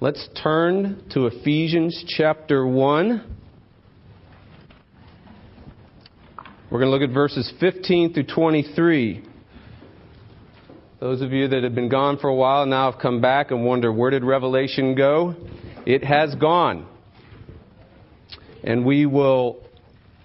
Let's 0.00 0.28
turn 0.40 1.02
to 1.10 1.26
Ephesians 1.26 2.04
chapter 2.06 2.64
1. 2.64 3.36
We're 6.70 6.78
going 6.78 6.88
to 6.88 6.96
look 6.96 7.02
at 7.02 7.12
verses 7.12 7.52
15 7.58 8.14
through 8.14 8.26
23. 8.32 9.24
Those 11.00 11.20
of 11.20 11.32
you 11.32 11.48
that 11.48 11.64
have 11.64 11.74
been 11.74 11.88
gone 11.88 12.16
for 12.18 12.28
a 12.28 12.34
while 12.34 12.64
now 12.64 12.92
have 12.92 13.00
come 13.00 13.20
back 13.20 13.50
and 13.50 13.64
wonder 13.64 13.92
where 13.92 14.12
did 14.12 14.22
Revelation 14.22 14.94
go? 14.94 15.34
It 15.84 16.04
has 16.04 16.32
gone. 16.36 16.86
And 18.62 18.86
we 18.86 19.04
will 19.04 19.64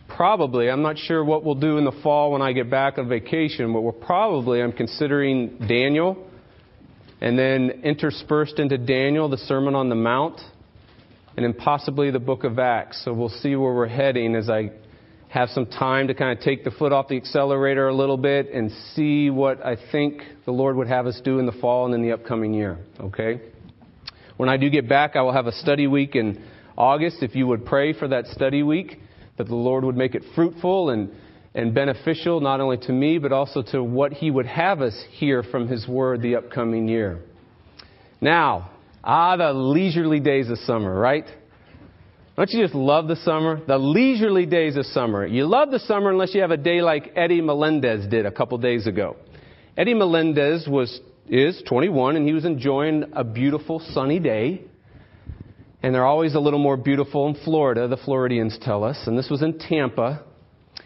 probably, 0.07 0.69
I'm 0.69 0.83
not 0.83 0.99
sure 0.99 1.25
what 1.25 1.43
we'll 1.43 1.55
do 1.55 1.79
in 1.79 1.83
the 1.83 1.99
fall 2.03 2.31
when 2.31 2.43
I 2.43 2.51
get 2.51 2.69
back 2.69 2.99
on 2.99 3.09
vacation, 3.09 3.73
but 3.73 3.81
we'll 3.81 3.91
probably, 3.91 4.61
I'm 4.61 4.73
considering 4.73 5.57
Daniel 5.67 6.29
and 7.21 7.37
then 7.37 7.81
interspersed 7.83 8.59
into 8.59 8.77
Daniel, 8.77 9.29
the 9.29 9.37
Sermon 9.37 9.75
on 9.75 9.89
the 9.89 9.95
Mount, 9.95 10.39
and 11.35 11.43
then 11.43 11.53
possibly 11.53 12.11
the 12.11 12.19
book 12.19 12.43
of 12.43 12.59
Acts. 12.59 13.03
So 13.03 13.13
we'll 13.13 13.29
see 13.29 13.55
where 13.55 13.73
we're 13.73 13.87
heading 13.87 14.35
as 14.35 14.49
I 14.49 14.71
have 15.29 15.49
some 15.49 15.65
time 15.65 16.07
to 16.07 16.13
kind 16.13 16.37
of 16.37 16.43
take 16.43 16.63
the 16.63 16.69
foot 16.69 16.91
off 16.91 17.07
the 17.07 17.17
accelerator 17.17 17.87
a 17.87 17.95
little 17.95 18.17
bit 18.17 18.51
and 18.53 18.71
see 18.93 19.31
what 19.31 19.65
I 19.65 19.77
think 19.91 20.21
the 20.45 20.51
Lord 20.51 20.75
would 20.75 20.87
have 20.87 21.07
us 21.07 21.19
do 21.23 21.39
in 21.39 21.47
the 21.47 21.51
fall 21.53 21.85
and 21.85 21.95
in 21.95 22.03
the 22.03 22.11
upcoming 22.11 22.53
year. 22.53 22.77
Okay? 22.99 23.41
When 24.37 24.47
I 24.47 24.57
do 24.57 24.69
get 24.69 24.87
back, 24.87 25.15
I 25.15 25.21
will 25.23 25.33
have 25.33 25.47
a 25.47 25.51
study 25.51 25.87
week 25.87 26.15
in 26.15 26.43
August. 26.77 27.23
If 27.23 27.35
you 27.35 27.47
would 27.47 27.65
pray 27.65 27.93
for 27.93 28.07
that 28.09 28.27
study 28.27 28.61
week, 28.61 28.99
that 29.37 29.47
the 29.47 29.55
Lord 29.55 29.83
would 29.83 29.97
make 29.97 30.13
it 30.13 30.23
fruitful 30.35 30.91
and 30.91 31.11
and 31.55 31.73
beneficial 31.73 32.41
not 32.41 32.59
only 32.61 32.77
to 32.77 32.91
me, 32.91 33.17
but 33.17 33.31
also 33.31 33.61
to 33.61 33.83
what 33.83 34.13
He 34.13 34.31
would 34.31 34.45
have 34.45 34.81
us 34.81 34.95
hear 35.11 35.43
from 35.43 35.67
His 35.67 35.87
Word 35.87 36.21
the 36.21 36.35
upcoming 36.35 36.87
year. 36.87 37.19
Now, 38.21 38.71
ah, 39.03 39.35
the 39.35 39.53
leisurely 39.53 40.19
days 40.19 40.49
of 40.49 40.57
summer, 40.59 40.93
right? 40.93 41.25
Don't 42.35 42.49
you 42.49 42.63
just 42.63 42.73
love 42.73 43.07
the 43.07 43.15
summer? 43.17 43.61
The 43.65 43.77
leisurely 43.77 44.47
days 44.47 44.75
of 44.75 44.85
summer. 44.87 45.25
You 45.25 45.45
love 45.45 45.69
the 45.69 45.79
summer 45.79 46.09
unless 46.09 46.33
you 46.33 46.41
have 46.41 46.51
a 46.51 46.57
day 46.57 46.81
like 46.81 47.11
Eddie 47.15 47.41
Melendez 47.41 48.07
did 48.09 48.25
a 48.25 48.31
couple 48.31 48.57
days 48.57 48.87
ago. 48.87 49.17
Eddie 49.77 49.93
Melendez 49.93 50.67
was 50.67 50.99
is 51.27 51.61
21 51.67 52.15
and 52.15 52.27
he 52.27 52.33
was 52.33 52.45
enjoying 52.45 53.05
a 53.13 53.23
beautiful 53.23 53.79
sunny 53.93 54.19
day. 54.19 54.61
And 55.81 55.93
they're 55.93 56.05
always 56.05 56.33
a 56.33 56.39
little 56.39 56.59
more 56.59 56.77
beautiful 56.77 57.27
in 57.27 57.35
Florida, 57.43 57.87
the 57.87 57.97
Floridians 57.97 58.57
tell 58.61 58.83
us. 58.83 58.97
And 59.05 59.17
this 59.17 59.29
was 59.29 59.41
in 59.41 59.59
Tampa. 59.59 60.23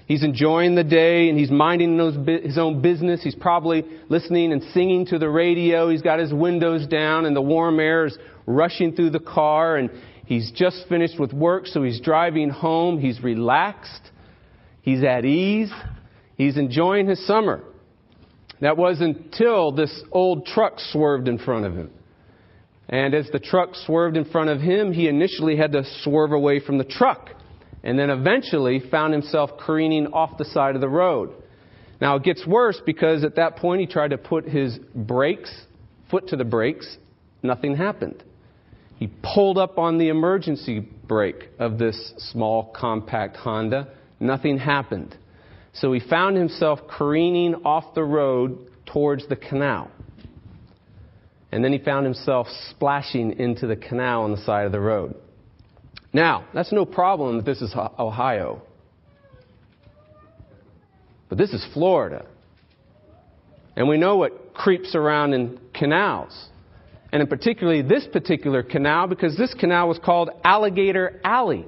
He's 0.07 0.23
enjoying 0.23 0.75
the 0.75 0.85
day 0.85 1.27
and 1.27 1.37
he's 1.37 1.51
minding 1.51 1.99
his 2.25 2.57
own 2.57 2.81
business. 2.81 3.21
He's 3.21 3.35
probably 3.35 3.83
listening 4.07 4.53
and 4.53 4.63
singing 4.73 5.05
to 5.07 5.19
the 5.19 5.29
radio. 5.29 5.89
He's 5.89 6.01
got 6.01 6.19
his 6.19 6.33
windows 6.33 6.87
down 6.87 7.25
and 7.25 7.35
the 7.35 7.41
warm 7.41 7.77
air 7.81 8.05
is 8.05 8.17
rushing 8.45 8.95
through 8.95 9.09
the 9.09 9.19
car 9.19 9.75
and 9.75 9.89
he's 10.25 10.49
just 10.51 10.85
finished 10.87 11.19
with 11.19 11.33
work, 11.33 11.67
so 11.67 11.83
he's 11.83 11.99
driving 11.99 12.49
home. 12.49 12.99
He's 12.99 13.21
relaxed. 13.21 14.11
He's 14.81 15.03
at 15.03 15.25
ease. 15.25 15.73
He's 16.37 16.55
enjoying 16.55 17.09
his 17.09 17.27
summer. 17.27 17.61
That 18.61 18.77
was 18.77 19.01
until 19.01 19.73
this 19.73 20.03
old 20.13 20.45
truck 20.45 20.75
swerved 20.77 21.27
in 21.27 21.37
front 21.37 21.65
of 21.65 21.75
him. 21.75 21.91
And 22.87 23.13
as 23.13 23.29
the 23.33 23.39
truck 23.39 23.75
swerved 23.75 24.15
in 24.15 24.23
front 24.23 24.49
of 24.51 24.61
him, 24.61 24.93
he 24.93 25.09
initially 25.09 25.57
had 25.57 25.73
to 25.73 25.83
swerve 26.03 26.31
away 26.31 26.61
from 26.61 26.77
the 26.77 26.85
truck 26.85 27.31
and 27.83 27.97
then 27.97 28.09
eventually 28.09 28.81
found 28.91 29.13
himself 29.13 29.51
careening 29.59 30.07
off 30.07 30.37
the 30.37 30.45
side 30.45 30.75
of 30.75 30.81
the 30.81 30.89
road. 30.89 31.31
Now 31.99 32.15
it 32.15 32.23
gets 32.23 32.45
worse 32.45 32.81
because 32.85 33.23
at 33.23 33.35
that 33.35 33.57
point 33.57 33.81
he 33.81 33.87
tried 33.87 34.11
to 34.11 34.17
put 34.17 34.45
his 34.45 34.77
brakes, 34.93 35.53
foot 36.11 36.27
to 36.27 36.35
the 36.35 36.45
brakes, 36.45 36.97
nothing 37.41 37.75
happened. 37.75 38.23
He 38.97 39.09
pulled 39.21 39.57
up 39.57 39.77
on 39.77 39.97
the 39.97 40.09
emergency 40.09 40.79
brake 40.79 41.49
of 41.59 41.77
this 41.77 42.13
small 42.31 42.73
compact 42.75 43.37
Honda, 43.37 43.89
nothing 44.19 44.57
happened. 44.57 45.15
So 45.73 45.93
he 45.93 45.99
found 45.99 46.35
himself 46.35 46.79
careening 46.89 47.55
off 47.63 47.93
the 47.93 48.03
road 48.03 48.71
towards 48.87 49.27
the 49.27 49.35
canal. 49.35 49.91
And 51.51 51.63
then 51.63 51.71
he 51.71 51.79
found 51.79 52.05
himself 52.05 52.47
splashing 52.71 53.39
into 53.39 53.67
the 53.67 53.75
canal 53.75 54.23
on 54.23 54.31
the 54.31 54.43
side 54.43 54.65
of 54.65 54.71
the 54.71 54.79
road. 54.79 55.15
Now, 56.13 56.45
that's 56.53 56.71
no 56.71 56.85
problem 56.85 57.37
that 57.37 57.45
this 57.45 57.61
is 57.61 57.73
Ohio. 57.75 58.61
But 61.29 61.37
this 61.37 61.51
is 61.51 61.65
Florida. 61.73 62.25
And 63.75 63.87
we 63.87 63.97
know 63.97 64.17
what 64.17 64.53
creeps 64.53 64.95
around 64.95 65.33
in 65.33 65.59
canals. 65.73 66.47
And 67.11 67.21
in 67.21 67.27
particularly 67.27 67.81
this 67.81 68.07
particular 68.11 68.63
canal, 68.63 69.07
because 69.07 69.37
this 69.37 69.53
canal 69.53 69.87
was 69.87 69.99
called 69.99 70.29
Alligator 70.43 71.19
Alley. 71.23 71.65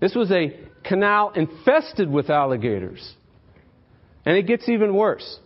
This 0.00 0.14
was 0.14 0.30
a 0.30 0.56
canal 0.84 1.32
infested 1.34 2.10
with 2.10 2.30
alligators. 2.30 3.14
And 4.24 4.36
it 4.36 4.46
gets 4.46 4.68
even 4.68 4.94
worse. 4.94 5.38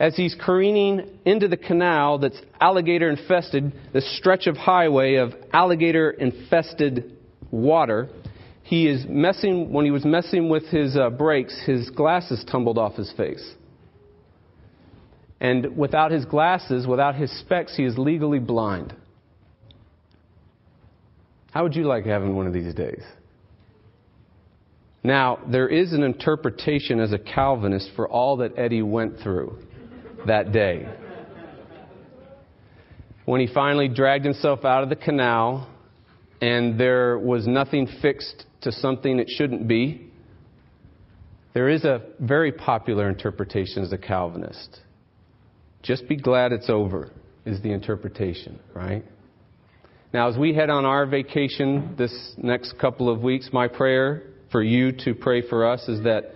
As 0.00 0.16
he's 0.16 0.34
careening 0.40 1.18
into 1.24 1.48
the 1.48 1.56
canal 1.56 2.18
that's 2.18 2.40
alligator 2.60 3.10
infested, 3.10 3.72
this 3.92 4.16
stretch 4.16 4.46
of 4.46 4.56
highway 4.56 5.16
of 5.16 5.32
alligator 5.52 6.10
infested 6.10 7.16
water, 7.52 8.08
he 8.64 8.88
is 8.88 9.04
messing, 9.08 9.72
when 9.72 9.84
he 9.84 9.92
was 9.92 10.04
messing 10.04 10.48
with 10.48 10.64
his 10.66 10.96
uh, 10.96 11.10
brakes, 11.10 11.56
his 11.64 11.90
glasses 11.90 12.44
tumbled 12.50 12.78
off 12.78 12.94
his 12.94 13.12
face. 13.12 13.54
And 15.40 15.76
without 15.76 16.10
his 16.10 16.24
glasses, 16.24 16.86
without 16.86 17.14
his 17.14 17.30
specs, 17.40 17.76
he 17.76 17.84
is 17.84 17.98
legally 17.98 18.38
blind. 18.38 18.94
How 21.52 21.64
would 21.64 21.76
you 21.76 21.84
like 21.84 22.06
having 22.06 22.34
one 22.34 22.46
of 22.46 22.52
these 22.52 22.72
days? 22.74 23.02
Now, 25.04 25.40
there 25.50 25.68
is 25.68 25.92
an 25.92 26.04
interpretation 26.04 27.00
as 27.00 27.12
a 27.12 27.18
Calvinist 27.18 27.90
for 27.96 28.08
all 28.08 28.36
that 28.38 28.56
Eddie 28.56 28.82
went 28.82 29.18
through 29.18 29.58
that 30.26 30.52
day. 30.52 30.88
When 33.24 33.40
he 33.40 33.52
finally 33.52 33.88
dragged 33.88 34.24
himself 34.24 34.64
out 34.64 34.84
of 34.84 34.88
the 34.88 34.96
canal 34.96 35.68
and 36.42 36.78
there 36.78 37.16
was 37.18 37.46
nothing 37.46 37.86
fixed 38.02 38.46
to 38.62 38.72
something 38.72 39.20
it 39.20 39.28
shouldn't 39.30 39.68
be. 39.68 40.10
There 41.54 41.68
is 41.68 41.84
a 41.84 42.02
very 42.18 42.50
popular 42.50 43.08
interpretation 43.08 43.84
as 43.84 43.92
a 43.92 43.98
Calvinist. 43.98 44.80
Just 45.82 46.08
be 46.08 46.16
glad 46.16 46.50
it's 46.50 46.68
over, 46.68 47.12
is 47.44 47.62
the 47.62 47.70
interpretation, 47.70 48.58
right? 48.74 49.04
Now, 50.12 50.28
as 50.28 50.36
we 50.36 50.52
head 50.52 50.68
on 50.68 50.84
our 50.84 51.06
vacation 51.06 51.94
this 51.96 52.34
next 52.36 52.76
couple 52.78 53.08
of 53.08 53.22
weeks, 53.22 53.50
my 53.52 53.68
prayer 53.68 54.24
for 54.50 54.64
you 54.64 54.90
to 55.04 55.14
pray 55.14 55.48
for 55.48 55.66
us 55.70 55.88
is 55.88 56.02
that 56.02 56.32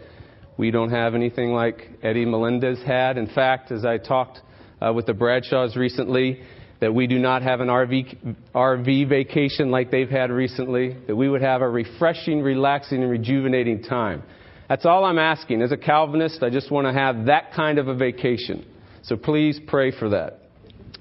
we 0.56 0.70
don't 0.70 0.90
have 0.90 1.16
anything 1.16 1.52
like 1.52 1.90
Eddie 2.02 2.24
Melendez 2.24 2.78
had. 2.86 3.18
In 3.18 3.26
fact, 3.26 3.72
as 3.72 3.84
I 3.84 3.98
talked 3.98 4.40
uh, 4.80 4.92
with 4.92 5.06
the 5.06 5.14
Bradshaws 5.14 5.76
recently, 5.76 6.42
that 6.80 6.94
we 6.94 7.06
do 7.06 7.18
not 7.18 7.42
have 7.42 7.60
an 7.60 7.68
RV, 7.68 8.36
RV 8.54 9.08
vacation 9.08 9.70
like 9.70 9.90
they've 9.90 10.10
had 10.10 10.30
recently, 10.30 10.96
that 11.06 11.16
we 11.16 11.28
would 11.28 11.42
have 11.42 11.62
a 11.62 11.68
refreshing, 11.68 12.42
relaxing, 12.42 13.02
and 13.02 13.10
rejuvenating 13.10 13.82
time. 13.82 14.22
That's 14.68 14.84
all 14.84 15.04
I'm 15.04 15.18
asking. 15.18 15.62
As 15.62 15.72
a 15.72 15.76
Calvinist, 15.76 16.42
I 16.42 16.50
just 16.50 16.70
want 16.70 16.86
to 16.86 16.92
have 16.92 17.26
that 17.26 17.52
kind 17.54 17.78
of 17.78 17.88
a 17.88 17.94
vacation. 17.94 18.66
So 19.02 19.16
please 19.16 19.60
pray 19.66 19.96
for 19.96 20.10
that. 20.10 20.40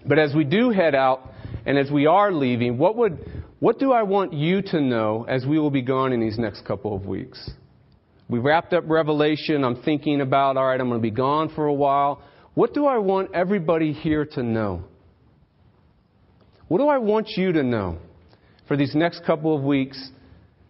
But 0.08 0.19
as 0.19 0.34
we 0.35 0.44
do 0.44 0.69
head 0.69 0.94
out 0.94 1.31
and 1.66 1.78
as 1.78 1.90
we 1.91 2.06
are 2.06 2.31
leaving, 2.31 2.78
what 2.78 2.96
would 2.96 3.44
what 3.59 3.80
do 3.80 3.91
I 3.91 4.03
want 4.03 4.34
you 4.34 4.62
to 4.62 4.81
know 4.81 5.25
as 5.28 5.46
we 5.46 5.58
will 5.58 5.72
be 5.72 5.81
gone 5.81 6.14
in 6.14 6.19
these 6.19 6.38
next 6.38 6.66
couple 6.66 6.96
of 6.96 7.06
weeks? 7.06 7.50
We 8.30 8.40
wrapped 8.40 8.74
up 8.74 8.84
Revelation. 8.88 9.64
I'm 9.64 9.81
thinking 9.81 10.22
about, 10.22 10.58
all 10.58 10.68
right, 10.68 10.80
I'm 10.80 10.90
going 10.90 11.00
to 11.00 11.03
be 11.03 11.09
gone 11.09 11.50
for 11.56 11.66
a 11.66 11.74
while. 11.74 12.22
What 12.53 12.74
do 12.74 12.85
I 12.85 12.97
want 12.97 13.34
everybody 13.34 13.94
here 13.94 14.25
to 14.25 14.44
know? 14.44 14.84
What 16.68 16.80
do 16.80 16.88
I 16.88 16.98
want 16.98 17.30
you 17.38 17.52
to 17.53 17.64
know 17.64 17.98
for 18.67 18.76
these 18.76 18.96
next 18.96 19.23
couple 19.26 19.56
of 19.56 19.64
weeks 19.64 20.09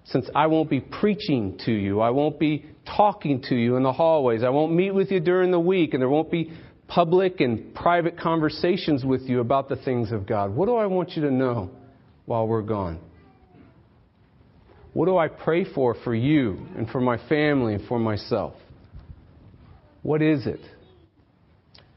since 0.04 0.30
I 0.36 0.48
won't 0.48 0.70
be 0.70 0.82
preaching 0.82 1.58
to 1.66 1.72
you? 1.72 2.02
I 2.02 2.10
won't 2.10 2.38
be 2.38 2.66
talking 2.86 3.42
to 3.44 3.56
you 3.56 3.78
in 3.78 3.84
the 3.84 3.94
hallways. 3.94 4.44
I 4.44 4.50
won't 4.50 4.74
meet 4.74 4.92
with 4.92 5.12
you 5.12 5.20
during 5.20 5.52
the 5.52 5.60
week, 5.60 5.94
and 5.94 6.02
there 6.02 6.10
won't 6.10 6.30
be 6.30 6.52
public 6.88 7.40
and 7.40 7.74
private 7.74 8.20
conversations 8.20 9.06
with 9.06 9.22
you 9.22 9.40
about 9.40 9.70
the 9.70 9.78
things 9.78 10.12
of 10.12 10.28
God. 10.28 10.54
What 10.54 10.68
do 10.68 10.76
I 10.76 10.86
want 10.86 11.12
you 11.12 11.22
to 11.24 11.32
know 11.32 11.72
while 12.26 12.48
we're 12.48 12.62
gone? 12.62 13.00
What 14.94 15.06
do 15.06 15.18
I 15.18 15.28
pray 15.28 15.66
for 15.74 15.96
for 16.04 16.14
you 16.14 16.68
and 16.78 16.90
for 16.90 17.02
my 17.02 17.18
family 17.28 17.74
and 17.74 17.88
for 17.88 18.00
myself? 18.00 18.54
What 20.04 20.22
is 20.22 20.46
it? 20.46 20.62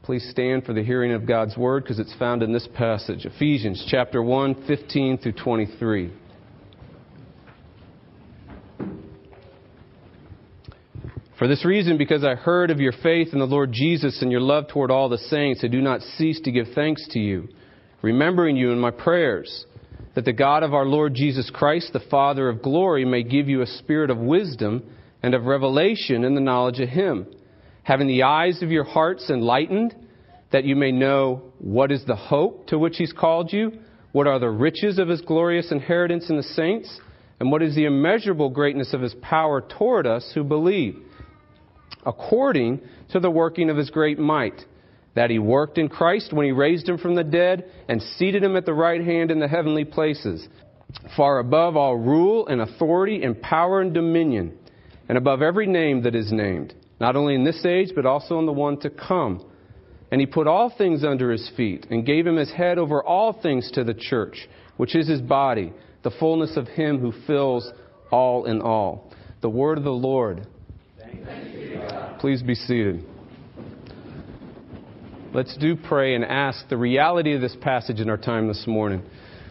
Please 0.09 0.27
stand 0.31 0.63
for 0.63 0.73
the 0.73 0.81
hearing 0.81 1.11
of 1.11 1.27
God's 1.27 1.55
word 1.55 1.83
because 1.83 1.99
it's 1.99 2.15
found 2.15 2.41
in 2.41 2.51
this 2.51 2.67
passage, 2.73 3.27
Ephesians 3.27 3.85
chapter 3.87 4.23
1, 4.23 4.65
15 4.65 5.19
through 5.19 5.33
23. 5.33 6.11
For 11.37 11.47
this 11.47 11.63
reason, 11.63 11.99
because 11.99 12.23
I 12.23 12.33
heard 12.33 12.71
of 12.71 12.79
your 12.79 12.91
faith 13.03 13.33
in 13.33 13.37
the 13.37 13.45
Lord 13.45 13.71
Jesus 13.71 14.23
and 14.23 14.31
your 14.31 14.41
love 14.41 14.67
toward 14.67 14.89
all 14.89 15.09
the 15.09 15.19
saints, 15.19 15.61
I 15.63 15.67
do 15.67 15.79
not 15.79 16.01
cease 16.01 16.41
to 16.41 16.51
give 16.51 16.69
thanks 16.73 17.07
to 17.11 17.19
you, 17.19 17.47
remembering 18.01 18.57
you 18.57 18.71
in 18.71 18.79
my 18.79 18.89
prayers 18.89 19.67
that 20.15 20.25
the 20.25 20.33
God 20.33 20.63
of 20.63 20.73
our 20.73 20.87
Lord 20.87 21.13
Jesus 21.13 21.51
Christ, 21.53 21.93
the 21.93 21.99
Father 22.09 22.49
of 22.49 22.63
glory, 22.63 23.05
may 23.05 23.21
give 23.21 23.47
you 23.47 23.61
a 23.61 23.67
spirit 23.67 24.09
of 24.09 24.17
wisdom 24.17 24.81
and 25.21 25.35
of 25.35 25.45
revelation 25.45 26.23
in 26.23 26.33
the 26.33 26.41
knowledge 26.41 26.79
of 26.79 26.89
Him, 26.89 27.27
having 27.89 28.07
the 28.07 28.21
eyes 28.21 28.61
of 28.61 28.69
your 28.69 28.83
hearts 28.83 29.31
enlightened, 29.31 29.95
that 30.51 30.63
you 30.63 30.75
may 30.75 30.91
know 30.91 31.41
what 31.57 31.91
is 31.91 32.05
the 32.05 32.15
hope 32.15 32.67
to 32.67 32.77
which 32.77 32.97
He's 32.97 33.11
called 33.11 33.51
you, 33.51 33.79
what 34.11 34.27
are 34.27 34.37
the 34.37 34.47
riches 34.47 34.99
of 34.99 35.07
His 35.07 35.21
glorious 35.21 35.71
inheritance 35.71 36.29
in 36.29 36.37
the 36.37 36.43
saints, 36.43 36.99
and 37.39 37.51
what 37.51 37.63
is 37.63 37.73
the 37.73 37.85
immeasurable 37.85 38.51
greatness 38.51 38.93
of 38.93 39.01
His 39.01 39.15
power 39.23 39.59
toward 39.61 40.05
us 40.05 40.31
who 40.35 40.43
believe, 40.43 40.99
according 42.05 42.79
to 43.09 43.19
the 43.19 43.31
working 43.31 43.71
of 43.71 43.77
His 43.77 43.89
great 43.89 44.19
might 44.19 44.65
that 45.15 45.31
he 45.31 45.39
worked 45.39 45.79
in 45.79 45.89
Christ 45.89 46.31
when 46.31 46.45
he 46.45 46.51
raised 46.51 46.87
him 46.87 46.99
from 46.99 47.15
the 47.15 47.23
dead 47.23 47.65
and 47.89 47.99
seated 48.01 48.43
him 48.43 48.55
at 48.55 48.67
the 48.67 48.73
right 48.75 49.03
hand 49.03 49.31
in 49.31 49.39
the 49.39 49.47
heavenly 49.47 49.83
places, 49.83 50.47
far 51.17 51.39
above 51.39 51.75
all 51.75 51.97
rule 51.97 52.47
and 52.47 52.61
authority 52.61 53.23
and 53.23 53.41
power 53.41 53.81
and 53.81 53.95
dominion, 53.95 54.55
and 55.09 55.17
above 55.17 55.41
every 55.41 55.65
name 55.65 56.03
that 56.03 56.13
is 56.13 56.31
named, 56.31 56.75
not 56.99 57.15
only 57.15 57.35
in 57.35 57.43
this 57.43 57.65
age, 57.65 57.91
but 57.95 58.05
also 58.05 58.39
in 58.39 58.45
the 58.45 58.51
one 58.51 58.79
to 58.81 58.89
come. 58.89 59.45
And 60.11 60.19
he 60.19 60.27
put 60.27 60.47
all 60.47 60.73
things 60.75 61.03
under 61.03 61.31
his 61.31 61.49
feet, 61.55 61.87
and 61.89 62.05
gave 62.05 62.25
him 62.25 62.35
his 62.35 62.51
head 62.51 62.77
over 62.77 63.03
all 63.03 63.33
things 63.33 63.69
to 63.73 63.83
the 63.83 63.93
church, 63.93 64.47
which 64.77 64.95
is 64.95 65.07
his 65.07 65.21
body, 65.21 65.71
the 66.03 66.11
fullness 66.11 66.57
of 66.57 66.67
him 66.67 66.99
who 66.99 67.13
fills 67.27 67.71
all 68.11 68.45
in 68.45 68.61
all. 68.61 69.11
The 69.41 69.49
word 69.49 69.77
of 69.77 69.83
the 69.83 69.91
Lord. 69.91 70.47
Please 72.19 72.41
be 72.41 72.55
seated. 72.55 73.05
Let's 75.31 75.55
do 75.57 75.75
pray 75.75 76.15
and 76.15 76.25
ask 76.25 76.67
the 76.69 76.77
reality 76.77 77.35
of 77.35 77.41
this 77.41 77.55
passage 77.61 77.99
in 77.99 78.09
our 78.09 78.17
time 78.17 78.47
this 78.47 78.65
morning. 78.65 79.03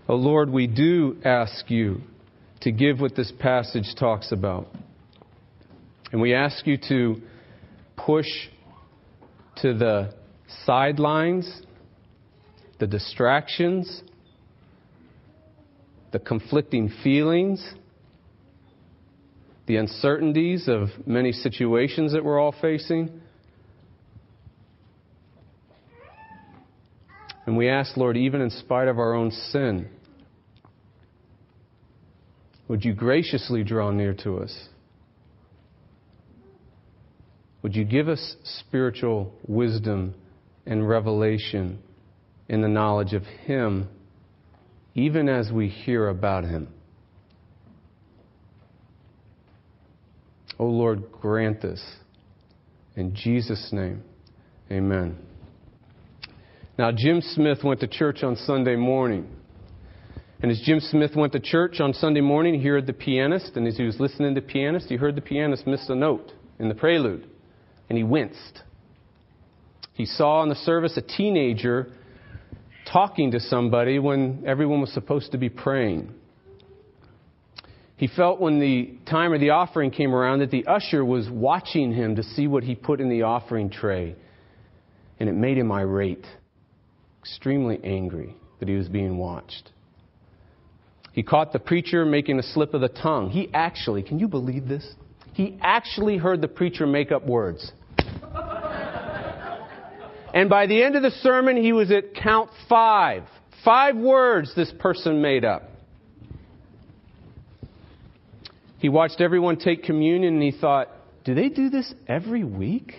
Oh 0.09 0.17
Lord, 0.17 0.51
we 0.51 0.67
do 0.67 1.19
ask 1.25 1.71
you 1.71 2.01
to 2.63 2.73
give 2.73 2.99
what 3.01 3.15
this 3.15 3.33
passage 3.39 3.95
talks 3.99 4.33
about. 4.33 4.67
And 6.11 6.21
we 6.21 6.35
ask 6.35 6.67
you 6.67 6.79
to 6.89 7.23
push 8.07 8.27
to 9.57 9.75
the 9.75 10.15
sidelines, 10.65 11.63
the 12.79 12.87
distractions, 12.87 14.03
the 16.13 16.19
conflicting 16.19 16.91
feelings, 17.03 17.75
the 19.67 19.77
uncertainties 19.77 20.69
of 20.69 20.89
many 21.07 21.33
situations 21.33 22.13
that 22.13 22.25
we're 22.25 22.41
all 22.41 22.55
facing 22.63 23.21
And 27.49 27.57
we 27.57 27.71
ask, 27.71 27.97
Lord, 27.97 28.19
even 28.19 28.43
in 28.43 28.51
spite 28.51 28.89
of 28.89 28.99
our 28.99 29.15
own 29.15 29.31
sin, 29.31 29.89
would 32.69 32.85
you 32.85 32.93
graciously 32.93 33.65
draw 33.65 33.91
near 33.91 34.13
to 34.23 34.41
us? 34.41 34.69
Would 37.63 37.75
you 37.75 37.85
give 37.85 38.09
us 38.09 38.37
spiritual 38.45 39.33
wisdom 39.47 40.15
and 40.67 40.89
revelation 40.89 41.81
in 42.49 42.63
the 42.63 42.69
knowledge 42.69 43.13
of 43.15 43.25
Him, 43.25 43.89
even 44.95 45.29
as 45.29 45.51
we 45.51 45.69
hear 45.69 46.09
about 46.09 46.45
Him? 46.45 46.69
O 50.59 50.65
oh 50.65 50.69
Lord, 50.69 51.13
grant 51.13 51.63
this. 51.63 51.83
In 52.97 53.15
Jesus' 53.15 53.69
name, 53.73 54.03
amen. 54.71 55.17
Now, 56.77 56.91
Jim 56.93 57.21
Smith 57.21 57.63
went 57.63 57.81
to 57.81 57.87
church 57.87 58.23
on 58.23 58.37
Sunday 58.37 58.77
morning. 58.77 59.29
And 60.41 60.51
as 60.51 60.61
Jim 60.65 60.79
Smith 60.81 61.17
went 61.17 61.33
to 61.33 61.41
church 61.41 61.81
on 61.81 61.93
Sunday 61.93 62.21
morning, 62.21 62.61
he 62.61 62.67
heard 62.67 62.87
the 62.87 62.93
pianist, 62.93 63.57
and 63.57 63.67
as 63.67 63.77
he 63.77 63.85
was 63.85 63.99
listening 63.99 64.35
to 64.35 64.41
the 64.41 64.47
pianist, 64.47 64.89
he 64.89 64.97
heard 64.97 65.17
the 65.17 65.21
pianist 65.21 65.67
miss 65.67 65.89
a 65.89 65.95
note 65.95 66.33
in 66.61 66.69
the 66.69 66.75
prelude, 66.75 67.29
and 67.89 67.97
he 67.97 68.05
winced. 68.05 68.63
He 69.95 70.07
saw 70.07 70.43
in 70.43 70.49
the 70.49 70.55
service 70.55 70.97
a 70.97 71.03
teenager 71.03 71.93
talking 72.93 73.33
to 73.33 73.41
somebody 73.41 73.99
when 73.99 74.45
everyone 74.47 74.81
was 74.81 74.93
supposed 74.93 75.33
to 75.33 75.39
be 75.39 75.49
praying. 75.49 76.13
He 77.97 78.07
felt 78.07 78.41
when 78.41 78.61
the 78.61 78.97
time 79.11 79.33
of 79.33 79.41
the 79.41 79.51
offering 79.51 79.91
came 79.91 80.15
around 80.15 80.39
that 80.39 80.53
the 80.53 80.67
usher 80.67 81.05
was 81.05 81.29
watching 81.29 81.93
him 81.93 82.15
to 82.17 82.23
see 82.23 82.47
what 82.47 82.63
he 82.63 82.77
put 82.77 83.01
in 83.01 83.09
the 83.09 83.23
offering 83.23 83.71
tray, 83.71 84.15
and 85.19 85.29
it 85.29 85.35
made 85.35 85.59
him 85.59 85.73
irate 85.73 86.25
extremely 87.21 87.81
angry 87.83 88.37
that 88.61 88.69
he 88.69 88.77
was 88.77 88.89
being 88.89 89.19
watched. 89.19 89.73
He 91.13 91.25
caught 91.25 91.53
the 91.53 91.59
preacher 91.59 92.05
making 92.05 92.39
a 92.39 92.43
slip 92.43 92.73
of 92.73 92.81
the 92.81 92.89
tongue. 92.89 93.31
He 93.31 93.51
actually, 93.53 94.05
can 94.05 94.21
you 94.21 94.29
believe 94.29 94.69
this? 94.69 94.87
He 95.39 95.57
actually 95.63 96.17
heard 96.17 96.41
the 96.41 96.49
preacher 96.49 96.85
make 96.85 97.13
up 97.13 97.25
words. 97.25 97.71
and 100.35 100.51
by 100.51 100.67
the 100.67 100.83
end 100.83 100.97
of 100.97 101.03
the 101.03 101.13
sermon, 101.13 101.57
he 101.57 101.73
was 101.73 101.93
at 101.93 102.13
count 102.13 102.51
five. 102.69 103.23
Five 103.65 103.97
words 103.97 104.53
this 104.57 104.73
person 104.81 105.23
made 105.23 105.45
up. 105.45 105.71
He 108.79 108.89
watched 108.89 109.21
everyone 109.21 109.59
take 109.59 109.85
communion 109.85 110.35
and 110.35 110.43
he 110.43 110.51
thought, 110.51 110.89
do 111.25 111.37
they 111.37 111.51
do 111.51 111.71
this 111.71 111.95
every 112.09 112.43
week? 112.43 112.95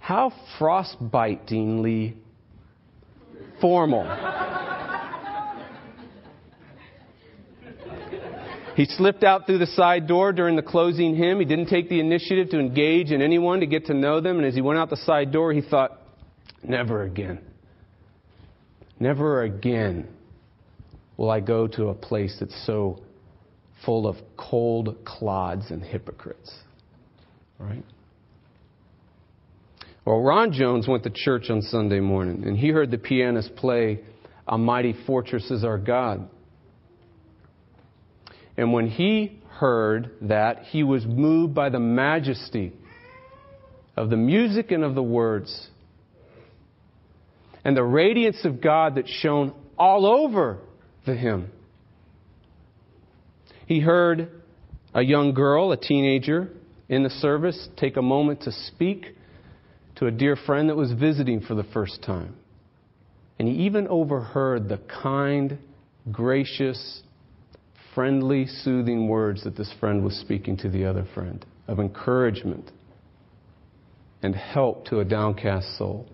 How 0.00 0.32
frostbitingly 0.58 2.16
formal. 3.60 4.02
He 8.74 8.86
slipped 8.86 9.22
out 9.22 9.46
through 9.46 9.58
the 9.58 9.66
side 9.66 10.06
door 10.06 10.32
during 10.32 10.56
the 10.56 10.62
closing 10.62 11.14
hymn. 11.14 11.38
He 11.38 11.44
didn't 11.44 11.66
take 11.66 11.88
the 11.88 12.00
initiative 12.00 12.50
to 12.50 12.58
engage 12.58 13.10
in 13.10 13.20
anyone 13.20 13.60
to 13.60 13.66
get 13.66 13.86
to 13.86 13.94
know 13.94 14.20
them. 14.20 14.38
And 14.38 14.46
as 14.46 14.54
he 14.54 14.60
went 14.60 14.78
out 14.78 14.88
the 14.88 14.96
side 14.96 15.30
door, 15.30 15.52
he 15.52 15.60
thought, 15.60 16.00
never 16.62 17.02
again. 17.02 17.40
Never 18.98 19.42
again 19.42 20.08
will 21.16 21.30
I 21.30 21.40
go 21.40 21.66
to 21.66 21.88
a 21.88 21.94
place 21.94 22.36
that's 22.40 22.66
so 22.66 23.00
full 23.84 24.06
of 24.06 24.16
cold 24.36 25.04
clods 25.04 25.70
and 25.70 25.82
hypocrites. 25.82 26.52
Right? 27.58 27.84
Well, 30.04 30.20
Ron 30.20 30.52
Jones 30.52 30.88
went 30.88 31.04
to 31.04 31.10
church 31.10 31.50
on 31.50 31.62
Sunday 31.62 32.00
morning 32.00 32.44
and 32.46 32.56
he 32.56 32.68
heard 32.68 32.90
the 32.90 32.98
pianist 32.98 33.54
play 33.56 34.00
A 34.48 34.56
Mighty 34.56 34.94
Fortress 35.06 35.50
is 35.50 35.62
Our 35.62 35.78
God. 35.78 36.28
And 38.56 38.72
when 38.72 38.88
he 38.88 39.40
heard 39.58 40.10
that, 40.22 40.64
he 40.64 40.82
was 40.82 41.06
moved 41.06 41.54
by 41.54 41.70
the 41.70 41.80
majesty 41.80 42.72
of 43.96 44.10
the 44.10 44.16
music 44.16 44.70
and 44.70 44.84
of 44.84 44.94
the 44.94 45.02
words 45.02 45.68
and 47.64 47.76
the 47.76 47.84
radiance 47.84 48.44
of 48.44 48.60
God 48.60 48.96
that 48.96 49.08
shone 49.08 49.52
all 49.78 50.06
over 50.06 50.58
the 51.06 51.14
hymn. 51.14 51.50
He 53.66 53.80
heard 53.80 54.28
a 54.94 55.02
young 55.02 55.32
girl, 55.34 55.72
a 55.72 55.76
teenager, 55.76 56.50
in 56.88 57.02
the 57.02 57.10
service 57.10 57.68
take 57.76 57.96
a 57.96 58.02
moment 58.02 58.42
to 58.42 58.52
speak 58.52 59.14
to 59.96 60.06
a 60.06 60.10
dear 60.10 60.36
friend 60.36 60.68
that 60.68 60.76
was 60.76 60.92
visiting 60.92 61.40
for 61.40 61.54
the 61.54 61.64
first 61.64 62.02
time. 62.02 62.34
And 63.38 63.48
he 63.48 63.54
even 63.64 63.88
overheard 63.88 64.68
the 64.68 64.78
kind, 65.02 65.58
gracious, 66.10 67.02
friendly, 67.94 68.46
soothing 68.46 69.08
words 69.08 69.44
that 69.44 69.56
this 69.56 69.72
friend 69.80 70.04
was 70.04 70.14
speaking 70.16 70.56
to 70.58 70.68
the 70.68 70.84
other 70.84 71.06
friend 71.14 71.44
of 71.68 71.78
encouragement 71.78 72.70
and 74.22 74.34
help 74.34 74.86
to 74.86 75.00
a 75.00 75.04
downcast 75.04 75.76
soul. 75.78 76.06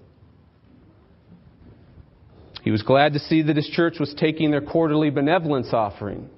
He 2.62 2.70
was 2.70 2.82
glad 2.82 3.12
to 3.12 3.18
see 3.18 3.42
that 3.42 3.56
his 3.56 3.68
church 3.68 3.98
was 3.98 4.14
taking 4.18 4.50
their 4.50 4.60
quarterly 4.60 5.10
benevolence 5.10 5.68
offering. 5.72 6.28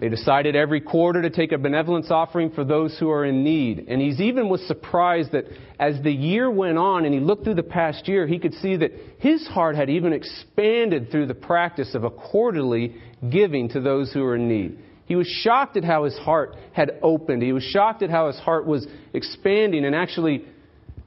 They 0.00 0.08
decided 0.08 0.56
every 0.56 0.80
quarter 0.80 1.22
to 1.22 1.30
take 1.30 1.52
a 1.52 1.58
benevolence 1.58 2.10
offering 2.10 2.50
for 2.50 2.64
those 2.64 2.98
who 2.98 3.08
are 3.10 3.24
in 3.24 3.44
need. 3.44 3.86
And 3.86 4.02
he's 4.02 4.20
even 4.20 4.48
was 4.48 4.60
surprised 4.66 5.30
that 5.30 5.44
as 5.78 6.02
the 6.02 6.10
year 6.10 6.50
went 6.50 6.76
on 6.76 7.04
and 7.04 7.14
he 7.14 7.20
looked 7.20 7.44
through 7.44 7.54
the 7.54 7.62
past 7.62 8.08
year, 8.08 8.26
he 8.26 8.40
could 8.40 8.54
see 8.54 8.76
that 8.76 8.90
his 9.18 9.46
heart 9.46 9.76
had 9.76 9.88
even 9.88 10.12
expanded 10.12 11.12
through 11.12 11.26
the 11.26 11.34
practice 11.34 11.94
of 11.94 12.02
a 12.02 12.10
quarterly 12.10 12.96
giving 13.30 13.68
to 13.70 13.80
those 13.80 14.12
who 14.12 14.22
are 14.24 14.36
in 14.36 14.48
need. 14.48 14.78
He 15.06 15.16
was 15.16 15.26
shocked 15.26 15.76
at 15.76 15.84
how 15.84 16.04
his 16.04 16.16
heart 16.18 16.56
had 16.72 16.98
opened. 17.02 17.42
He 17.42 17.52
was 17.52 17.62
shocked 17.62 18.02
at 18.02 18.10
how 18.10 18.28
his 18.28 18.38
heart 18.38 18.66
was 18.66 18.86
expanding 19.12 19.84
and 19.84 19.94
actually 19.94 20.44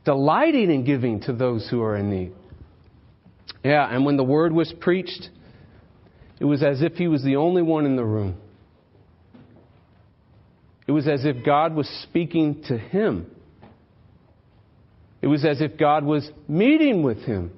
delighting 0.03 0.69
in 0.69 0.86
giving 0.86 1.22
to 1.22 1.34
those 1.34 1.67
who 1.69 1.81
are 1.81 1.95
in 1.95 2.10
need. 2.10 2.31
Yeah, 3.63 3.88
and 3.89 4.05
when 4.05 4.17
the 4.17 4.24
word 4.24 4.53
was 4.53 4.72
preached, 4.79 5.29
it 6.39 6.45
was 6.45 6.62
as 6.62 6.81
if 6.81 6.93
he 6.93 7.07
was 7.07 7.24
the 7.24 7.38
only 7.38 7.62
one 7.62 7.86
in 7.86 7.95
the 7.95 8.05
room. 8.05 8.38
It 10.88 10.91
was 10.91 11.07
as 11.07 11.25
if 11.25 11.43
God 11.43 11.74
was 11.74 11.88
speaking 12.03 12.63
to 12.67 12.77
him. 12.77 13.25
It 15.22 15.27
was 15.27 15.43
as 15.43 15.62
if 15.62 15.77
God 15.79 16.03
was 16.03 16.29
meeting 16.48 17.01
with 17.01 17.17
him. 17.24 17.51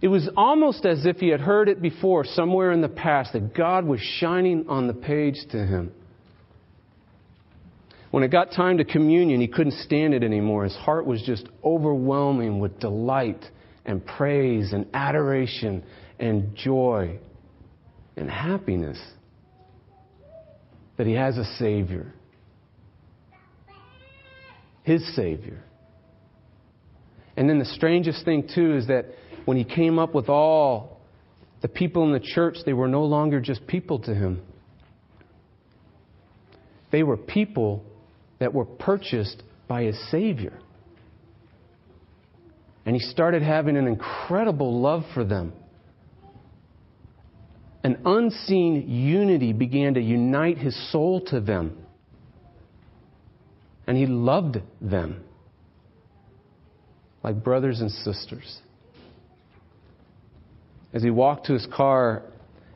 It 0.00 0.08
was 0.08 0.28
almost 0.36 0.84
as 0.84 1.06
if 1.06 1.16
he 1.16 1.28
had 1.28 1.40
heard 1.40 1.68
it 1.68 1.82
before, 1.82 2.24
somewhere 2.24 2.70
in 2.70 2.80
the 2.80 2.88
past, 2.88 3.32
that 3.32 3.54
God 3.54 3.84
was 3.84 4.00
shining 4.00 4.66
on 4.68 4.86
the 4.86 4.94
page 4.94 5.36
to 5.50 5.58
him. 5.58 5.92
When 8.10 8.22
it 8.22 8.28
got 8.28 8.52
time 8.52 8.78
to 8.78 8.84
communion, 8.84 9.40
he 9.40 9.48
couldn't 9.48 9.74
stand 9.84 10.14
it 10.14 10.22
anymore. 10.22 10.64
His 10.64 10.76
heart 10.76 11.04
was 11.04 11.22
just 11.22 11.46
overwhelming 11.64 12.60
with 12.60 12.78
delight 12.78 13.44
and 13.84 14.04
praise 14.04 14.72
and 14.72 14.86
adoration 14.94 15.84
and 16.18 16.54
joy 16.54 17.18
and 18.16 18.30
happiness 18.30 18.98
that 20.96 21.06
he 21.06 21.14
has 21.14 21.36
a 21.36 21.44
Savior. 21.58 22.14
His 24.84 25.14
Savior. 25.14 25.62
And 27.36 27.48
then 27.48 27.58
the 27.58 27.66
strangest 27.66 28.24
thing, 28.24 28.48
too, 28.52 28.76
is 28.76 28.86
that 28.88 29.06
when 29.48 29.56
he 29.56 29.64
came 29.64 29.98
up 29.98 30.14
with 30.14 30.28
all 30.28 31.00
the 31.62 31.68
people 31.68 32.04
in 32.04 32.12
the 32.12 32.20
church, 32.20 32.58
they 32.66 32.74
were 32.74 32.86
no 32.86 33.04
longer 33.04 33.40
just 33.40 33.66
people 33.66 33.98
to 33.98 34.14
him. 34.14 34.42
They 36.92 37.02
were 37.02 37.16
people 37.16 37.82
that 38.40 38.52
were 38.52 38.66
purchased 38.66 39.42
by 39.66 39.84
his 39.84 39.98
Savior. 40.10 40.52
And 42.84 42.94
he 42.94 43.00
started 43.00 43.40
having 43.40 43.78
an 43.78 43.86
incredible 43.86 44.82
love 44.82 45.04
for 45.14 45.24
them. 45.24 45.54
An 47.82 48.02
unseen 48.04 48.86
unity 48.86 49.54
began 49.54 49.94
to 49.94 50.00
unite 50.02 50.58
his 50.58 50.76
soul 50.92 51.22
to 51.28 51.40
them. 51.40 51.86
And 53.86 53.96
he 53.96 54.04
loved 54.04 54.58
them 54.82 55.24
like 57.24 57.42
brothers 57.42 57.80
and 57.80 57.90
sisters. 57.90 58.60
As 60.98 61.04
he 61.04 61.10
walked 61.10 61.46
to 61.46 61.52
his 61.52 61.64
car 61.72 62.24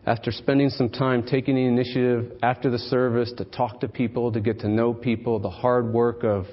after 0.07 0.31
spending 0.31 0.71
some 0.71 0.89
time 0.89 1.25
taking 1.25 1.57
the 1.57 1.65
initiative 1.65 2.39
after 2.41 2.71
the 2.71 2.79
service 2.79 3.33
to 3.39 3.45
talk 3.45 3.81
to 3.81 3.89
people, 3.89 4.31
to 4.31 4.41
get 4.41 4.61
to 4.61 4.69
know 4.69 4.95
people, 4.95 5.41
the 5.41 5.51
hard 5.51 5.93
work 5.93 6.23
of 6.23 6.47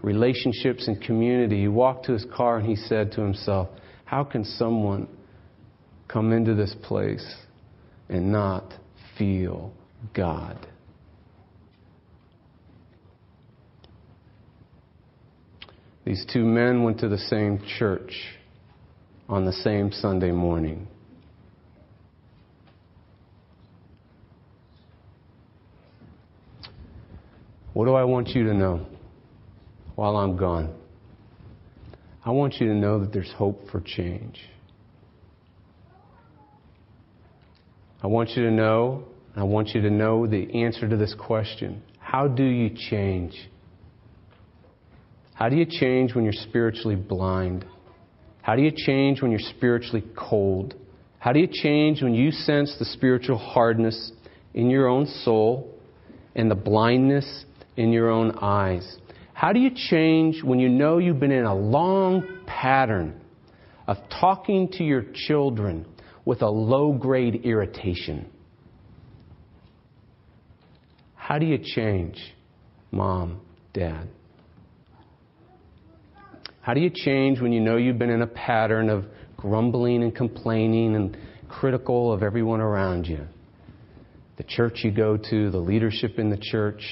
relationships 0.00 0.88
and 0.88 1.02
community, 1.02 1.60
he 1.60 1.68
walked 1.68 2.06
to 2.06 2.12
his 2.14 2.24
car 2.34 2.56
and 2.56 2.66
he 2.66 2.76
said 2.76 3.12
to 3.12 3.20
himself, 3.20 3.68
How 4.06 4.24
can 4.24 4.42
someone 4.42 5.06
come 6.08 6.32
into 6.32 6.54
this 6.54 6.74
place 6.82 7.34
and 8.08 8.32
not 8.32 8.72
feel 9.18 9.70
God? 10.14 10.66
These 16.06 16.24
two 16.32 16.46
men 16.46 16.84
went 16.84 17.00
to 17.00 17.08
the 17.10 17.18
same 17.18 17.62
church 17.78 18.14
on 19.28 19.44
the 19.44 19.52
same 19.52 19.92
Sunday 19.92 20.32
morning. 20.32 20.88
What 27.74 27.86
do 27.86 27.94
I 27.94 28.04
want 28.04 28.28
you 28.28 28.44
to 28.44 28.54
know 28.54 28.86
while 29.94 30.16
I'm 30.16 30.36
gone? 30.36 30.74
I 32.24 32.30
want 32.30 32.54
you 32.60 32.68
to 32.68 32.74
know 32.74 33.00
that 33.00 33.12
there's 33.12 33.32
hope 33.32 33.68
for 33.70 33.80
change. 33.80 34.38
I 38.02 38.08
want 38.08 38.30
you 38.30 38.44
to 38.44 38.50
know, 38.50 39.04
I 39.34 39.44
want 39.44 39.68
you 39.68 39.80
to 39.80 39.90
know 39.90 40.26
the 40.26 40.62
answer 40.62 40.88
to 40.88 40.96
this 40.96 41.14
question. 41.18 41.82
How 41.98 42.28
do 42.28 42.44
you 42.44 42.70
change? 42.90 43.34
How 45.34 45.48
do 45.48 45.56
you 45.56 45.64
change 45.64 46.14
when 46.14 46.24
you're 46.24 46.32
spiritually 46.32 46.96
blind? 46.96 47.64
How 48.42 48.54
do 48.54 48.62
you 48.62 48.72
change 48.74 49.22
when 49.22 49.30
you're 49.30 49.40
spiritually 49.40 50.04
cold? 50.16 50.74
How 51.20 51.32
do 51.32 51.40
you 51.40 51.48
change 51.50 52.02
when 52.02 52.14
you 52.14 52.32
sense 52.32 52.76
the 52.78 52.84
spiritual 52.84 53.38
hardness 53.38 54.12
in 54.52 54.68
your 54.68 54.88
own 54.88 55.06
soul 55.06 55.72
and 56.34 56.50
the 56.50 56.56
blindness 56.56 57.44
in 57.76 57.92
your 57.92 58.10
own 58.10 58.32
eyes? 58.40 58.98
How 59.34 59.52
do 59.52 59.60
you 59.60 59.70
change 59.74 60.42
when 60.42 60.58
you 60.58 60.68
know 60.68 60.98
you've 60.98 61.20
been 61.20 61.32
in 61.32 61.44
a 61.44 61.54
long 61.54 62.22
pattern 62.46 63.20
of 63.86 63.96
talking 64.20 64.68
to 64.72 64.84
your 64.84 65.04
children 65.26 65.86
with 66.24 66.42
a 66.42 66.48
low 66.48 66.92
grade 66.92 67.42
irritation? 67.44 68.30
How 71.14 71.38
do 71.38 71.46
you 71.46 71.58
change, 71.58 72.18
mom, 72.90 73.40
dad? 73.72 74.08
How 76.60 76.74
do 76.74 76.80
you 76.80 76.90
change 76.90 77.40
when 77.40 77.52
you 77.52 77.60
know 77.60 77.76
you've 77.76 77.98
been 77.98 78.10
in 78.10 78.22
a 78.22 78.26
pattern 78.26 78.88
of 78.88 79.06
grumbling 79.36 80.02
and 80.02 80.14
complaining 80.14 80.94
and 80.94 81.16
critical 81.48 82.12
of 82.12 82.22
everyone 82.22 82.60
around 82.60 83.06
you? 83.06 83.26
The 84.36 84.44
church 84.44 84.80
you 84.84 84.92
go 84.92 85.16
to, 85.16 85.50
the 85.50 85.58
leadership 85.58 86.18
in 86.18 86.30
the 86.30 86.36
church, 86.36 86.82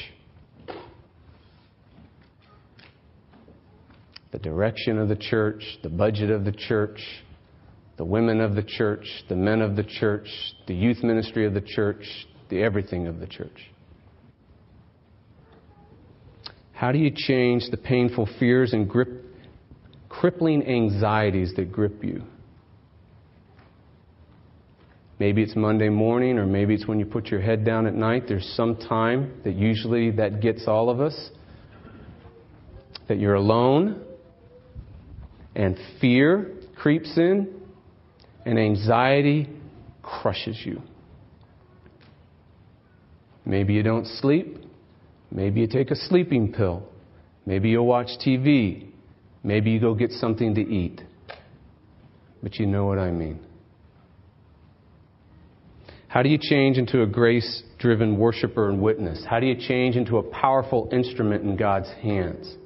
the 4.33 4.39
direction 4.39 4.99
of 4.99 5.09
the 5.09 5.17
church, 5.17 5.63
the 5.83 5.89
budget 5.89 6.31
of 6.31 6.45
the 6.45 6.53
church, 6.53 7.01
the 7.97 8.05
women 8.05 8.41
of 8.41 8.55
the 8.55 8.63
church, 8.63 9.07
the 9.29 9.37
men 9.37 9.61
of 9.61 9.77
the 9.77 9.85
church, 9.85 10.29
the 10.67 10.75
youth 10.75 11.03
ministry 11.03 11.47
of 11.47 11.55
the 11.55 11.61
church, 11.61 12.03
the 12.49 12.63
everything 12.63 13.07
of 13.07 13.21
the 13.21 13.27
church. 13.27 13.71
How 16.73 16.93
do 16.93 16.99
you 16.99 17.11
change 17.15 17.65
the 17.71 17.77
painful 17.77 18.27
fears 18.39 18.73
and 18.73 18.89
grip, 18.89 19.09
crippling 20.09 20.67
anxieties 20.67 21.53
that 21.57 21.71
grip 21.71 22.03
you? 22.03 22.23
Maybe 25.19 25.43
it's 25.43 25.55
Monday 25.55 25.91
morning, 25.91 26.39
or 26.39 26.47
maybe 26.47 26.73
it's 26.73 26.87
when 26.87 26.99
you 26.99 27.05
put 27.05 27.27
your 27.27 27.43
head 27.43 27.67
down 27.67 27.87
at 27.87 27.95
night. 27.95 28.25
There's 28.27 28.51
some 28.57 28.77
time 28.77 29.43
that 29.45 29.55
usually 29.55 30.11
that 30.13 30.41
gets 30.41 30.67
all 30.67 30.89
of 30.89 31.03
us. 31.03 31.31
That 33.09 33.19
you're 33.19 33.35
alone, 33.35 34.03
and 35.55 35.77
fear 36.01 36.53
creeps 36.77 37.17
in, 37.17 37.61
and 38.47 38.59
anxiety 38.59 39.49
crushes 40.03 40.59
you. 40.65 40.81
Maybe 43.45 43.75
you 43.75 43.83
don't 43.83 44.07
sleep. 44.07 44.59
Maybe 45.31 45.61
you 45.61 45.67
take 45.67 45.91
a 45.91 45.97
sleeping 45.97 46.53
pill. 46.53 46.83
Maybe 47.47 47.71
you'll 47.71 47.87
watch 47.87 48.09
TV. 48.25 48.89
Maybe 49.43 49.71
you 49.71 49.81
go 49.81 49.95
get 49.95 50.13
something 50.13 50.55
to 50.55 50.61
eat. 50.61 51.01
But 52.43 52.57
you 52.57 52.67
know 52.67 52.87
what 52.87 52.99
I 52.99 53.11
mean. 53.11 53.41
How 56.09 56.23
do 56.23 56.29
you 56.29 56.39
change 56.41 56.77
into 56.77 57.03
a 57.03 57.07
grace 57.07 57.63
driven 57.79 58.19
worshiper 58.19 58.69
and 58.69 58.83
witness? 58.83 59.25
How 59.29 59.39
do 59.39 59.47
you 59.47 59.55
change 59.55 59.97
into 59.97 60.19
a 60.19 60.23
powerful 60.23 60.89
instrument 60.91 61.45
in 61.45 61.57
God's 61.57 61.89
hands? 62.03 62.57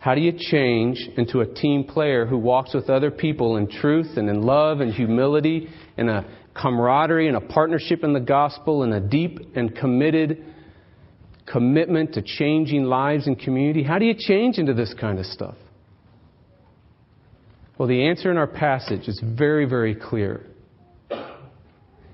How 0.00 0.14
do 0.14 0.22
you 0.22 0.32
change 0.32 0.98
into 1.18 1.40
a 1.40 1.46
team 1.46 1.84
player 1.84 2.24
who 2.24 2.38
walks 2.38 2.72
with 2.72 2.88
other 2.88 3.10
people 3.10 3.58
in 3.58 3.68
truth 3.68 4.16
and 4.16 4.30
in 4.30 4.40
love 4.40 4.80
and 4.80 4.94
humility 4.94 5.68
and 5.98 6.08
a 6.08 6.24
camaraderie 6.54 7.28
and 7.28 7.36
a 7.36 7.40
partnership 7.40 8.02
in 8.02 8.14
the 8.14 8.20
gospel 8.20 8.82
and 8.82 8.94
a 8.94 9.00
deep 9.00 9.38
and 9.54 9.76
committed 9.76 10.42
commitment 11.46 12.14
to 12.14 12.22
changing 12.22 12.84
lives 12.84 13.26
and 13.26 13.38
community? 13.38 13.82
How 13.82 13.98
do 13.98 14.06
you 14.06 14.14
change 14.18 14.56
into 14.56 14.72
this 14.72 14.94
kind 14.98 15.18
of 15.18 15.26
stuff? 15.26 15.56
Well, 17.76 17.86
the 17.86 18.06
answer 18.08 18.30
in 18.30 18.38
our 18.38 18.46
passage 18.46 19.06
is 19.06 19.22
very, 19.22 19.66
very 19.66 19.94
clear. 19.94 20.46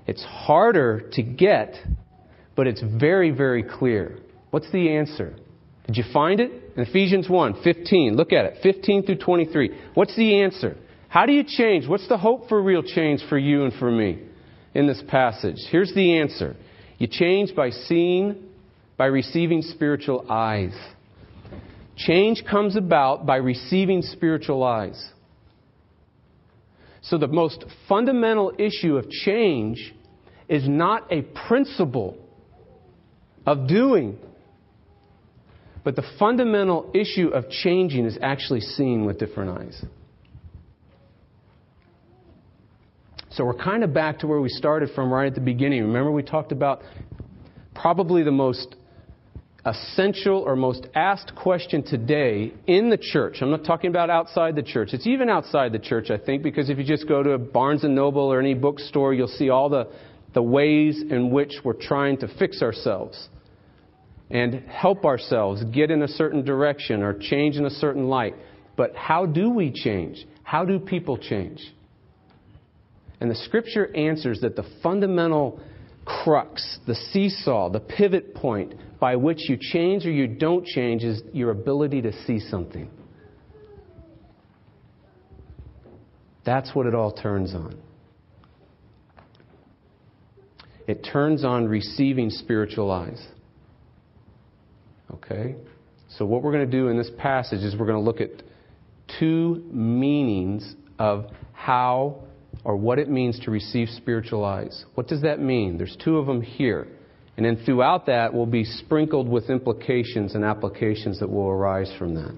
It's 0.05 0.23
harder 0.23 1.09
to 1.13 1.23
get, 1.23 1.73
but 2.53 2.67
it's 2.67 2.81
very, 2.81 3.31
very 3.31 3.63
clear. 3.63 4.19
What's 4.51 4.69
the 4.73 4.89
answer? 4.97 5.35
Did 5.87 5.97
you 5.97 6.03
find 6.13 6.39
it? 6.39 6.51
In 6.75 6.83
Ephesians 6.83 7.29
1 7.29 7.63
15. 7.63 8.15
Look 8.15 8.33
at 8.33 8.45
it. 8.45 8.57
15 8.61 9.03
through 9.03 9.17
23. 9.17 9.79
What's 9.93 10.15
the 10.15 10.41
answer? 10.41 10.77
How 11.07 11.25
do 11.25 11.31
you 11.31 11.43
change? 11.43 11.87
What's 11.87 12.07
the 12.07 12.17
hope 12.17 12.49
for 12.49 12.61
real 12.61 12.83
change 12.83 13.21
for 13.29 13.37
you 13.37 13.63
and 13.63 13.73
for 13.73 13.89
me 13.89 14.21
in 14.73 14.85
this 14.85 15.01
passage? 15.07 15.57
Here's 15.69 15.93
the 15.93 16.19
answer 16.19 16.55
you 16.97 17.07
change 17.07 17.55
by 17.55 17.69
seeing, 17.69 18.49
by 18.97 19.05
receiving 19.05 19.61
spiritual 19.61 20.25
eyes. 20.29 20.73
Change 21.95 22.43
comes 22.49 22.75
about 22.75 23.25
by 23.25 23.37
receiving 23.37 24.01
spiritual 24.01 24.63
eyes. 24.63 25.11
So, 27.01 27.17
the 27.17 27.27
most 27.27 27.63
fundamental 27.87 28.51
issue 28.59 28.97
of 28.97 29.09
change 29.09 29.93
is 30.49 30.67
not 30.67 31.11
a 31.11 31.21
principle 31.47 32.17
of 33.45 33.67
doing 33.67 34.19
but 35.87 35.95
the 35.95 36.03
fundamental 36.19 36.91
issue 36.93 37.29
of 37.29 37.49
changing 37.49 38.03
is 38.03 38.17
actually 38.21 38.59
seen 38.59 39.05
with 39.05 39.17
different 39.17 39.57
eyes. 39.57 39.85
So 43.29 43.45
we're 43.45 43.53
kind 43.53 43.85
of 43.85 43.93
back 43.93 44.19
to 44.19 44.27
where 44.27 44.41
we 44.41 44.49
started 44.49 44.89
from 44.93 45.09
right 45.09 45.27
at 45.27 45.33
the 45.33 45.39
beginning. 45.39 45.83
Remember, 45.83 46.11
we 46.11 46.23
talked 46.23 46.51
about 46.51 46.81
probably 47.73 48.21
the 48.23 48.33
most 48.33 48.75
essential 49.63 50.39
or 50.39 50.57
most 50.57 50.87
asked 50.93 51.33
question 51.37 51.83
today 51.83 52.51
in 52.67 52.89
the 52.89 52.97
church. 52.97 53.37
I'm 53.39 53.51
not 53.51 53.63
talking 53.63 53.89
about 53.89 54.09
outside 54.09 54.57
the 54.57 54.63
church. 54.63 54.89
It's 54.91 55.07
even 55.07 55.29
outside 55.29 55.71
the 55.71 55.79
church, 55.79 56.11
I 56.11 56.17
think, 56.17 56.43
because 56.43 56.69
if 56.69 56.77
you 56.77 56.83
just 56.83 57.07
go 57.07 57.23
to 57.23 57.31
a 57.31 57.37
Barnes 57.37 57.85
and 57.85 57.95
Noble 57.95 58.23
or 58.23 58.41
any 58.41 58.55
bookstore, 58.55 59.13
you'll 59.13 59.29
see 59.29 59.49
all 59.49 59.69
the, 59.69 59.87
the 60.33 60.43
ways 60.43 61.01
in 61.09 61.31
which 61.31 61.53
we're 61.63 61.81
trying 61.81 62.17
to 62.17 62.27
fix 62.37 62.61
ourselves 62.61 63.29
and 64.29 64.55
help 64.67 65.05
ourselves 65.05 65.63
get 65.65 65.89
in 65.89 66.01
a 66.01 66.07
certain 66.07 66.43
direction 66.43 67.01
or 67.01 67.17
change 67.17 67.55
in 67.55 67.65
a 67.65 67.69
certain 67.69 68.07
light. 68.07 68.35
But 68.75 68.95
how 68.95 69.25
do 69.25 69.49
we 69.49 69.71
change? 69.71 70.25
How 70.43 70.65
do 70.65 70.79
people 70.79 71.17
change? 71.17 71.61
And 73.19 73.31
the 73.31 73.35
scripture 73.35 73.95
answers 73.95 74.41
that 74.41 74.55
the 74.55 74.65
fundamental 74.83 75.59
crux, 76.05 76.79
the 76.85 76.95
seesaw, 76.95 77.69
the 77.69 77.79
pivot 77.79 78.35
point 78.35 78.75
by 78.99 79.15
which 79.15 79.49
you 79.49 79.57
change 79.59 80.05
or 80.05 80.11
you 80.11 80.27
don't 80.27 80.65
change 80.65 81.03
is 81.03 81.21
your 81.33 81.51
ability 81.51 82.01
to 82.03 82.13
see 82.25 82.39
something. 82.39 82.89
That's 86.45 86.73
what 86.73 86.85
it 86.85 86.95
all 86.95 87.11
turns 87.11 87.53
on. 87.53 87.77
It 90.87 91.05
turns 91.11 91.43
on 91.43 91.67
receiving 91.67 92.29
spiritual 92.29 92.89
eyes. 92.89 93.21
Okay? 95.13 95.55
So, 96.17 96.25
what 96.25 96.41
we're 96.41 96.51
going 96.51 96.69
to 96.69 96.77
do 96.77 96.87
in 96.87 96.97
this 96.97 97.11
passage 97.17 97.59
is 97.59 97.75
we're 97.75 97.85
going 97.85 98.03
to 98.03 98.05
look 98.05 98.21
at 98.21 98.43
two 99.19 99.63
meanings 99.71 100.75
of 100.99 101.25
how 101.53 102.23
or 102.63 102.75
what 102.75 102.99
it 102.99 103.09
means 103.09 103.39
to 103.41 103.51
receive 103.51 103.87
spiritual 103.89 104.43
eyes. 104.43 104.85
What 104.95 105.07
does 105.07 105.21
that 105.21 105.39
mean? 105.39 105.77
There's 105.77 105.97
two 106.03 106.17
of 106.17 106.25
them 106.25 106.41
here. 106.41 106.87
And 107.35 107.45
then 107.45 107.63
throughout 107.65 108.07
that 108.07 108.33
we'll 108.33 108.45
be 108.45 108.63
sprinkled 108.63 109.29
with 109.29 109.49
implications 109.49 110.35
and 110.35 110.43
applications 110.43 111.19
that 111.19 111.29
will 111.29 111.47
arise 111.47 111.91
from 111.97 112.15
that. 112.15 112.35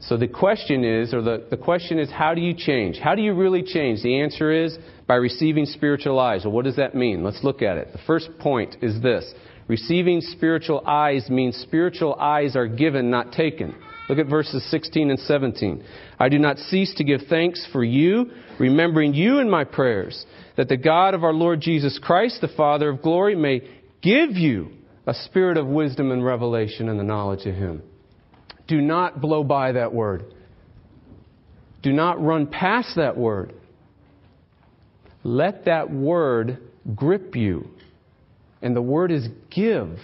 So 0.00 0.16
the 0.16 0.28
question 0.28 0.84
is, 0.84 1.14
or 1.14 1.22
the, 1.22 1.46
the 1.48 1.56
question 1.56 1.98
is, 1.98 2.10
how 2.10 2.34
do 2.34 2.40
you 2.40 2.52
change? 2.54 2.98
How 2.98 3.14
do 3.14 3.22
you 3.22 3.32
really 3.32 3.62
change? 3.62 4.02
The 4.02 4.20
answer 4.20 4.52
is 4.52 4.76
by 5.06 5.14
receiving 5.14 5.64
spiritual 5.64 6.18
eyes. 6.18 6.44
Well, 6.44 6.52
what 6.52 6.64
does 6.64 6.76
that 6.76 6.94
mean? 6.94 7.24
Let's 7.24 7.42
look 7.42 7.62
at 7.62 7.78
it. 7.78 7.92
The 7.92 8.00
first 8.06 8.28
point 8.38 8.76
is 8.82 9.00
this 9.00 9.32
Receiving 9.68 10.20
spiritual 10.20 10.82
eyes 10.86 11.28
means 11.28 11.56
spiritual 11.56 12.14
eyes 12.14 12.54
are 12.54 12.68
given, 12.68 13.10
not 13.10 13.32
taken. 13.32 13.74
Look 14.08 14.18
at 14.18 14.28
verses 14.28 14.64
16 14.70 15.10
and 15.10 15.18
17. 15.18 15.82
I 16.20 16.28
do 16.28 16.38
not 16.38 16.58
cease 16.58 16.94
to 16.96 17.04
give 17.04 17.22
thanks 17.28 17.66
for 17.72 17.82
you, 17.82 18.30
remembering 18.60 19.14
you 19.14 19.40
in 19.40 19.50
my 19.50 19.64
prayers, 19.64 20.24
that 20.56 20.68
the 20.68 20.76
God 20.76 21.14
of 21.14 21.24
our 21.24 21.32
Lord 21.32 21.60
Jesus 21.60 21.98
Christ, 22.00 22.40
the 22.40 22.48
Father 22.48 22.88
of 22.88 23.02
glory, 23.02 23.34
may 23.34 23.68
give 24.02 24.30
you 24.32 24.70
a 25.06 25.14
spirit 25.14 25.56
of 25.56 25.66
wisdom 25.66 26.12
and 26.12 26.24
revelation 26.24 26.88
and 26.88 26.98
the 26.98 27.04
knowledge 27.04 27.46
of 27.46 27.54
him. 27.54 27.82
Do 28.68 28.80
not 28.80 29.20
blow 29.20 29.42
by 29.42 29.72
that 29.72 29.92
word. 29.92 30.24
Do 31.82 31.92
not 31.92 32.22
run 32.22 32.46
past 32.46 32.96
that 32.96 33.16
word. 33.16 33.52
Let 35.24 35.64
that 35.64 35.90
word 35.90 36.58
grip 36.94 37.34
you 37.34 37.70
and 38.62 38.74
the 38.74 38.82
word 38.82 39.10
is 39.10 39.28
give. 39.50 39.98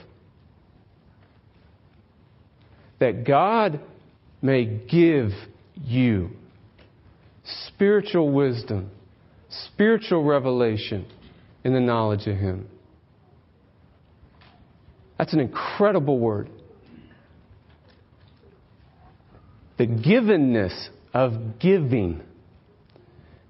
That 2.98 3.24
God 3.26 3.80
may 4.40 4.64
give 4.64 5.30
you 5.82 6.30
spiritual 7.44 8.30
wisdom, 8.30 8.90
spiritual 9.48 10.24
revelation 10.24 11.06
in 11.64 11.72
the 11.74 11.80
knowledge 11.80 12.26
of 12.26 12.36
Him. 12.36 12.68
That's 15.18 15.32
an 15.32 15.40
incredible 15.40 16.18
word. 16.18 16.50
The 19.78 19.86
givenness 19.86 20.88
of 21.14 21.58
giving. 21.58 22.22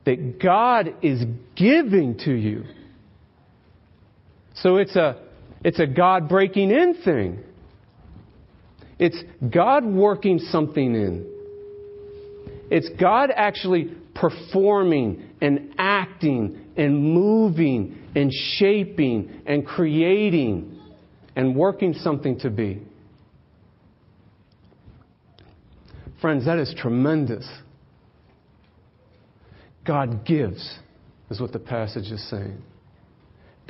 That 0.04 0.40
God 0.40 0.94
is 1.02 1.24
giving 1.56 2.18
to 2.24 2.32
you. 2.32 2.64
So 4.54 4.76
it's 4.76 4.96
a, 4.96 5.22
it's 5.64 5.80
a 5.80 5.86
God 5.86 6.28
breaking 6.28 6.70
in 6.70 6.94
thing. 7.02 7.42
It's 8.98 9.20
God 9.52 9.84
working 9.84 10.38
something 10.38 10.94
in. 10.94 11.26
It's 12.70 12.88
God 13.00 13.30
actually 13.34 13.92
performing 14.14 15.30
and 15.40 15.74
acting 15.78 16.66
and 16.76 17.02
moving 17.02 17.98
and 18.14 18.32
shaping 18.32 19.42
and 19.46 19.66
creating 19.66 20.78
and 21.34 21.56
working 21.56 21.94
something 21.94 22.38
to 22.40 22.50
be. 22.50 22.82
Friends, 26.20 26.44
that 26.44 26.58
is 26.58 26.72
tremendous. 26.78 27.48
God 29.84 30.24
gives, 30.24 30.78
is 31.30 31.40
what 31.40 31.52
the 31.52 31.58
passage 31.58 32.12
is 32.12 32.22
saying. 32.30 32.62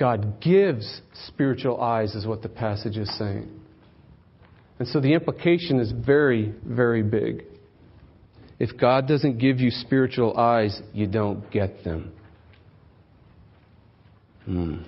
God 0.02 0.40
gives 0.40 1.00
spiritual 1.28 1.80
eyes, 1.80 2.16
is 2.16 2.26
what 2.26 2.42
the 2.42 2.48
passage 2.48 2.96
is 2.96 3.08
saying. 3.18 3.48
And 4.80 4.88
so 4.88 5.00
the 5.00 5.12
implication 5.12 5.78
is 5.78 5.92
very, 5.92 6.52
very 6.66 7.04
big. 7.04 7.44
If 8.58 8.76
God 8.80 9.06
doesn't 9.06 9.38
give 9.38 9.60
you 9.60 9.70
spiritual 9.70 10.36
eyes, 10.36 10.76
you 10.92 11.06
don't 11.06 11.48
get 11.52 11.84
them. 11.84 12.10
Hmm. 14.44 14.78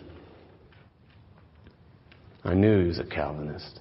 I 2.42 2.55
knew 2.55 2.81
he 2.81 2.88
was 2.88 2.98
a 2.98 3.05
Calvinist. 3.05 3.79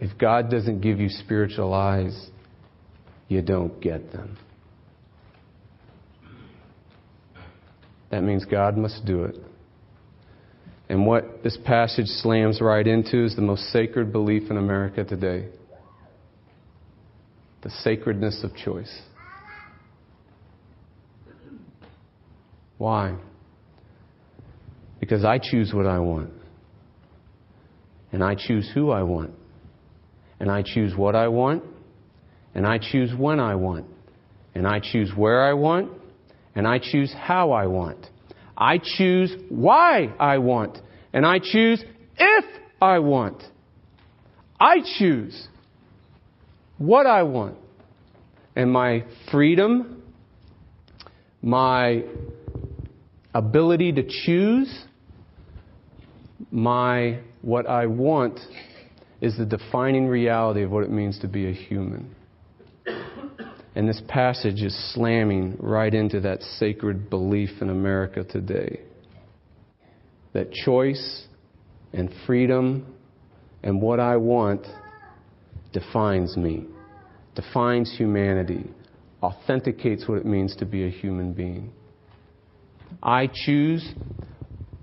If 0.00 0.16
God 0.16 0.50
doesn't 0.50 0.80
give 0.80 1.00
you 1.00 1.10
spiritual 1.10 1.74
eyes, 1.74 2.30
you 3.28 3.42
don't 3.42 3.78
get 3.82 4.10
them. 4.10 4.38
That 8.12 8.22
means 8.22 8.44
God 8.44 8.76
must 8.76 9.04
do 9.06 9.24
it. 9.24 9.36
And 10.88 11.06
what 11.06 11.42
this 11.42 11.56
passage 11.64 12.06
slams 12.06 12.60
right 12.60 12.86
into 12.86 13.24
is 13.24 13.34
the 13.34 13.42
most 13.42 13.62
sacred 13.72 14.12
belief 14.12 14.50
in 14.50 14.58
America 14.58 15.02
today 15.02 15.48
the 17.62 17.70
sacredness 17.70 18.42
of 18.42 18.54
choice. 18.56 18.92
Why? 22.76 23.16
Because 24.98 25.24
I 25.24 25.38
choose 25.38 25.72
what 25.72 25.86
I 25.86 26.00
want. 26.00 26.30
And 28.10 28.22
I 28.22 28.34
choose 28.34 28.68
who 28.74 28.90
I 28.90 29.04
want. 29.04 29.30
And 30.40 30.50
I 30.50 30.62
choose 30.62 30.96
what 30.96 31.14
I 31.14 31.28
want. 31.28 31.62
And 32.52 32.66
I 32.66 32.78
choose 32.78 33.12
when 33.16 33.38
I 33.38 33.54
want. 33.54 33.86
And 34.56 34.66
I 34.66 34.80
choose 34.80 35.12
where 35.16 35.44
I 35.48 35.52
want 35.52 36.01
and 36.54 36.66
I 36.66 36.78
choose 36.78 37.12
how 37.16 37.52
I 37.52 37.66
want. 37.66 38.06
I 38.56 38.78
choose 38.78 39.34
why 39.48 40.14
I 40.18 40.38
want, 40.38 40.78
and 41.12 41.26
I 41.26 41.38
choose 41.38 41.82
if 42.18 42.44
I 42.80 42.98
want. 42.98 43.42
I 44.60 44.76
choose 44.98 45.48
what 46.78 47.06
I 47.06 47.22
want. 47.22 47.56
And 48.54 48.70
my 48.70 49.04
freedom, 49.30 50.02
my 51.40 52.04
ability 53.34 53.92
to 53.92 54.02
choose, 54.02 54.84
my 56.50 57.20
what 57.40 57.66
I 57.66 57.86
want 57.86 58.38
is 59.20 59.38
the 59.38 59.46
defining 59.46 60.06
reality 60.06 60.62
of 60.62 60.70
what 60.70 60.84
it 60.84 60.90
means 60.90 61.18
to 61.20 61.28
be 61.28 61.48
a 61.48 61.52
human. 61.52 62.14
And 63.74 63.88
this 63.88 64.02
passage 64.06 64.62
is 64.62 64.76
slamming 64.94 65.56
right 65.58 65.92
into 65.92 66.20
that 66.20 66.42
sacred 66.42 67.08
belief 67.08 67.50
in 67.60 67.70
America 67.70 68.24
today 68.24 68.80
that 70.32 70.50
choice 70.50 71.26
and 71.92 72.10
freedom 72.26 72.94
and 73.62 73.80
what 73.80 74.00
I 74.00 74.16
want 74.16 74.66
defines 75.72 76.36
me, 76.36 76.66
defines 77.34 77.94
humanity, 77.96 78.70
authenticates 79.22 80.08
what 80.08 80.18
it 80.18 80.26
means 80.26 80.56
to 80.56 80.64
be 80.64 80.86
a 80.86 80.90
human 80.90 81.32
being. 81.32 81.72
I 83.02 83.28
choose 83.32 83.92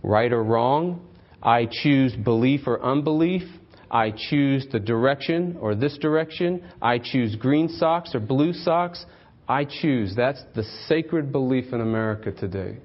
right 0.03 0.31
or 0.31 0.43
wrong. 0.43 1.05
I 1.41 1.67
choose 1.69 2.15
belief 2.15 2.61
or 2.67 2.81
unbelief. 2.81 3.43
I 3.91 4.11
choose 4.11 4.67
the 4.71 4.79
direction 4.79 5.57
or 5.59 5.75
this 5.75 5.97
direction. 5.97 6.63
I 6.81 6.99
choose 6.99 7.35
green 7.35 7.69
socks 7.69 8.13
or 8.13 8.19
blue 8.19 8.53
socks. 8.53 9.05
I 9.47 9.65
choose. 9.65 10.13
That's 10.15 10.41
the 10.55 10.63
sacred 10.87 11.31
belief 11.31 11.73
in 11.73 11.81
America 11.81 12.31
today. 12.31 12.77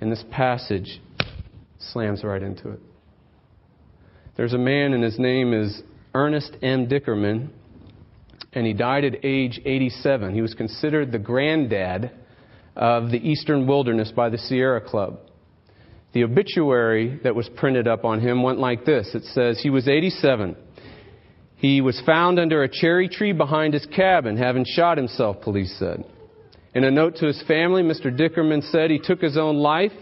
And 0.00 0.12
this 0.12 0.24
passage 0.30 1.00
slams 1.78 2.22
right 2.22 2.42
into 2.42 2.70
it. 2.70 2.80
There's 4.36 4.52
a 4.52 4.58
man, 4.58 4.92
and 4.92 5.02
his 5.02 5.18
name 5.18 5.52
is 5.52 5.82
Ernest 6.14 6.56
M. 6.62 6.86
Dickerman, 6.88 7.50
and 8.52 8.66
he 8.66 8.72
died 8.72 9.04
at 9.04 9.24
age 9.24 9.60
87. 9.64 10.34
He 10.34 10.42
was 10.42 10.54
considered 10.54 11.12
the 11.12 11.18
granddad 11.18 12.10
of 12.76 13.10
the 13.10 13.18
Eastern 13.18 13.66
Wilderness 13.66 14.12
by 14.12 14.28
the 14.28 14.38
Sierra 14.38 14.80
Club. 14.80 15.20
The 16.12 16.24
obituary 16.24 17.20
that 17.22 17.34
was 17.34 17.48
printed 17.56 17.86
up 17.86 18.04
on 18.04 18.20
him 18.20 18.42
went 18.42 18.58
like 18.58 18.84
this 18.84 19.14
It 19.14 19.24
says, 19.24 19.60
He 19.60 19.70
was 19.70 19.88
87. 19.88 20.56
He 21.56 21.80
was 21.80 22.00
found 22.06 22.38
under 22.38 22.62
a 22.62 22.68
cherry 22.68 23.08
tree 23.08 23.32
behind 23.32 23.74
his 23.74 23.86
cabin, 23.86 24.36
having 24.36 24.64
shot 24.64 24.96
himself, 24.96 25.42
police 25.42 25.74
said. 25.78 26.04
In 26.74 26.84
a 26.84 26.90
note 26.90 27.16
to 27.16 27.26
his 27.26 27.42
family, 27.42 27.82
Mr. 27.82 28.16
Dickerman 28.16 28.62
said 28.62 28.90
he 28.90 28.98
took 28.98 29.20
his 29.20 29.36
own 29.36 29.56
life, 29.56 29.92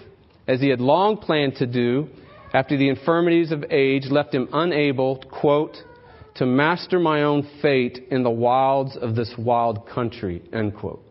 as 0.47 0.61
he 0.61 0.68
had 0.68 0.81
long 0.81 1.16
planned 1.16 1.57
to 1.57 1.66
do, 1.66 2.09
after 2.55 2.77
the 2.77 2.88
infirmities 2.88 3.51
of 3.51 3.64
age 3.71 4.05
left 4.09 4.35
him 4.35 4.49
unable, 4.53 5.16
quote, 5.31 5.77
to 6.37 6.47
master 6.47 7.01
my 7.01 7.25
own 7.25 7.49
fate 7.61 8.07
in 8.11 8.23
the 8.23 8.31
wilds 8.31 8.97
of 8.97 9.16
this 9.16 9.35
wild 9.37 9.88
country, 9.88 10.42
end 10.53 10.77
quote. 10.77 11.03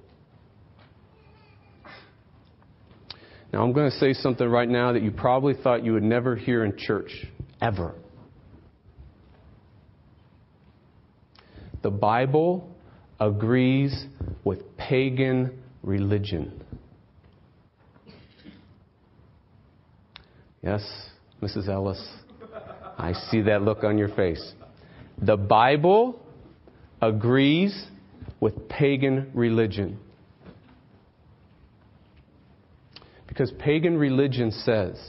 Now, 3.58 3.64
I'm 3.64 3.74
going 3.74 3.90
to 3.90 3.98
say 3.98 4.14
something 4.14 4.48
right 4.48 4.70
now 4.70 4.94
that 4.94 5.02
you 5.02 5.10
probably 5.10 5.56
thought 5.56 5.84
you 5.84 5.94
would 5.94 6.04
never 6.04 6.36
hear 6.36 6.64
in 6.64 6.78
church, 6.78 7.26
ever. 7.60 7.96
The 11.82 11.90
Bible 11.90 12.70
agrees 13.20 14.06
with 14.44 14.78
pagan 14.78 15.58
religion. 15.82 16.64
Yes, 20.62 20.84
Mrs. 21.42 21.68
Ellis, 21.68 22.08
I 22.96 23.14
see 23.32 23.42
that 23.42 23.64
look 23.64 23.84
on 23.84 23.98
your 23.98 24.10
face. 24.10 24.54
The 25.20 25.36
Bible 25.36 26.24
agrees 27.02 27.88
with 28.40 28.70
pagan 28.70 29.32
religion. 29.34 29.98
Because 33.38 33.54
pagan 33.60 34.00
religion 34.00 34.50
says 34.50 35.00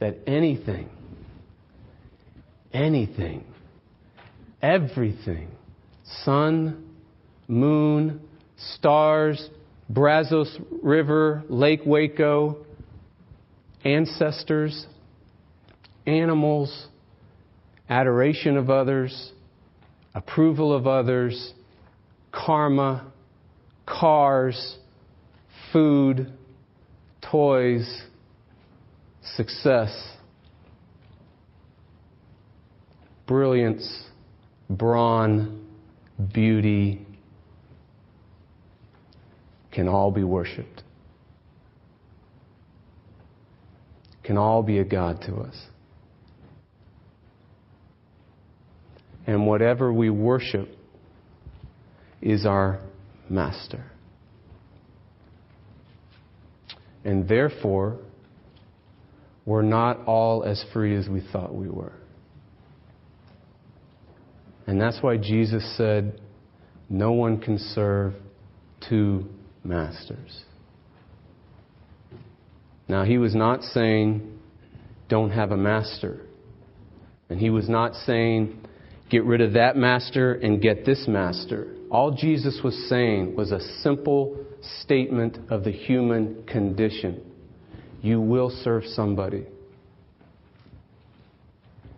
that 0.00 0.16
anything, 0.26 0.88
anything, 2.72 3.44
everything, 4.60 5.46
sun, 6.24 6.84
moon, 7.46 8.20
stars, 8.56 9.50
Brazos 9.88 10.58
River, 10.82 11.44
Lake 11.48 11.82
Waco, 11.86 12.66
ancestors, 13.84 14.88
animals, 16.08 16.88
adoration 17.88 18.56
of 18.56 18.68
others, 18.68 19.32
approval 20.12 20.74
of 20.74 20.88
others, 20.88 21.52
karma, 22.32 23.12
cars, 23.86 24.76
food, 25.72 26.32
toys, 27.30 28.02
success, 29.36 29.90
brilliance, 33.26 34.04
brawn, 34.70 35.66
beauty 36.32 37.06
can 39.72 39.88
all 39.88 40.10
be 40.10 40.24
worshiped, 40.24 40.82
can 44.24 44.36
all 44.36 44.62
be 44.62 44.78
a 44.78 44.84
God 44.84 45.20
to 45.22 45.36
us. 45.36 45.54
And 49.26 49.46
whatever 49.46 49.92
we 49.92 50.08
worship 50.08 50.68
is 52.22 52.46
our 52.46 52.80
master. 53.28 53.84
And 57.08 57.26
therefore, 57.26 57.96
we're 59.46 59.62
not 59.62 60.04
all 60.04 60.44
as 60.44 60.62
free 60.74 60.94
as 60.94 61.08
we 61.08 61.26
thought 61.32 61.54
we 61.54 61.66
were. 61.66 61.94
And 64.66 64.78
that's 64.78 64.98
why 65.00 65.16
Jesus 65.16 65.64
said, 65.78 66.20
No 66.90 67.12
one 67.12 67.40
can 67.40 67.56
serve 67.58 68.12
two 68.90 69.26
masters. 69.64 70.44
Now, 72.88 73.04
he 73.04 73.16
was 73.16 73.34
not 73.34 73.62
saying, 73.62 74.38
Don't 75.08 75.30
have 75.30 75.50
a 75.50 75.56
master. 75.56 76.20
And 77.30 77.40
he 77.40 77.48
was 77.48 77.70
not 77.70 77.94
saying, 77.94 78.60
Get 79.08 79.24
rid 79.24 79.40
of 79.40 79.54
that 79.54 79.78
master 79.78 80.34
and 80.34 80.60
get 80.60 80.84
this 80.84 81.06
master. 81.08 81.74
All 81.90 82.10
Jesus 82.10 82.60
was 82.62 82.76
saying 82.90 83.34
was 83.34 83.50
a 83.50 83.60
simple 83.82 84.44
statement 84.62 85.38
of 85.50 85.64
the 85.64 85.70
human 85.70 86.44
condition. 86.44 87.20
You 88.02 88.20
will 88.20 88.50
serve 88.50 88.84
somebody. 88.84 89.46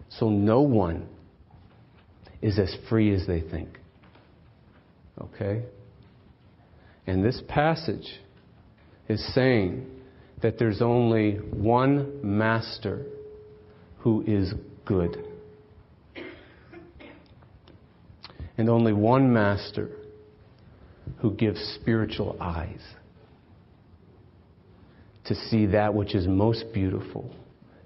So 0.08 0.28
no 0.28 0.62
one 0.62 1.08
is 2.42 2.58
as 2.58 2.74
free 2.88 3.14
as 3.14 3.26
they 3.26 3.40
think. 3.40 3.68
Okay? 5.20 5.62
And 7.06 7.24
this 7.24 7.42
passage 7.48 8.20
is 9.08 9.34
saying 9.34 9.86
that 10.42 10.58
there's 10.58 10.80
only 10.80 11.34
one 11.34 12.20
master 12.22 13.04
who 13.98 14.22
is 14.26 14.54
good. 14.84 15.26
And 18.56 18.68
only 18.68 18.92
one 18.92 19.32
master 19.32 19.90
who 21.18 21.32
gives 21.32 21.60
spiritual 21.80 22.36
eyes 22.40 22.80
to 25.26 25.34
see 25.34 25.66
that 25.66 25.94
which 25.94 26.14
is 26.14 26.26
most 26.26 26.64
beautiful 26.72 27.34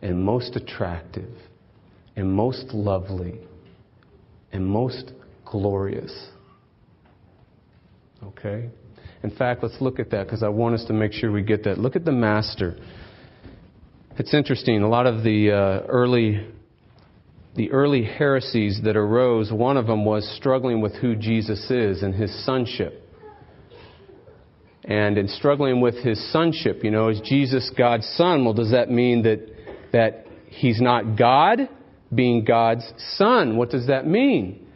and 0.02 0.22
most 0.22 0.56
attractive 0.56 1.30
and 2.16 2.32
most 2.32 2.72
lovely 2.72 3.38
and 4.52 4.64
most 4.64 5.12
glorious. 5.44 6.28
Okay? 8.22 8.70
In 9.22 9.30
fact, 9.30 9.62
let's 9.62 9.80
look 9.80 9.98
at 9.98 10.10
that 10.10 10.26
because 10.26 10.42
I 10.42 10.48
want 10.48 10.74
us 10.74 10.84
to 10.86 10.92
make 10.92 11.12
sure 11.12 11.32
we 11.32 11.42
get 11.42 11.64
that. 11.64 11.78
Look 11.78 11.96
at 11.96 12.04
the 12.04 12.12
master. 12.12 12.76
It's 14.16 14.32
interesting. 14.32 14.82
A 14.82 14.88
lot 14.88 15.06
of 15.06 15.24
the 15.24 15.50
uh, 15.50 15.86
early 15.86 16.46
the 17.56 17.70
early 17.70 18.04
heresies 18.04 18.80
that 18.82 18.96
arose, 18.96 19.52
one 19.52 19.76
of 19.76 19.86
them 19.86 20.04
was 20.04 20.28
struggling 20.36 20.80
with 20.80 20.94
who 20.96 21.14
Jesus 21.14 21.70
is 21.70 22.02
and 22.02 22.14
his 22.14 22.44
sonship. 22.44 23.03
And 24.84 25.16
in 25.16 25.28
struggling 25.28 25.80
with 25.80 25.96
his 25.96 26.32
sonship, 26.32 26.84
you 26.84 26.90
know, 26.90 27.08
is 27.08 27.20
Jesus 27.20 27.70
God's 27.76 28.06
son? 28.16 28.44
Well, 28.44 28.54
does 28.54 28.72
that 28.72 28.90
mean 28.90 29.22
that, 29.22 29.48
that 29.92 30.26
he's 30.48 30.80
not 30.80 31.16
God? 31.16 31.68
being 32.14 32.44
God's 32.44 32.90
son. 33.16 33.56
What 33.56 33.70
does 33.70 33.86
that 33.88 34.06
mean? 34.06 34.66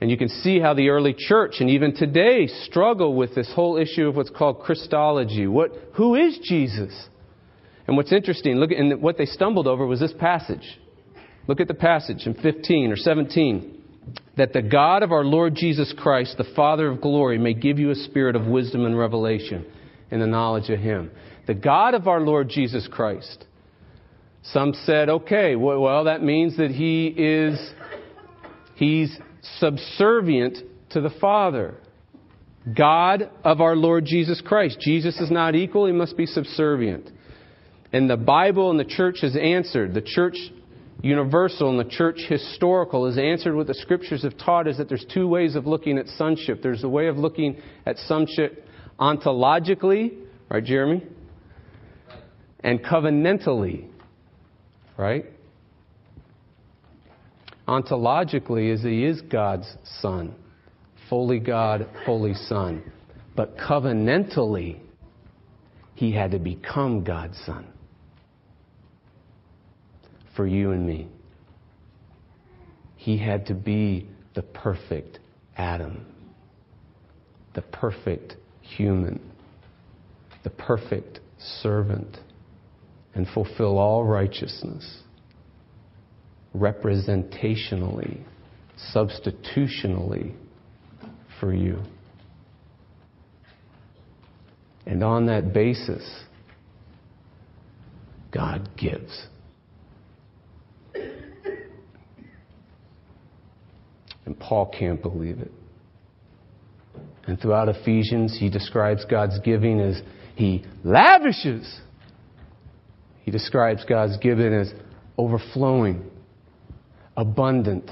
And 0.00 0.10
you 0.10 0.18
can 0.18 0.28
see 0.28 0.60
how 0.60 0.74
the 0.74 0.90
early 0.90 1.14
church 1.16 1.56
and 1.60 1.70
even 1.70 1.94
today 1.94 2.48
struggle 2.64 3.14
with 3.14 3.34
this 3.34 3.50
whole 3.54 3.78
issue 3.78 4.08
of 4.08 4.16
what's 4.16 4.30
called 4.30 4.60
Christology. 4.60 5.46
What, 5.46 5.72
who 5.94 6.14
is 6.16 6.38
Jesus? 6.42 6.92
And 7.86 7.96
what's 7.96 8.12
interesting, 8.12 8.56
look 8.56 8.72
and 8.72 9.00
what 9.00 9.16
they 9.16 9.26
stumbled 9.26 9.66
over 9.66 9.86
was 9.86 10.00
this 10.00 10.12
passage. 10.18 10.78
Look 11.46 11.60
at 11.60 11.68
the 11.68 11.74
passage 11.74 12.26
in 12.26 12.34
15 12.34 12.92
or 12.92 12.96
17. 12.96 13.75
That 14.36 14.52
the 14.52 14.62
God 14.62 15.02
of 15.02 15.12
our 15.12 15.24
Lord 15.24 15.54
Jesus 15.54 15.94
Christ, 15.96 16.36
the 16.36 16.52
Father 16.54 16.88
of 16.88 17.00
glory, 17.00 17.38
may 17.38 17.54
give 17.54 17.78
you 17.78 17.90
a 17.90 17.94
spirit 17.94 18.36
of 18.36 18.46
wisdom 18.46 18.84
and 18.84 18.98
revelation 18.98 19.64
in 20.10 20.20
the 20.20 20.26
knowledge 20.26 20.68
of 20.68 20.78
Him. 20.78 21.10
The 21.46 21.54
God 21.54 21.94
of 21.94 22.06
our 22.06 22.20
Lord 22.20 22.48
Jesus 22.48 22.88
Christ. 22.90 23.44
Some 24.52 24.74
said, 24.84 25.08
okay, 25.08 25.56
well, 25.56 26.04
that 26.04 26.22
means 26.22 26.56
that 26.58 26.70
he 26.70 27.06
is, 27.08 27.58
he's 28.76 29.16
subservient 29.58 30.58
to 30.90 31.00
the 31.00 31.10
Father. 31.20 31.74
God 32.76 33.30
of 33.44 33.60
our 33.60 33.74
Lord 33.74 34.04
Jesus 34.04 34.40
Christ. 34.44 34.78
Jesus 34.80 35.20
is 35.20 35.30
not 35.30 35.54
equal, 35.54 35.86
he 35.86 35.92
must 35.92 36.16
be 36.16 36.26
subservient. 36.26 37.10
And 37.92 38.10
the 38.10 38.16
Bible 38.16 38.70
and 38.70 38.78
the 38.78 38.84
church 38.84 39.18
has 39.22 39.36
answered. 39.36 39.94
The 39.94 40.00
church 40.00 40.36
universal 41.02 41.70
and 41.70 41.78
the 41.78 41.90
church 41.90 42.20
historical 42.28 43.06
has 43.06 43.18
answered 43.18 43.54
what 43.54 43.66
the 43.66 43.74
scriptures 43.74 44.22
have 44.22 44.36
taught 44.38 44.66
is 44.66 44.78
that 44.78 44.88
there's 44.88 45.06
two 45.12 45.28
ways 45.28 45.54
of 45.54 45.66
looking 45.66 45.98
at 45.98 46.06
sonship. 46.08 46.62
There's 46.62 46.84
a 46.84 46.88
way 46.88 47.06
of 47.08 47.16
looking 47.16 47.60
at 47.84 47.98
sonship 47.98 48.66
ontologically, 48.98 50.16
right, 50.50 50.64
Jeremy? 50.64 51.04
And 52.60 52.82
covenantally 52.82 53.88
right? 54.96 55.26
Ontologically, 57.68 58.72
is 58.72 58.82
he 58.82 59.04
is 59.04 59.20
God's 59.22 59.70
son, 60.00 60.34
fully 61.08 61.38
God, 61.38 61.88
fully 62.04 62.34
Son. 62.34 62.82
But 63.34 63.56
covenantally, 63.58 64.78
he 65.94 66.12
had 66.12 66.30
to 66.30 66.38
become 66.38 67.04
God's 67.04 67.38
son 67.44 67.66
for 70.36 70.46
you 70.46 70.72
and 70.72 70.86
me. 70.86 71.08
He 72.96 73.18
had 73.18 73.46
to 73.46 73.54
be 73.54 74.08
the 74.34 74.42
perfect 74.42 75.18
Adam, 75.56 76.04
the 77.54 77.62
perfect 77.62 78.36
human, 78.60 79.20
the 80.44 80.50
perfect 80.50 81.20
servant 81.62 82.18
and 83.14 83.26
fulfill 83.32 83.78
all 83.78 84.04
righteousness 84.04 85.02
representationally, 86.54 88.20
substitutionally 88.92 90.34
for 91.40 91.52
you. 91.52 91.80
And 94.86 95.02
on 95.02 95.26
that 95.26 95.52
basis, 95.52 96.04
God 98.32 98.68
gives. 98.76 99.26
And 104.26 104.38
Paul 104.38 104.72
can't 104.76 105.00
believe 105.00 105.38
it. 105.38 105.52
And 107.26 107.40
throughout 107.40 107.68
Ephesians, 107.68 108.36
he 108.38 108.50
describes 108.50 109.04
God's 109.04 109.38
giving 109.40 109.80
as 109.80 110.00
he 110.34 110.64
lavishes. 110.84 111.80
He 113.22 113.30
describes 113.30 113.84
God's 113.84 114.16
giving 114.18 114.52
as 114.52 114.72
overflowing, 115.18 116.08
abundant, 117.16 117.90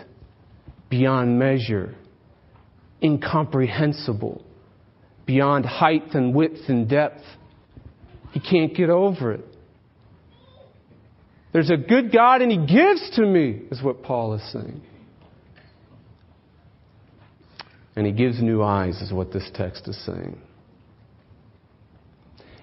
beyond 0.91 1.39
measure, 1.39 1.95
incomprehensible, 3.03 4.45
beyond 5.27 5.67
height 5.67 6.15
and 6.15 6.35
width 6.35 6.69
and 6.69 6.89
depth. 6.89 7.23
He 8.33 8.41
can't 8.41 8.75
get 8.75 8.91
over 8.91 9.33
it. 9.33 9.45
There's 11.53 11.71
a 11.71 11.77
good 11.77 12.13
God 12.13 12.43
and 12.43 12.51
He 12.51 12.59
gives 12.59 13.11
to 13.17 13.23
me, 13.25 13.63
is 13.71 13.83
what 13.83 14.03
Paul 14.03 14.35
is 14.35 14.53
saying. 14.53 14.83
And 17.97 18.07
He 18.07 18.13
gives 18.13 18.43
new 18.43 18.63
eyes, 18.63 19.01
is 19.01 19.13
what 19.13 19.33
this 19.33 19.49
text 19.55 19.87
is 19.89 20.05
saying. 20.05 20.41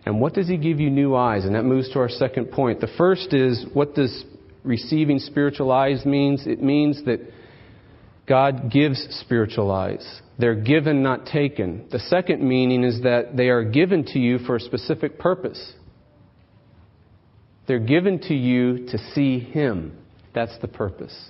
And 0.06 0.20
what 0.20 0.34
does 0.34 0.48
He 0.48 0.58
give 0.58 0.80
you 0.80 0.90
new 0.90 1.16
eyes? 1.16 1.46
And 1.46 1.56
that 1.56 1.64
moves 1.64 1.92
to 1.94 2.00
our 2.00 2.10
second 2.10 2.52
point. 2.52 2.82
The 2.82 2.90
first 2.98 3.34
is 3.34 3.66
what 3.74 3.94
does 3.96 4.26
receiving 4.64 5.20
spiritual 5.20 5.72
eyes 5.72 6.06
means? 6.06 6.46
It 6.48 6.62
means 6.62 7.04
that 7.06 7.20
God 8.28 8.72
gives 8.72 9.00
spiritual 9.22 9.72
eyes. 9.72 10.22
They're 10.40 10.56
given, 10.56 11.04
not 11.04 11.26
taken. 11.26 11.88
The 11.92 12.00
second 12.00 12.42
meaning 12.42 12.84
is 12.84 13.02
that 13.04 13.36
they 13.36 13.50
are 13.50 13.64
given 13.64 14.06
to 14.06 14.20
you 14.20 14.40
for 14.40 14.56
a 14.56 14.60
specific 14.60 15.20
purpose. 15.20 15.74
They're 17.68 17.80
given 17.80 18.20
to 18.22 18.34
you 18.34 18.88
to 18.88 18.98
see 19.14 19.40
Him. 19.40 19.98
That's 20.34 20.58
the 20.60 20.68
purpose. 20.68 21.30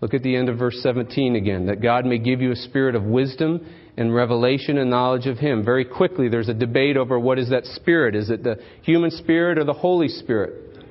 Look 0.00 0.12
at 0.12 0.22
the 0.22 0.36
end 0.36 0.48
of 0.48 0.58
verse 0.58 0.78
17 0.82 1.36
again. 1.36 1.66
That 1.66 1.80
God 1.80 2.04
may 2.04 2.18
give 2.18 2.40
you 2.40 2.52
a 2.52 2.56
spirit 2.56 2.94
of 2.94 3.04
wisdom 3.04 3.66
and 3.96 4.14
revelation 4.14 4.76
and 4.78 4.90
knowledge 4.90 5.26
of 5.26 5.38
Him. 5.38 5.64
Very 5.64 5.84
quickly, 5.84 6.28
there's 6.28 6.50
a 6.50 6.54
debate 6.54 6.96
over 6.96 7.18
what 7.18 7.38
is 7.38 7.50
that 7.50 7.64
spirit. 7.64 8.14
Is 8.14 8.28
it 8.28 8.42
the 8.42 8.60
human 8.82 9.10
spirit 9.10 9.58
or 9.58 9.64
the 9.64 9.72
Holy 9.72 10.08
Spirit? 10.08 10.84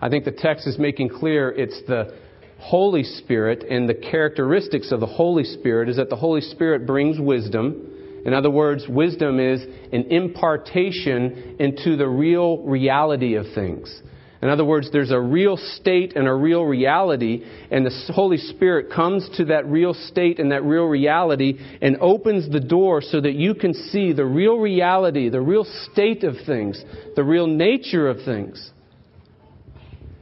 I 0.00 0.10
think 0.10 0.26
the 0.26 0.32
text 0.32 0.66
is 0.66 0.78
making 0.78 1.08
clear 1.08 1.50
it's 1.50 1.80
the 1.86 2.14
Holy 2.58 3.02
Spirit, 3.02 3.64
and 3.68 3.88
the 3.88 3.94
characteristics 3.94 4.92
of 4.92 5.00
the 5.00 5.06
Holy 5.06 5.44
Spirit 5.44 5.88
is 5.88 5.96
that 5.96 6.10
the 6.10 6.16
Holy 6.16 6.40
Spirit 6.40 6.86
brings 6.86 7.18
wisdom. 7.18 7.90
In 8.24 8.32
other 8.32 8.50
words, 8.50 8.86
wisdom 8.88 9.38
is 9.38 9.62
an 9.92 10.10
impartation 10.10 11.56
into 11.58 11.96
the 11.96 12.08
real 12.08 12.58
reality 12.58 13.34
of 13.34 13.46
things. 13.54 14.02
In 14.44 14.50
other 14.50 14.64
words, 14.66 14.90
there's 14.92 15.10
a 15.10 15.18
real 15.18 15.56
state 15.56 16.16
and 16.16 16.28
a 16.28 16.34
real 16.34 16.64
reality, 16.64 17.42
and 17.70 17.86
the 17.86 18.12
Holy 18.12 18.36
Spirit 18.36 18.92
comes 18.92 19.26
to 19.38 19.46
that 19.46 19.64
real 19.64 19.94
state 19.94 20.38
and 20.38 20.52
that 20.52 20.62
real 20.62 20.84
reality 20.84 21.58
and 21.80 21.96
opens 21.98 22.52
the 22.52 22.60
door 22.60 23.00
so 23.00 23.22
that 23.22 23.36
you 23.36 23.54
can 23.54 23.72
see 23.72 24.12
the 24.12 24.26
real 24.26 24.58
reality, 24.58 25.30
the 25.30 25.40
real 25.40 25.64
state 25.90 26.24
of 26.24 26.34
things, 26.44 26.84
the 27.16 27.24
real 27.24 27.46
nature 27.46 28.06
of 28.06 28.18
things. 28.26 28.70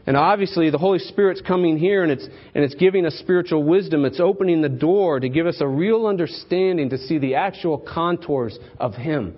And 0.07 0.17
obviously, 0.17 0.71
the 0.71 0.79
Holy 0.79 1.01
Spirit's 1.01 1.41
coming 1.41 1.77
here 1.77 2.05
and 2.05 2.13
it's, 2.13 2.29
and 2.55 2.63
it's 2.63 2.77
giving 2.77 3.05
us 3.07 3.15
spiritual 3.15 3.65
wisdom. 3.65 4.05
It's 4.05 4.21
opening 4.21 4.63
the 4.63 4.69
door 4.69 5.19
to 5.19 5.29
give 5.29 5.49
us 5.49 5.57
a 5.61 5.67
real 5.67 6.07
understanding 6.07 6.91
to 6.91 6.99
see 6.99 7.19
the 7.19 7.35
actual 7.35 7.77
contours 7.77 8.57
of 8.79 8.95
Him 8.95 9.37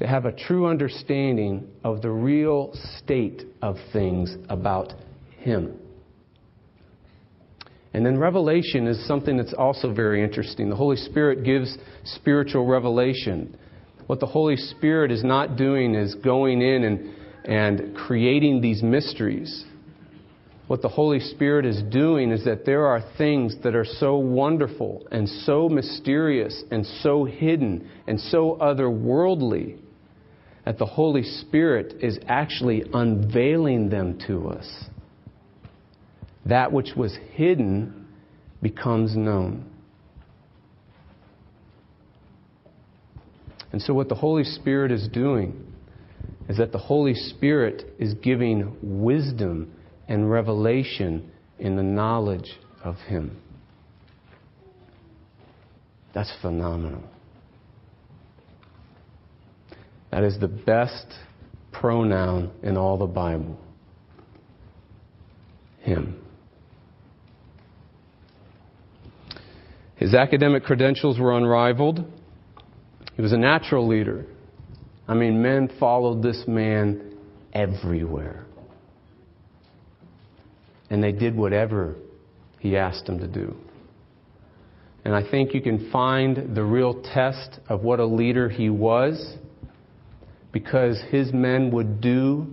to 0.00 0.06
have 0.06 0.24
a 0.24 0.32
true 0.32 0.66
understanding 0.66 1.68
of 1.84 2.00
the 2.00 2.10
real 2.10 2.72
state 2.96 3.42
of 3.60 3.76
things 3.92 4.34
about 4.48 4.94
Him. 5.36 5.78
And 7.92 8.06
then 8.06 8.18
revelation 8.18 8.86
is 8.86 9.06
something 9.06 9.36
that's 9.36 9.52
also 9.52 9.92
very 9.92 10.24
interesting. 10.24 10.70
The 10.70 10.76
Holy 10.76 10.96
Spirit 10.96 11.44
gives 11.44 11.76
spiritual 12.04 12.64
revelation. 12.66 13.54
What 14.06 14.20
the 14.20 14.26
Holy 14.26 14.56
Spirit 14.56 15.12
is 15.12 15.22
not 15.22 15.56
doing 15.56 15.94
is 15.94 16.14
going 16.14 16.62
in 16.62 16.84
and, 16.84 17.14
and 17.44 17.94
creating 17.94 18.62
these 18.62 18.82
mysteries. 18.82 19.66
What 20.66 20.80
the 20.80 20.88
Holy 20.88 21.20
Spirit 21.20 21.66
is 21.66 21.82
doing 21.90 22.30
is 22.30 22.42
that 22.46 22.64
there 22.64 22.86
are 22.86 23.02
things 23.18 23.54
that 23.64 23.74
are 23.74 23.84
so 23.84 24.16
wonderful 24.16 25.06
and 25.12 25.28
so 25.28 25.68
mysterious 25.68 26.64
and 26.70 26.86
so 27.02 27.26
hidden 27.26 27.86
and 28.06 28.18
so 28.18 28.56
otherworldly 28.62 29.76
that 30.64 30.78
the 30.78 30.86
Holy 30.86 31.22
Spirit 31.22 31.94
is 32.02 32.18
actually 32.26 32.84
unveiling 32.92 33.88
them 33.88 34.18
to 34.26 34.48
us. 34.48 34.84
That 36.46 36.72
which 36.72 36.90
was 36.96 37.16
hidden 37.32 38.08
becomes 38.62 39.16
known. 39.16 39.70
And 43.72 43.80
so, 43.80 43.94
what 43.94 44.08
the 44.08 44.14
Holy 44.14 44.44
Spirit 44.44 44.90
is 44.90 45.08
doing 45.08 45.72
is 46.48 46.56
that 46.58 46.72
the 46.72 46.78
Holy 46.78 47.14
Spirit 47.14 47.84
is 47.98 48.14
giving 48.14 48.76
wisdom 48.82 49.72
and 50.08 50.30
revelation 50.30 51.30
in 51.58 51.76
the 51.76 51.82
knowledge 51.82 52.58
of 52.82 52.96
Him. 52.96 53.40
That's 56.12 56.32
phenomenal. 56.42 57.04
That 60.10 60.24
is 60.24 60.38
the 60.38 60.48
best 60.48 61.06
pronoun 61.72 62.50
in 62.62 62.76
all 62.76 62.98
the 62.98 63.06
Bible. 63.06 63.58
Him. 65.80 66.20
His 69.96 70.14
academic 70.14 70.64
credentials 70.64 71.18
were 71.18 71.36
unrivaled. 71.36 72.04
He 73.14 73.22
was 73.22 73.32
a 73.32 73.38
natural 73.38 73.86
leader. 73.86 74.26
I 75.06 75.14
mean, 75.14 75.42
men 75.42 75.70
followed 75.78 76.22
this 76.22 76.44
man 76.46 77.16
everywhere. 77.52 78.46
And 80.88 81.02
they 81.02 81.12
did 81.12 81.36
whatever 81.36 81.96
he 82.58 82.76
asked 82.76 83.06
them 83.06 83.18
to 83.20 83.28
do. 83.28 83.54
And 85.04 85.14
I 85.14 85.28
think 85.28 85.54
you 85.54 85.60
can 85.60 85.90
find 85.90 86.54
the 86.54 86.64
real 86.64 87.02
test 87.14 87.58
of 87.68 87.82
what 87.82 88.00
a 88.00 88.06
leader 88.06 88.48
he 88.48 88.70
was 88.70 89.36
because 90.52 91.00
his 91.10 91.32
men 91.32 91.70
would 91.70 92.00
do 92.00 92.46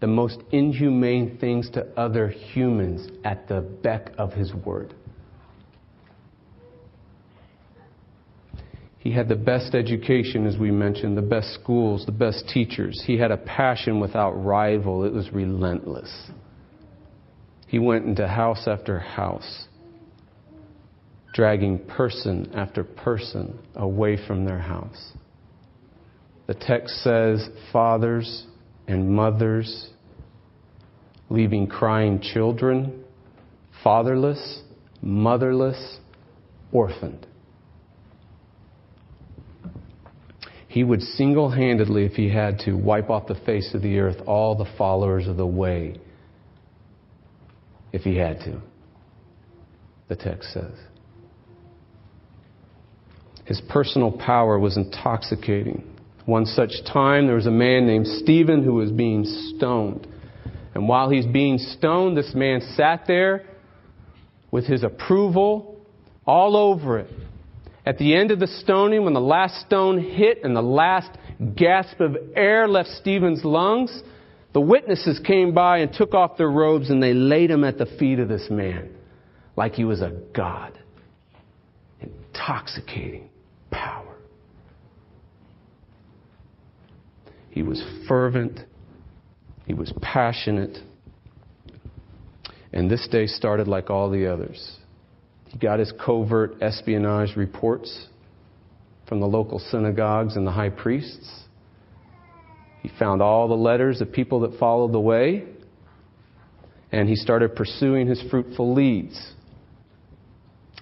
the 0.00 0.06
most 0.06 0.40
inhumane 0.50 1.38
things 1.38 1.70
to 1.70 1.86
other 1.96 2.28
humans 2.28 3.08
at 3.24 3.48
the 3.48 3.60
beck 3.60 4.10
of 4.18 4.32
his 4.32 4.52
word. 4.52 4.94
He 8.98 9.10
had 9.10 9.28
the 9.28 9.36
best 9.36 9.74
education, 9.74 10.46
as 10.46 10.56
we 10.56 10.70
mentioned, 10.70 11.16
the 11.16 11.22
best 11.22 11.54
schools, 11.54 12.06
the 12.06 12.12
best 12.12 12.48
teachers. 12.48 13.02
He 13.04 13.18
had 13.18 13.32
a 13.32 13.36
passion 13.36 13.98
without 13.98 14.30
rival. 14.32 15.04
It 15.04 15.12
was 15.12 15.32
relentless. 15.32 16.30
He 17.66 17.80
went 17.80 18.04
into 18.04 18.28
house 18.28 18.68
after 18.68 19.00
house, 19.00 19.66
dragging 21.34 21.80
person 21.80 22.52
after 22.54 22.84
person 22.84 23.58
away 23.74 24.18
from 24.24 24.44
their 24.44 24.60
house. 24.60 25.12
The 26.46 26.54
text 26.54 27.02
says 27.02 27.48
fathers 27.72 28.46
and 28.86 29.10
mothers 29.10 29.90
leaving 31.32 31.66
crying 31.66 32.20
children, 32.20 33.04
fatherless, 33.82 34.60
motherless, 35.00 35.98
orphaned. 36.70 37.26
He 40.68 40.84
would 40.84 41.02
single 41.02 41.50
handedly, 41.50 42.04
if 42.04 42.12
he 42.12 42.28
had 42.28 42.58
to, 42.60 42.74
wipe 42.74 43.10
off 43.10 43.26
the 43.26 43.34
face 43.34 43.74
of 43.74 43.82
the 43.82 43.98
earth 43.98 44.18
all 44.26 44.54
the 44.54 44.70
followers 44.76 45.26
of 45.26 45.36
the 45.36 45.46
way, 45.46 45.96
if 47.92 48.02
he 48.02 48.16
had 48.16 48.40
to. 48.40 48.60
The 50.08 50.16
text 50.16 50.52
says. 50.52 50.72
His 53.44 53.60
personal 53.68 54.12
power 54.12 54.58
was 54.58 54.76
intoxicating. 54.76 55.91
One 56.24 56.46
such 56.46 56.72
time, 56.92 57.26
there 57.26 57.36
was 57.36 57.46
a 57.46 57.50
man 57.50 57.86
named 57.86 58.06
Stephen 58.06 58.62
who 58.62 58.74
was 58.74 58.90
being 58.90 59.24
stoned. 59.24 60.06
And 60.74 60.88
while 60.88 61.10
he's 61.10 61.26
being 61.26 61.58
stoned, 61.58 62.16
this 62.16 62.32
man 62.34 62.60
sat 62.76 63.04
there 63.06 63.44
with 64.50 64.66
his 64.66 64.84
approval 64.84 65.80
all 66.26 66.56
over 66.56 66.98
it. 66.98 67.10
At 67.84 67.98
the 67.98 68.14
end 68.14 68.30
of 68.30 68.38
the 68.38 68.46
stoning, 68.46 69.04
when 69.04 69.14
the 69.14 69.20
last 69.20 69.60
stone 69.66 69.98
hit 69.98 70.44
and 70.44 70.54
the 70.54 70.62
last 70.62 71.10
gasp 71.56 72.00
of 72.00 72.16
air 72.36 72.68
left 72.68 72.90
Stephen's 72.90 73.44
lungs, 73.44 74.02
the 74.52 74.60
witnesses 74.60 75.18
came 75.26 75.52
by 75.52 75.78
and 75.78 75.92
took 75.92 76.14
off 76.14 76.36
their 76.36 76.50
robes 76.50 76.90
and 76.90 77.02
they 77.02 77.14
laid 77.14 77.50
him 77.50 77.64
at 77.64 77.78
the 77.78 77.86
feet 77.86 78.20
of 78.20 78.28
this 78.28 78.48
man 78.50 78.90
like 79.56 79.74
he 79.74 79.84
was 79.84 80.00
a 80.00 80.12
god. 80.34 80.78
Intoxicating 82.00 83.28
power. 83.70 84.11
He 87.52 87.62
was 87.62 87.84
fervent. 88.08 88.60
He 89.66 89.74
was 89.74 89.92
passionate. 90.00 90.78
And 92.72 92.90
this 92.90 93.06
day 93.12 93.26
started 93.26 93.68
like 93.68 93.90
all 93.90 94.10
the 94.10 94.26
others. 94.26 94.78
He 95.48 95.58
got 95.58 95.78
his 95.78 95.92
covert 96.04 96.56
espionage 96.62 97.36
reports 97.36 98.06
from 99.06 99.20
the 99.20 99.26
local 99.26 99.58
synagogues 99.58 100.36
and 100.36 100.46
the 100.46 100.50
high 100.50 100.70
priests. 100.70 101.44
He 102.80 102.90
found 102.98 103.20
all 103.20 103.48
the 103.48 103.54
letters 103.54 104.00
of 104.00 104.10
people 104.10 104.40
that 104.40 104.58
followed 104.58 104.92
the 104.92 105.00
way, 105.00 105.44
and 106.90 107.06
he 107.06 107.16
started 107.16 107.54
pursuing 107.54 108.06
his 108.06 108.22
fruitful 108.30 108.72
leads. 108.72 109.34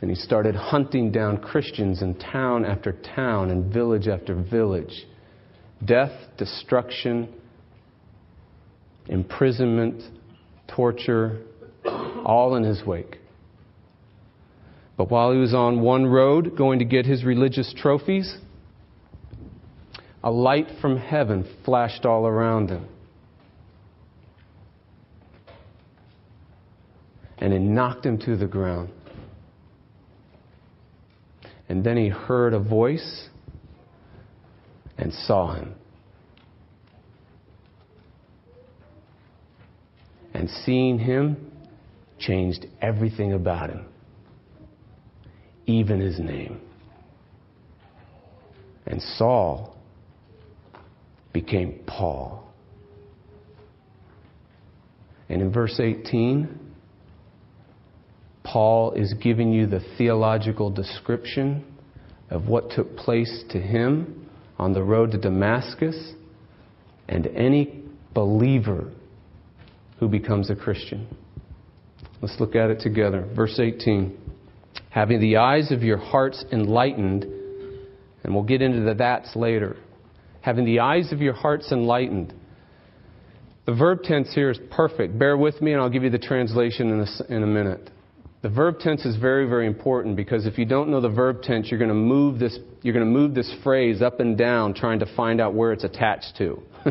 And 0.01 0.09
he 0.09 0.15
started 0.15 0.55
hunting 0.55 1.11
down 1.11 1.39
Christians 1.39 2.01
in 2.01 2.15
town 2.15 2.65
after 2.65 2.93
town 2.93 3.51
and 3.51 3.75
village 3.75 4.07
after 4.07 4.41
village. 4.41 5.05
Death, 5.85 6.13
destruction, 6.37 7.33
imprisonment, 9.09 10.03
torture, 10.69 11.41
all 12.25 12.55
in 12.57 12.65
his 12.65 12.85
wake. 12.85 13.17
But 14.97 15.11
while 15.11 15.33
he 15.33 15.39
was 15.39 15.55
on 15.55 15.81
one 15.81 16.07
road 16.07 16.57
going 16.57 16.81
to 16.81 16.85
get 16.85 17.07
his 17.07 17.25
religious 17.25 17.73
trophies, 17.75 18.37
a 20.23 20.31
light 20.31 20.67
from 20.83 20.99
heaven 20.99 21.49
flashed 21.65 22.05
all 22.05 22.27
around 22.27 22.69
him. 22.69 22.87
And 27.39 27.55
it 27.55 27.61
knocked 27.61 28.05
him 28.05 28.19
to 28.27 28.37
the 28.37 28.47
ground. 28.47 28.91
And 31.71 31.83
then 31.83 31.97
he 31.97 32.09
heard 32.09 32.53
a 32.53 32.61
voice 32.61 33.30
and 35.01 35.13
saw 35.13 35.55
him. 35.55 35.75
And 40.35 40.49
seeing 40.65 40.99
him 40.99 41.51
changed 42.19 42.67
everything 42.83 43.33
about 43.33 43.71
him, 43.71 43.87
even 45.67 46.01
his 46.01 46.19
name. 46.19 46.61
And 48.87 49.01
Saul 49.17 49.77
became 51.33 51.81
Paul. 51.87 52.53
And 55.31 55.41
in 55.41 55.53
verse 55.53 55.81
18, 55.81 56.59
Paul 58.45 58.93
is 58.93 59.15
giving 59.15 59.53
you 59.53 59.67
the 59.67 59.81
theological 59.97 60.71
description 60.71 61.65
of 62.29 62.49
what 62.49 62.71
took 62.71 62.97
place 62.97 63.45
to 63.51 63.61
him 63.61 64.20
on 64.61 64.75
the 64.75 64.83
road 64.83 65.11
to 65.11 65.19
Damascus 65.19 66.13
and 67.09 67.27
any 67.29 67.83
believer 68.13 68.93
who 69.99 70.07
becomes 70.07 70.51
a 70.51 70.55
Christian. 70.55 71.09
Let's 72.21 72.39
look 72.39 72.55
at 72.55 72.69
it 72.69 72.81
together. 72.81 73.27
Verse 73.35 73.59
18. 73.59 74.19
Having 74.91 75.21
the 75.21 75.39
eyes 75.39 75.73
of 75.73 75.83
your 75.83 75.97
hearts 75.97 76.45
enlightened, 76.53 77.25
and 78.23 78.35
we'll 78.35 78.45
get 78.45 78.61
into 78.61 78.81
the 78.83 78.93
that's 78.95 79.35
later. 79.35 79.77
Having 80.43 80.67
the 80.67 80.81
eyes 80.81 81.11
of 81.11 81.23
your 81.23 81.33
hearts 81.33 81.73
enlightened. 81.73 82.35
The 83.65 83.75
verb 83.75 84.03
tense 84.03 84.31
here 84.35 84.51
is 84.51 84.59
perfect. 84.71 85.19
Bear 85.19 85.39
with 85.39 85.63
me, 85.63 85.73
and 85.73 85.81
I'll 85.81 85.89
give 85.89 86.03
you 86.03 86.11
the 86.11 86.19
translation 86.19 86.91
in 86.91 87.01
a, 87.01 87.35
in 87.35 87.43
a 87.43 87.47
minute. 87.47 87.91
The 88.43 88.49
verb 88.49 88.79
tense 88.79 89.05
is 89.05 89.17
very, 89.17 89.47
very 89.47 89.67
important 89.67 90.17
because 90.17 90.47
if 90.47 90.57
you 90.57 90.65
don't 90.65 90.89
know 90.89 91.03
the 91.03 91.11
verb 91.11 91.43
tense, 91.43 91.71
you're 91.71 91.79
going 91.79 91.89
to 91.91 91.95
move 91.95 92.39
this, 92.39 92.59
you're 92.81 92.95
going 92.95 93.05
to 93.05 93.11
move 93.11 93.35
this 93.35 93.55
phrase 93.63 94.01
up 94.01 94.19
and 94.19 94.37
down 94.37 94.73
trying 94.73 95.01
to 95.01 95.15
find 95.15 95.43
out 95.43 95.53
where 95.53 95.73
it's 95.73 95.85
attached 95.85 96.37
to. 96.39 96.63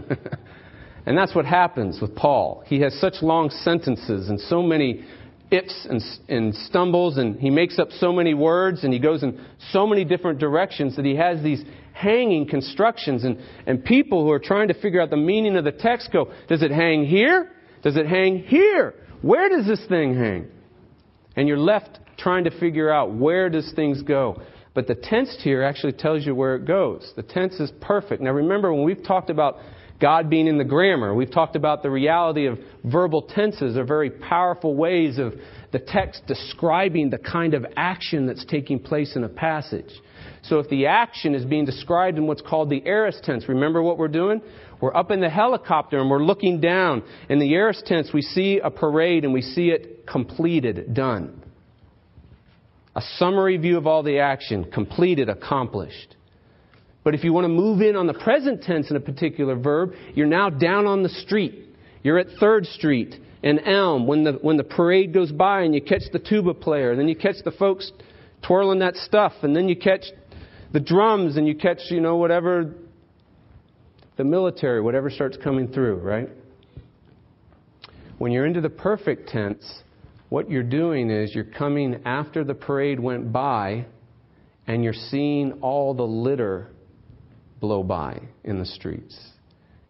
and 1.08 1.18
that's 1.18 1.34
what 1.34 1.46
happens 1.46 2.00
with 2.00 2.16
Paul. 2.16 2.64
He 2.68 2.82
has 2.82 2.94
such 3.00 3.24
long 3.24 3.50
sentences 3.50 4.30
and 4.30 4.40
so 4.40 4.62
many 4.62 5.04
ifs 5.50 5.88
and, 5.90 6.04
and 6.28 6.54
stumbles, 6.54 7.18
and 7.18 7.40
he 7.40 7.50
makes 7.50 7.80
up 7.80 7.90
so 7.94 8.14
many 8.14 8.36
words, 8.36 8.84
and 8.84 8.94
he 8.94 9.00
goes 9.00 9.24
in 9.24 9.44
so 9.72 9.88
many 9.88 10.06
different 10.06 10.38
directions 10.38 10.96
that 10.98 11.06
he 11.06 11.16
has 11.16 11.42
these 11.42 11.64
hanging 11.94 12.48
constructions. 12.48 13.24
And, 13.24 13.40
and 13.66 13.84
people 13.84 14.24
who 14.24 14.30
are 14.30 14.40
trying 14.40 14.68
to 14.68 14.80
figure 14.80 15.02
out 15.02 15.10
the 15.10 15.18
meaning 15.18 15.56
of 15.56 15.64
the 15.64 15.72
text 15.72 16.12
go, 16.14 16.32
does 16.48 16.62
it 16.62 16.70
hang 16.70 17.06
here? 17.06 17.52
Does 17.82 17.96
it 17.96 18.06
hang 18.06 18.44
here? 18.44 18.94
Where 19.24 19.50
does 19.50 19.66
this 19.66 19.84
thing 19.88 20.14
hang? 20.14 20.52
And 21.40 21.48
you're 21.48 21.58
left 21.58 22.00
trying 22.18 22.44
to 22.44 22.60
figure 22.60 22.92
out 22.92 23.16
where 23.16 23.50
does 23.50 23.72
things 23.74 24.02
go. 24.02 24.42
But 24.74 24.88
the 24.88 24.96
tense 24.96 25.38
here 25.42 25.64
actually 25.64 25.94
tells 25.94 26.26
you 26.26 26.36
where 26.36 26.58
it 26.58 26.66
goes. 26.66 27.14
The 27.16 27.24
tense 27.24 27.62
is 27.62 27.72
perfect. 27.80 28.22
Now 28.22 28.32
remember 28.32 28.74
when 28.74 28.84
we've 28.84 29.02
talked 29.02 29.30
about 29.30 29.56
God 30.02 30.30
being 30.30 30.48
in 30.48 30.58
the 30.58 30.66
grammar, 30.66 31.14
we've 31.14 31.32
talked 31.32 31.56
about 31.56 31.82
the 31.82 31.90
reality 31.90 32.46
of 32.46 32.60
verbal 32.84 33.22
tenses 33.22 33.78
are 33.78 33.86
very 33.86 34.10
powerful 34.10 34.76
ways 34.76 35.18
of 35.18 35.34
the 35.72 35.80
text 35.80 36.24
describing 36.28 37.10
the 37.10 37.18
kind 37.18 37.54
of 37.54 37.66
action 37.78 38.26
that's 38.26 38.44
taking 38.44 38.78
place 38.78 39.16
in 39.16 39.24
a 39.24 39.30
passage. 39.30 39.92
So 40.42 40.60
if 40.60 40.68
the 40.68 40.88
action 40.88 41.36
is 41.36 41.46
being 41.46 41.64
described 41.64 42.18
in 42.18 42.28
what's 42.28 42.42
called 42.42 42.70
the 42.70 42.84
aorist 42.86 43.24
tense, 43.24 43.48
remember 43.48 43.82
what 43.82 43.98
we're 43.98 44.10
doing? 44.10 44.42
We're 44.82 44.96
up 44.96 45.12
in 45.12 45.22
the 45.22 45.30
helicopter 45.30 46.00
and 46.00 46.10
we're 46.10 46.24
looking 46.24 46.60
down. 46.60 47.04
In 47.30 47.40
the 47.40 47.54
aorist 47.54 47.86
tense, 47.86 48.10
we 48.14 48.22
see 48.22 48.60
a 48.62 48.70
parade 48.70 49.24
and 49.24 49.34
we 49.34 49.42
see 49.42 49.70
it 49.70 49.99
completed, 50.12 50.94
done. 50.94 51.44
A 52.96 53.02
summary 53.18 53.58
view 53.58 53.78
of 53.78 53.88
all 53.88 54.04
the 54.04 54.20
action, 54.20 54.70
completed, 54.72 55.30
accomplished. 55.30 56.16
But 57.04 57.16
if 57.16 57.24
you 57.24 57.32
want 57.32 57.46
to 57.46 57.50
move 57.50 57.82
in 57.82 57.96
on 57.96 58.08
the 58.08 58.14
present 58.14 58.64
tense 58.64 58.90
in 58.90 58.96
a 58.96 59.00
particular 59.00 59.56
verb, 59.56 59.94
you're 60.16 60.28
now 60.28 60.50
down 60.50 60.86
on 60.86 61.04
the 61.04 61.10
street. 61.10 61.70
You're 62.04 62.18
at 62.18 62.28
3rd 62.42 62.66
Street 62.74 63.16
and 63.42 63.62
Elm 63.66 64.06
when 64.06 64.24
the, 64.24 64.34
when 64.34 64.58
the 64.58 64.64
parade 64.64 65.14
goes 65.14 65.32
by 65.32 65.62
and 65.62 65.74
you 65.74 65.82
catch 65.82 66.04
the 66.12 66.20
tuba 66.20 66.54
player, 66.54 66.92
and 66.92 67.00
then 67.00 67.08
you 67.08 67.16
catch 67.16 67.38
the 67.46 67.52
folks 67.52 67.92
twirling 68.46 68.80
that 68.80 68.96
stuff, 68.96 69.34
and 69.44 69.56
then 69.56 69.70
you 69.70 69.76
catch 69.76 70.06
the 70.72 70.80
drums 70.80 71.38
and 71.38 71.48
you 71.48 71.56
catch, 71.56 71.80
you 71.90 72.02
know, 72.02 72.18
whatever 72.18 72.74
the 74.18 74.24
military, 74.24 74.82
whatever 74.82 75.10
starts 75.10 75.38
coming 75.38 75.68
through, 75.68 75.96
right? 75.96 76.30
When 78.18 78.34
you're 78.34 78.46
into 78.46 78.62
the 78.62 78.70
perfect 78.70 79.30
tense, 79.30 79.82
what 80.30 80.50
you're 80.50 80.64
doing 80.64 81.10
is 81.10 81.34
you're 81.34 81.44
coming 81.44 82.02
after 82.06 82.44
the 82.44 82.54
parade 82.54 83.00
went 83.00 83.32
by 83.32 83.86
and 84.68 84.84
you're 84.84 84.94
seeing 84.94 85.54
all 85.62 85.94
the 85.94 86.04
litter 86.04 86.70
blow 87.60 87.84
by 87.84 88.22
in 88.44 88.60
the 88.60 88.66
streets. 88.66 89.20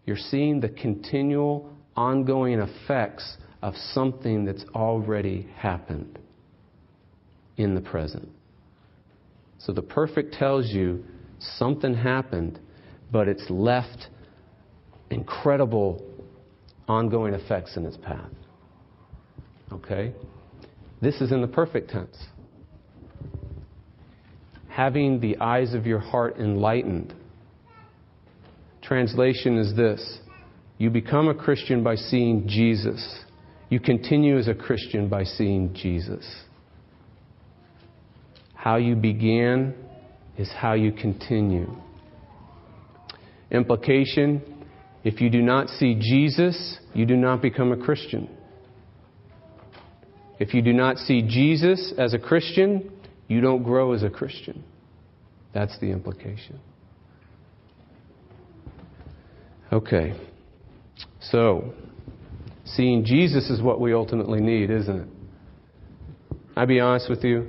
You're 0.06 0.18
seeing 0.18 0.62
the 0.62 0.70
continual, 0.70 1.70
ongoing 1.96 2.60
effects 2.60 3.38
of 3.62 3.76
something 3.94 4.46
that's 4.46 4.64
already 4.74 5.48
happened 5.56 6.18
in 7.58 7.76
the 7.76 7.82
present. 7.82 8.30
So 9.60 9.74
the 9.74 9.82
perfect 9.82 10.34
tells 10.34 10.68
you 10.68 11.04
something 11.58 11.94
happened, 11.94 12.60
but 13.12 13.28
it's 13.28 13.50
left 13.50 14.08
incredible 15.10 16.02
ongoing 16.88 17.34
effects 17.34 17.76
in 17.76 17.86
its 17.86 17.98
path. 17.98 18.32
Okay? 19.72 20.14
This 21.02 21.22
is 21.22 21.32
in 21.32 21.42
the 21.42 21.48
perfect 21.48 21.90
tense. 21.90 22.18
Having 24.70 25.20
the 25.20 25.38
eyes 25.38 25.74
of 25.74 25.86
your 25.86 26.00
heart 26.00 26.38
enlightened. 26.38 27.14
Translation 28.82 29.58
is 29.58 29.76
this 29.76 30.20
You 30.78 30.90
become 30.90 31.28
a 31.28 31.34
Christian 31.34 31.84
by 31.84 31.96
seeing 31.96 32.48
Jesus. 32.48 33.20
You 33.70 33.80
continue 33.80 34.38
as 34.38 34.48
a 34.48 34.56
Christian 34.56 35.10
by 35.10 35.24
seeing 35.24 35.74
Jesus. 35.74 36.26
How 38.56 38.78
you 38.78 38.96
began 38.96 39.74
is 40.38 40.50
how 40.50 40.74
you 40.74 40.92
continue. 40.92 41.76
Implication 43.52 44.42
if 45.04 45.22
you 45.22 45.30
do 45.30 45.42
not 45.42 45.70
see 45.70 45.96
Jesus, 45.96 46.78
you 46.94 47.06
do 47.06 47.16
not 47.16 47.42
become 47.42 47.72
a 47.72 47.78
Christian. 47.78 48.30
If 50.40 50.54
you 50.54 50.62
do 50.62 50.74
not 50.74 50.98
see 50.98 51.22
Jesus 51.22 51.94
as 51.98 52.14
a 52.14 52.20
Christian, 52.20 52.92
you 53.28 53.42
don't 53.42 53.64
grow 53.64 53.92
as 53.92 54.04
a 54.04 54.10
Christian. 54.10 54.64
That's 55.54 55.78
the 55.80 55.88
implication. 55.88 56.60
Okay. 59.72 60.14
So, 61.22 61.74
seeing 62.66 63.04
Jesus 63.06 63.50
is 63.50 63.62
what 63.62 63.82
we 63.82 63.94
ultimately 63.94 64.40
need, 64.40 64.70
isn't 64.70 65.02
it? 65.02 65.08
I'll 66.56 66.66
be 66.66 66.80
honest 66.80 67.10
with 67.10 67.24
you. 67.24 67.48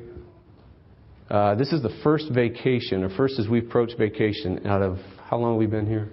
Uh, 1.30 1.54
this 1.54 1.72
is 1.72 1.82
the 1.82 1.96
first 2.02 2.30
vacation, 2.32 3.04
or 3.04 3.10
first 3.16 3.38
as 3.38 3.48
we 3.48 3.60
approach 3.60 3.92
vacation, 3.96 4.66
out 4.66 4.82
of 4.82 4.98
how 5.28 5.38
long 5.38 5.52
have 5.52 5.60
we 5.60 5.66
been 5.66 5.86
here? 5.86 6.08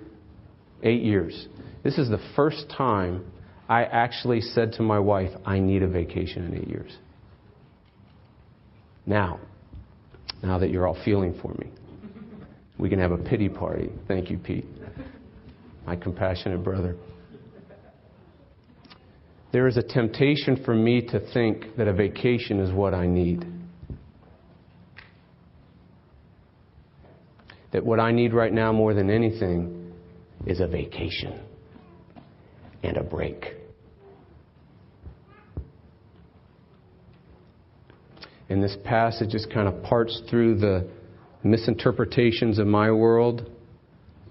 Eight 0.84 1.01
years. 1.01 1.47
This 1.84 1.97
is 1.97 2.07
the 2.09 2.21
first 2.36 2.69
time 2.69 3.25
I 3.70 3.84
actually 3.84 4.41
said 4.41 4.74
to 4.74 4.84
my 4.84 4.99
wife, 4.99 5.32
I 5.45 5.59
need 5.59 5.84
a 5.84 5.88
vacation 5.88 6.45
in 6.45 6.55
eight 6.55 6.68
years. 6.68 6.95
Now, 9.05 9.39
now 10.41 10.57
that 10.59 10.70
you're 10.70 10.88
all 10.88 10.97
feeling 11.03 11.38
for 11.41 11.53
me, 11.53 11.70
we 12.78 12.89
can 12.89 12.99
have 12.99 13.11
a 13.11 13.18
pity 13.18 13.49
party. 13.49 13.89
Thank 14.07 14.30
you, 14.30 14.38
Pete, 14.38 14.65
my 15.86 15.95
compassionate 15.95 16.63
brother. 16.63 16.95
There 19.51 19.68
is 19.68 19.78
a 19.78 19.84
temptation 19.84 20.63
for 20.63 20.76
me 20.76 21.01
to 21.07 21.20
think 21.34 21.78
that 21.78 21.88
a 21.88 21.93
vacation 21.93 22.59
is 22.59 22.72
what 22.72 22.93
I 22.93 23.07
need. 23.07 23.45
That 27.74 27.86
what 27.86 27.99
I 27.99 28.11
need 28.11 28.34
right 28.34 28.53
now 28.53 28.72
more 28.72 28.93
than 28.93 29.09
anything 29.09 29.93
is 30.45 30.59
a 30.61 30.68
vacation 30.68 31.41
and 32.84 32.97
a 32.97 33.03
break. 33.03 33.53
And 38.49 38.63
this 38.63 38.78
passage 38.86 39.30
just 39.30 39.51
kind 39.51 39.67
of 39.67 39.84
parts 39.84 40.21
through 40.30 40.59
the 40.59 40.89
misinterpretations 41.43 42.59
of 42.59 42.67
my 42.67 42.91
world 42.91 43.49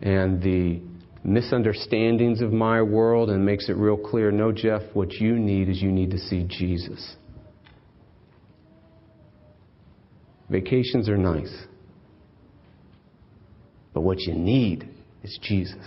and 0.00 0.42
the 0.42 0.80
misunderstandings 1.22 2.40
of 2.40 2.52
my 2.52 2.80
world 2.80 3.30
and 3.30 3.44
makes 3.44 3.68
it 3.68 3.76
real 3.76 3.96
clear 3.96 4.30
no, 4.30 4.52
Jeff, 4.52 4.82
what 4.94 5.12
you 5.12 5.36
need 5.38 5.68
is 5.68 5.82
you 5.82 5.90
need 5.90 6.12
to 6.12 6.18
see 6.18 6.44
Jesus. 6.48 7.16
Vacations 10.48 11.08
are 11.08 11.16
nice, 11.16 11.52
but 13.92 14.02
what 14.02 14.20
you 14.20 14.34
need 14.34 14.88
is 15.24 15.36
Jesus. 15.42 15.84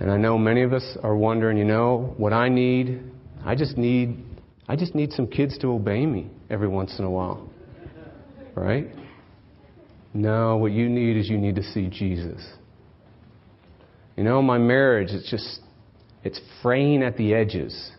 And 0.00 0.10
I 0.10 0.16
know 0.16 0.38
many 0.38 0.62
of 0.62 0.72
us 0.72 0.96
are 1.02 1.16
wondering, 1.16 1.58
you 1.58 1.64
know, 1.64 2.14
what 2.16 2.32
I 2.32 2.48
need, 2.48 3.02
I 3.44 3.54
just 3.54 3.76
need 3.76 4.24
I 4.68 4.76
just 4.76 4.94
need 4.94 5.12
some 5.12 5.26
kids 5.26 5.56
to 5.58 5.68
obey 5.68 6.04
me 6.04 6.28
every 6.50 6.68
once 6.68 6.98
in 6.98 7.04
a 7.04 7.10
while. 7.10 7.48
Right? 8.54 8.88
No, 10.12 10.58
what 10.58 10.72
you 10.72 10.88
need 10.88 11.16
is 11.16 11.28
you 11.28 11.38
need 11.38 11.56
to 11.56 11.62
see 11.62 11.88
Jesus. 11.88 12.44
You 14.16 14.24
know, 14.24 14.42
my 14.42 14.58
marriage, 14.58 15.08
it's 15.10 15.30
just, 15.30 15.60
it's 16.22 16.40
fraying 16.60 17.02
at 17.02 17.16
the 17.16 17.34
edges. 17.34 17.92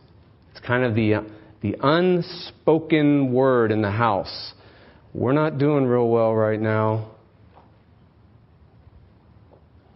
It's 0.52 0.60
kind 0.60 0.84
of 0.84 0.94
the, 0.94 1.26
the 1.62 1.76
unspoken 1.82 3.34
word 3.34 3.72
in 3.72 3.82
the 3.82 3.92
house. 3.92 4.54
We're 5.14 5.34
not 5.34 5.58
doing 5.58 5.86
real 5.86 6.10
well 6.10 6.36
right 6.36 6.60
now. 6.60 7.12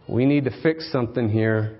We 0.08 0.24
need 0.24 0.44
to 0.44 0.62
fix 0.62 0.90
something 0.90 1.28
here. 1.28 1.78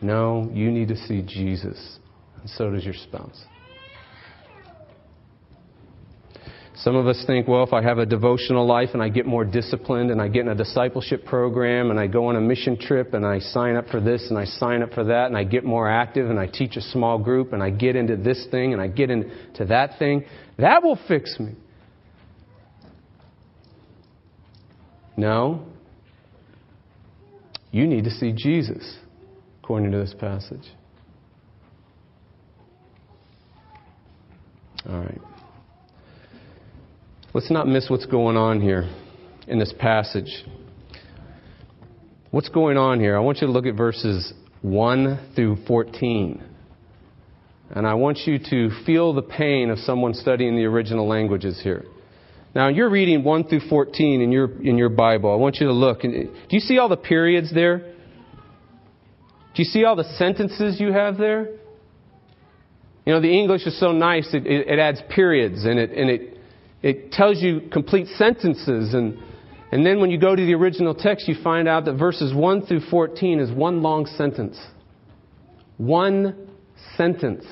No, 0.00 0.48
you 0.52 0.70
need 0.70 0.88
to 0.88 0.96
see 0.96 1.22
Jesus, 1.22 1.98
and 2.40 2.48
so 2.50 2.70
does 2.70 2.84
your 2.84 2.94
spouse. 2.94 3.44
Some 6.76 6.94
of 6.94 7.08
us 7.08 7.24
think, 7.26 7.48
well, 7.48 7.64
if 7.64 7.72
I 7.72 7.82
have 7.82 7.98
a 7.98 8.06
devotional 8.06 8.64
life 8.64 8.90
and 8.92 9.02
I 9.02 9.08
get 9.08 9.26
more 9.26 9.44
disciplined 9.44 10.12
and 10.12 10.22
I 10.22 10.28
get 10.28 10.42
in 10.42 10.48
a 10.48 10.54
discipleship 10.54 11.24
program 11.24 11.90
and 11.90 11.98
I 11.98 12.06
go 12.06 12.26
on 12.26 12.36
a 12.36 12.40
mission 12.40 12.78
trip 12.78 13.14
and 13.14 13.26
I 13.26 13.40
sign 13.40 13.74
up 13.74 13.88
for 13.88 14.00
this 14.00 14.28
and 14.30 14.38
I 14.38 14.44
sign 14.44 14.82
up 14.82 14.92
for 14.92 15.02
that 15.02 15.26
and 15.26 15.36
I 15.36 15.42
get 15.42 15.64
more 15.64 15.90
active 15.90 16.30
and 16.30 16.38
I 16.38 16.46
teach 16.46 16.76
a 16.76 16.80
small 16.80 17.18
group 17.18 17.52
and 17.52 17.64
I 17.64 17.70
get 17.70 17.96
into 17.96 18.16
this 18.16 18.46
thing 18.52 18.74
and 18.74 18.80
I 18.80 18.86
get 18.86 19.10
into 19.10 19.64
that 19.64 19.98
thing, 19.98 20.24
that 20.56 20.84
will 20.84 20.98
fix 21.08 21.40
me. 21.40 21.54
No. 25.16 25.66
You 27.72 27.88
need 27.88 28.04
to 28.04 28.10
see 28.10 28.30
Jesus 28.30 28.98
according 29.68 29.92
to 29.92 29.98
this 29.98 30.14
passage. 30.18 30.66
All 34.88 34.98
right. 34.98 35.20
Let's 37.34 37.50
not 37.50 37.68
miss 37.68 37.90
what's 37.90 38.06
going 38.06 38.38
on 38.38 38.62
here 38.62 38.90
in 39.46 39.58
this 39.58 39.74
passage. 39.78 40.42
What's 42.30 42.48
going 42.48 42.78
on 42.78 42.98
here? 42.98 43.14
I 43.14 43.20
want 43.20 43.42
you 43.42 43.46
to 43.46 43.52
look 43.52 43.66
at 43.66 43.74
verses 43.74 44.32
1 44.62 45.32
through 45.36 45.58
14. 45.66 46.42
And 47.68 47.86
I 47.86 47.92
want 47.92 48.20
you 48.24 48.38
to 48.38 48.70
feel 48.86 49.12
the 49.12 49.20
pain 49.20 49.68
of 49.68 49.78
someone 49.80 50.14
studying 50.14 50.56
the 50.56 50.64
original 50.64 51.06
languages 51.06 51.60
here. 51.62 51.84
Now, 52.54 52.68
you're 52.68 52.88
reading 52.88 53.22
1 53.22 53.48
through 53.48 53.68
14 53.68 54.22
in 54.22 54.32
your, 54.32 54.50
in 54.62 54.78
your 54.78 54.88
Bible. 54.88 55.30
I 55.30 55.36
want 55.36 55.56
you 55.56 55.66
to 55.66 55.74
look. 55.74 56.00
Do 56.00 56.30
you 56.48 56.60
see 56.60 56.78
all 56.78 56.88
the 56.88 56.96
periods 56.96 57.52
there? 57.52 57.96
Do 59.58 59.64
you 59.64 59.70
see 59.70 59.82
all 59.82 59.96
the 59.96 60.04
sentences 60.16 60.78
you 60.78 60.92
have 60.92 61.18
there? 61.18 61.48
You 63.04 63.12
know, 63.12 63.20
the 63.20 63.36
English 63.36 63.66
is 63.66 63.76
so 63.80 63.90
nice, 63.90 64.32
it, 64.32 64.46
it, 64.46 64.68
it 64.68 64.78
adds 64.78 65.02
periods 65.12 65.64
and 65.64 65.80
it, 65.80 65.90
and 65.90 66.08
it, 66.08 66.38
it 66.80 67.10
tells 67.10 67.42
you 67.42 67.62
complete 67.72 68.06
sentences. 68.06 68.94
And, 68.94 69.18
and 69.72 69.84
then 69.84 69.98
when 69.98 70.12
you 70.12 70.20
go 70.20 70.36
to 70.36 70.46
the 70.46 70.54
original 70.54 70.94
text, 70.94 71.26
you 71.26 71.34
find 71.42 71.66
out 71.66 71.86
that 71.86 71.94
verses 71.94 72.32
1 72.32 72.66
through 72.66 72.82
14 72.88 73.40
is 73.40 73.50
one 73.50 73.82
long 73.82 74.06
sentence. 74.06 74.56
One 75.76 76.50
sentence. 76.96 77.44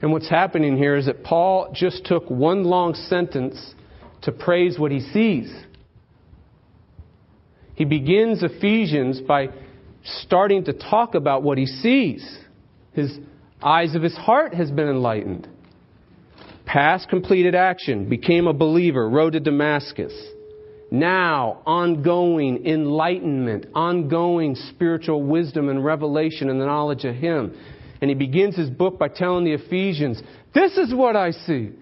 And 0.00 0.12
what's 0.12 0.30
happening 0.30 0.76
here 0.76 0.94
is 0.94 1.06
that 1.06 1.24
Paul 1.24 1.72
just 1.74 2.04
took 2.04 2.30
one 2.30 2.62
long 2.62 2.94
sentence 2.94 3.74
to 4.22 4.30
praise 4.30 4.78
what 4.78 4.92
he 4.92 5.00
sees. 5.00 5.52
He 7.76 7.84
begins 7.84 8.42
Ephesians 8.42 9.20
by 9.20 9.50
starting 10.02 10.64
to 10.64 10.72
talk 10.72 11.14
about 11.14 11.42
what 11.42 11.58
he 11.58 11.66
sees. 11.66 12.38
His 12.92 13.18
eyes 13.62 13.94
of 13.94 14.02
his 14.02 14.16
heart 14.16 14.54
has 14.54 14.70
been 14.70 14.88
enlightened. 14.88 15.46
Past 16.64 17.08
completed 17.08 17.54
action, 17.54 18.08
became 18.08 18.48
a 18.48 18.52
believer, 18.52 19.08
rode 19.08 19.34
to 19.34 19.40
Damascus. 19.40 20.12
Now, 20.90 21.62
ongoing 21.66 22.66
enlightenment, 22.66 23.66
ongoing 23.74 24.54
spiritual 24.54 25.22
wisdom 25.22 25.68
and 25.68 25.84
revelation 25.84 26.48
and 26.48 26.60
the 26.60 26.66
knowledge 26.66 27.04
of 27.04 27.14
Him. 27.14 27.56
And 28.00 28.10
he 28.10 28.14
begins 28.14 28.56
his 28.56 28.70
book 28.70 28.98
by 28.98 29.08
telling 29.08 29.44
the 29.44 29.52
Ephesians, 29.52 30.22
This 30.54 30.76
is 30.76 30.94
what 30.94 31.16
I 31.16 31.30
see. 31.30 31.72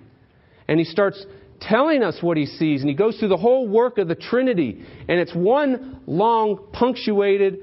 And 0.68 0.78
he 0.78 0.84
starts 0.84 1.24
telling 1.68 2.02
us 2.02 2.18
what 2.20 2.36
he 2.36 2.46
sees. 2.46 2.80
And 2.80 2.88
he 2.88 2.96
goes 2.96 3.18
through 3.18 3.28
the 3.28 3.36
whole 3.36 3.68
work 3.68 3.98
of 3.98 4.08
the 4.08 4.14
Trinity. 4.14 4.84
And 5.08 5.20
it's 5.20 5.34
one 5.34 6.00
long, 6.06 6.68
punctuated, 6.72 7.58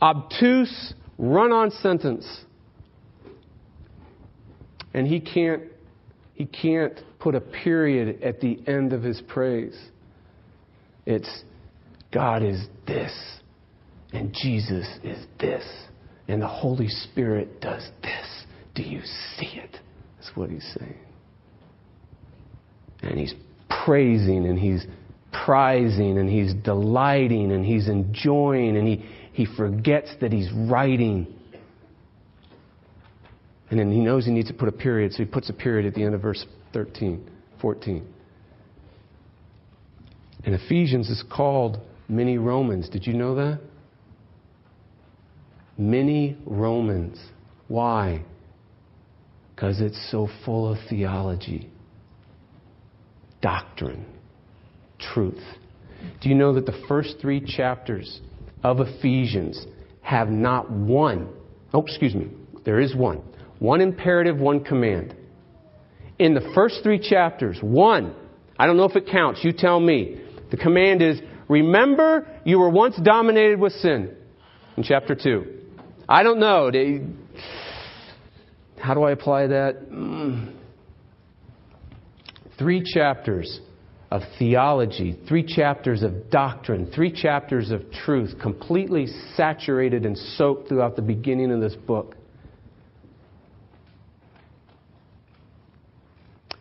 obtuse, 0.00 0.94
run 1.18 1.52
on 1.52 1.70
sentence. 1.70 2.26
And 4.94 5.06
he 5.06 5.20
can't, 5.20 5.62
he 6.34 6.46
can't 6.46 7.00
put 7.18 7.34
a 7.34 7.40
period 7.40 8.22
at 8.22 8.40
the 8.40 8.58
end 8.66 8.92
of 8.92 9.02
his 9.02 9.22
praise. 9.28 9.78
It's 11.06 11.44
God 12.12 12.42
is 12.42 12.66
this, 12.86 13.12
and 14.12 14.34
Jesus 14.34 14.86
is 15.02 15.24
this, 15.40 15.64
and 16.28 16.42
the 16.42 16.48
Holy 16.48 16.88
Spirit 16.88 17.60
does 17.60 17.88
this. 18.02 18.44
Do 18.74 18.82
you 18.82 19.00
see 19.38 19.58
it? 19.58 19.78
That's 20.18 20.36
what 20.36 20.50
he's 20.50 20.74
saying 20.78 21.11
and 23.02 23.18
he's 23.18 23.34
praising 23.84 24.46
and 24.46 24.58
he's 24.58 24.86
prizing 25.44 26.18
and 26.18 26.28
he's 26.28 26.54
delighting 26.54 27.52
and 27.52 27.64
he's 27.64 27.88
enjoying 27.88 28.76
and 28.76 28.86
he, 28.86 29.04
he 29.32 29.46
forgets 29.56 30.10
that 30.20 30.32
he's 30.32 30.50
writing. 30.52 31.26
And 33.70 33.80
then 33.80 33.90
he 33.90 34.00
knows 34.00 34.24
he 34.24 34.30
needs 34.30 34.48
to 34.48 34.54
put 34.54 34.68
a 34.68 34.72
period, 34.72 35.12
so 35.12 35.18
he 35.18 35.24
puts 35.24 35.48
a 35.48 35.54
period 35.54 35.86
at 35.86 35.94
the 35.94 36.04
end 36.04 36.14
of 36.14 36.22
verse 36.22 36.44
13, 36.72 37.28
14. 37.60 38.06
And 40.44 40.54
Ephesians 40.54 41.08
is 41.08 41.24
called 41.32 41.78
Mini 42.08 42.38
Romans. 42.38 42.88
Did 42.88 43.06
you 43.06 43.14
know 43.14 43.34
that? 43.36 43.60
Mini 45.78 46.36
Romans. 46.44 47.18
Why? 47.68 48.24
Because 49.54 49.80
it's 49.80 50.10
so 50.10 50.28
full 50.44 50.70
of 50.70 50.78
theology 50.90 51.70
doctrine, 53.42 54.06
truth. 54.98 55.42
Do 56.20 56.28
you 56.28 56.34
know 56.34 56.54
that 56.54 56.64
the 56.64 56.84
first 56.88 57.16
three 57.20 57.44
chapters 57.44 58.20
of 58.62 58.78
Ephesians 58.80 59.66
have 60.00 60.28
not 60.28 60.70
one, 60.70 61.28
oh, 61.74 61.82
excuse 61.82 62.14
me, 62.14 62.28
there 62.64 62.80
is 62.80 62.94
one, 62.94 63.22
one 63.58 63.80
imperative, 63.80 64.38
one 64.38 64.64
command. 64.64 65.14
In 66.18 66.34
the 66.34 66.52
first 66.54 66.80
three 66.82 66.98
chapters, 66.98 67.58
one, 67.60 68.14
I 68.58 68.66
don't 68.66 68.76
know 68.76 68.84
if 68.84 68.96
it 68.96 69.08
counts, 69.10 69.40
you 69.42 69.52
tell 69.52 69.80
me. 69.80 70.20
The 70.50 70.56
command 70.56 71.02
is, 71.02 71.20
remember 71.48 72.28
you 72.44 72.58
were 72.58 72.70
once 72.70 72.96
dominated 73.02 73.58
with 73.58 73.72
sin 73.74 74.14
in 74.76 74.82
chapter 74.82 75.14
2. 75.14 75.60
I 76.08 76.22
don't 76.22 76.38
know. 76.38 76.70
How 78.78 78.94
do 78.94 79.02
I 79.02 79.12
apply 79.12 79.48
that? 79.48 79.90
Mm. 79.90 80.54
Three 82.62 82.84
chapters 82.84 83.60
of 84.12 84.22
theology, 84.38 85.18
three 85.26 85.42
chapters 85.42 86.04
of 86.04 86.30
doctrine, 86.30 86.92
three 86.94 87.10
chapters 87.10 87.72
of 87.72 87.90
truth, 87.90 88.38
completely 88.40 89.08
saturated 89.34 90.06
and 90.06 90.16
soaked 90.16 90.68
throughout 90.68 90.94
the 90.94 91.02
beginning 91.02 91.50
of 91.50 91.60
this 91.60 91.74
book. 91.74 92.14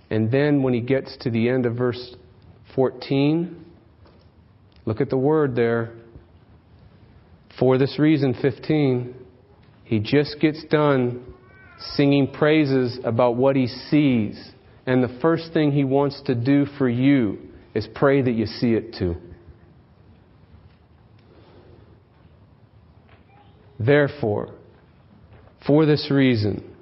And 0.10 0.32
then 0.32 0.64
when 0.64 0.74
he 0.74 0.82
gets 0.82 1.16
to 1.18 1.30
the 1.30 1.50
end 1.50 1.68
of 1.68 1.76
verse 1.76 2.16
14, 2.76 3.64
look 4.86 5.02
at 5.02 5.12
the 5.12 5.18
word 5.18 5.56
there. 5.56 5.94
For 7.60 7.78
this 7.78 8.00
reason, 8.00 8.34
15, 8.42 9.14
he 9.84 10.00
just 10.00 10.40
gets 10.40 10.64
done 10.64 11.24
singing 11.96 12.32
praises 12.32 12.98
about 13.04 13.36
what 13.36 13.56
he 13.56 13.68
sees. 13.68 14.51
And 14.86 15.04
the 15.04 15.20
first 15.22 15.54
thing 15.54 15.72
he 15.72 15.84
wants 15.84 16.22
to 16.26 16.36
do 16.36 16.66
for 16.78 16.90
you 16.90 17.40
is 17.74 17.88
pray 17.94 18.22
that 18.22 18.32
you 18.32 18.46
see 18.46 18.74
it 18.74 18.96
too. 18.98 19.16
Therefore, 23.80 24.54
for 25.66 25.86
this 25.86 26.10
reason, 26.12 26.76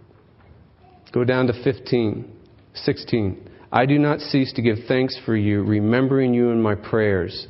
go 1.14 1.24
down 1.24 1.48
to 1.48 1.64
15. 1.64 2.38
16. 2.74 3.50
I 3.72 3.86
do 3.86 4.00
not 4.00 4.20
cease 4.20 4.54
to 4.54 4.62
give 4.62 4.78
thanks 4.88 5.18
for 5.26 5.36
you, 5.36 5.64
remembering 5.64 6.34
you 6.34 6.50
in 6.50 6.62
my 6.62 6.76
prayers. 6.76 7.48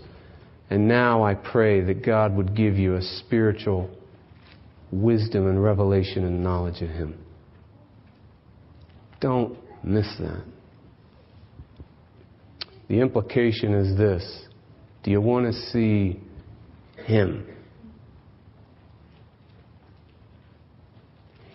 And 0.70 0.88
now 0.88 1.24
I 1.24 1.34
pray 1.36 1.82
that 1.82 2.06
God 2.06 2.36
would 2.36 2.56
give 2.56 2.78
you 2.78 2.96
a 2.96 3.02
spiritual 3.02 3.90
wisdom 4.92 5.48
and 5.48 5.64
revelation 5.64 6.26
and 6.26 6.44
knowledge 6.44 6.82
of 6.82 6.90
Him. 6.90 7.18
Don't 9.22 9.58
miss 9.84 10.08
that. 10.20 10.44
The 12.88 13.00
implication 13.00 13.74
is 13.74 13.98
this 13.98 14.46
Do 15.04 15.12
you 15.12 15.22
want 15.22 15.46
to 15.46 15.54
see 15.54 16.20
Him? 17.06 17.46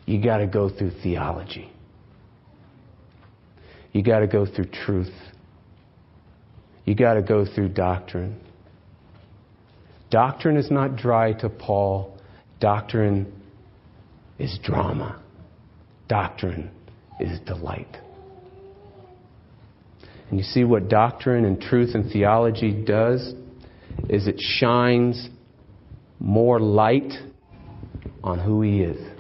You 0.07 0.23
got 0.23 0.39
to 0.39 0.47
go 0.47 0.69
through 0.69 0.93
theology. 1.03 1.71
You 3.93 4.03
got 4.03 4.21
to 4.21 4.27
go 4.27 4.45
through 4.45 4.67
truth. 4.67 5.13
You 6.85 6.95
got 6.95 7.15
to 7.15 7.23
go 7.23 7.47
through 7.47 7.71
doctrine. 7.71 8.41
Doctrine 10.11 10.57
is 10.57 10.71
not 10.71 10.97
dry 10.97 11.33
to 11.33 11.49
Paul. 11.49 12.19
Doctrine 12.61 13.33
is 14.39 14.59
drama. 14.63 15.23
Doctrine 16.09 16.71
is 17.19 17.41
delight. 17.41 17.97
And 20.31 20.39
you 20.39 20.45
see 20.45 20.65
what 20.65 20.89
doctrine 20.89 21.45
and 21.45 21.61
truth 21.61 21.95
and 21.95 22.11
theology 22.11 22.73
does 22.73 23.35
is 24.09 24.27
it 24.27 24.41
shines 24.41 25.29
more 26.19 26.59
light 26.59 27.13
on 28.23 28.39
who 28.39 28.63
he 28.63 28.81
is. 28.81 29.15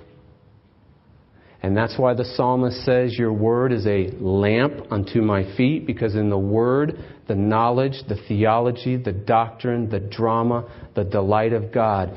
And 1.62 1.74
that's 1.74 1.98
why 1.98 2.12
the 2.12 2.26
psalmist 2.26 2.84
says, 2.84 3.16
Your 3.18 3.32
word 3.32 3.72
is 3.72 3.86
a 3.86 4.10
lamp 4.20 4.92
unto 4.92 5.22
my 5.22 5.56
feet, 5.56 5.86
because 5.86 6.14
in 6.14 6.28
the 6.28 6.38
word, 6.38 7.02
the 7.26 7.34
knowledge, 7.34 8.02
the 8.06 8.16
theology, 8.28 8.98
the 8.98 9.12
doctrine, 9.12 9.88
the 9.88 10.00
drama, 10.00 10.70
the 10.94 11.04
delight 11.04 11.54
of 11.54 11.72
God 11.72 12.14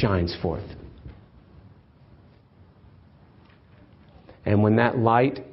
shines 0.00 0.36
forth. 0.42 0.64
And 4.44 4.64
when 4.64 4.76
that 4.76 4.98
light 4.98 5.44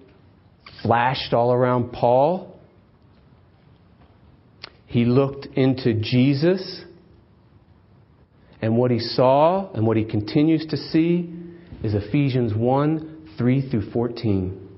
flashed 0.81 1.33
all 1.33 1.53
around 1.53 1.91
Paul, 1.91 2.55
he 4.96 5.04
looked 5.04 5.48
into 5.58 5.93
Jesus, 5.93 6.86
and 8.62 8.78
what 8.78 8.91
he 8.91 9.00
saw 9.00 9.70
and 9.74 9.86
what 9.86 9.98
he 9.98 10.06
continues 10.06 10.66
to 10.68 10.78
see 10.78 11.34
is 11.84 11.93
Ephesians 11.93 12.54
1 12.56 13.32
3 13.38 13.70
through 13.70 13.91
14. 13.91 14.70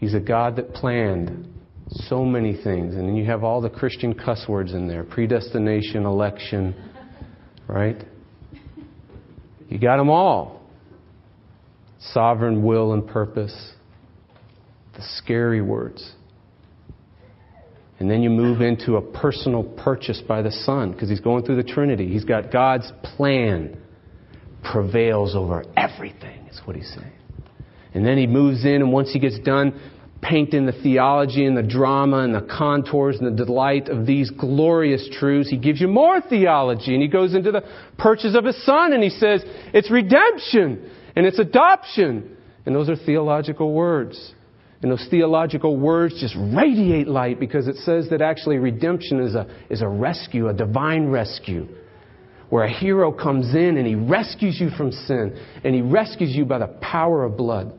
He's 0.00 0.12
a 0.12 0.20
God 0.20 0.56
that 0.56 0.74
planned 0.74 1.50
so 1.88 2.26
many 2.26 2.52
things. 2.52 2.94
And 2.94 3.08
then 3.08 3.16
you 3.16 3.24
have 3.24 3.42
all 3.42 3.62
the 3.62 3.70
Christian 3.70 4.12
cuss 4.12 4.44
words 4.46 4.74
in 4.74 4.86
there 4.86 5.02
predestination, 5.02 6.04
election, 6.04 6.74
right? 7.68 8.04
You 9.70 9.78
got 9.78 9.96
them 9.96 10.10
all. 10.10 10.60
Sovereign 12.12 12.62
will 12.62 12.92
and 12.92 13.08
purpose. 13.08 13.72
The 14.92 15.02
scary 15.16 15.62
words. 15.62 16.16
And 18.00 18.10
then 18.10 18.22
you 18.22 18.30
move 18.30 18.62
into 18.62 18.96
a 18.96 19.02
personal 19.02 19.62
purchase 19.62 20.22
by 20.26 20.40
the 20.40 20.50
Son 20.50 20.92
because 20.92 21.10
he's 21.10 21.20
going 21.20 21.44
through 21.44 21.56
the 21.56 21.62
Trinity. 21.62 22.08
He's 22.08 22.24
got 22.24 22.50
God's 22.50 22.90
plan 23.02 23.76
prevails 24.64 25.36
over 25.36 25.64
everything, 25.76 26.46
is 26.50 26.60
what 26.64 26.76
he's 26.76 26.88
saying. 26.88 27.12
And 27.92 28.04
then 28.06 28.16
he 28.18 28.26
moves 28.26 28.64
in, 28.64 28.76
and 28.76 28.92
once 28.92 29.12
he 29.12 29.18
gets 29.18 29.38
done 29.40 29.78
painting 30.22 30.66
the 30.66 30.72
theology 30.72 31.46
and 31.46 31.56
the 31.56 31.62
drama 31.62 32.18
and 32.18 32.34
the 32.34 32.42
contours 32.42 33.18
and 33.18 33.38
the 33.38 33.44
delight 33.44 33.88
of 33.88 34.06
these 34.06 34.30
glorious 34.30 35.08
truths, 35.18 35.50
he 35.50 35.56
gives 35.56 35.80
you 35.80 35.88
more 35.88 36.20
theology. 36.20 36.94
And 36.94 37.02
he 37.02 37.08
goes 37.08 37.34
into 37.34 37.52
the 37.52 37.62
purchase 37.98 38.36
of 38.36 38.44
his 38.44 38.64
son, 38.64 38.92
and 38.92 39.02
he 39.02 39.10
says, 39.10 39.42
it's 39.72 39.90
redemption 39.90 40.90
and 41.16 41.26
it's 41.26 41.38
adoption. 41.38 42.36
And 42.64 42.74
those 42.74 42.88
are 42.88 42.96
theological 42.96 43.72
words. 43.72 44.34
And 44.82 44.90
those 44.90 45.06
theological 45.10 45.76
words 45.76 46.18
just 46.20 46.34
radiate 46.36 47.06
light 47.06 47.38
because 47.38 47.68
it 47.68 47.76
says 47.76 48.08
that 48.10 48.22
actually 48.22 48.56
redemption 48.56 49.20
is 49.20 49.34
a, 49.34 49.46
is 49.68 49.82
a 49.82 49.88
rescue, 49.88 50.48
a 50.48 50.54
divine 50.54 51.08
rescue 51.08 51.68
where 52.48 52.64
a 52.64 52.72
hero 52.72 53.12
comes 53.12 53.54
in 53.54 53.76
and 53.76 53.86
he 53.86 53.94
rescues 53.94 54.58
you 54.60 54.70
from 54.70 54.90
sin 54.90 55.38
and 55.64 55.74
he 55.74 55.82
rescues 55.82 56.30
you 56.30 56.44
by 56.44 56.58
the 56.58 56.66
power 56.66 57.24
of 57.24 57.36
blood. 57.36 57.78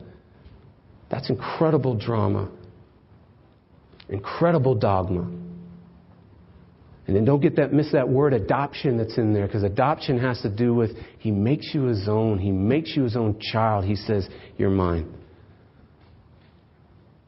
That's 1.10 1.28
incredible 1.28 1.94
drama, 1.94 2.50
incredible 4.08 4.74
dogma. 4.76 5.30
And 7.06 7.16
then 7.16 7.24
don't 7.24 7.40
get 7.40 7.56
that 7.56 7.72
miss 7.72 7.90
that 7.92 8.08
word 8.08 8.32
adoption 8.32 8.96
that's 8.96 9.18
in 9.18 9.34
there 9.34 9.46
because 9.46 9.64
adoption 9.64 10.18
has 10.20 10.40
to 10.42 10.48
do 10.48 10.72
with 10.72 10.92
he 11.18 11.32
makes 11.32 11.74
you 11.74 11.82
his 11.82 12.08
own. 12.08 12.38
He 12.38 12.52
makes 12.52 12.96
you 12.96 13.02
his 13.02 13.16
own 13.16 13.40
child. 13.40 13.84
He 13.84 13.96
says, 13.96 14.28
"You're 14.56 14.70
mine." 14.70 15.12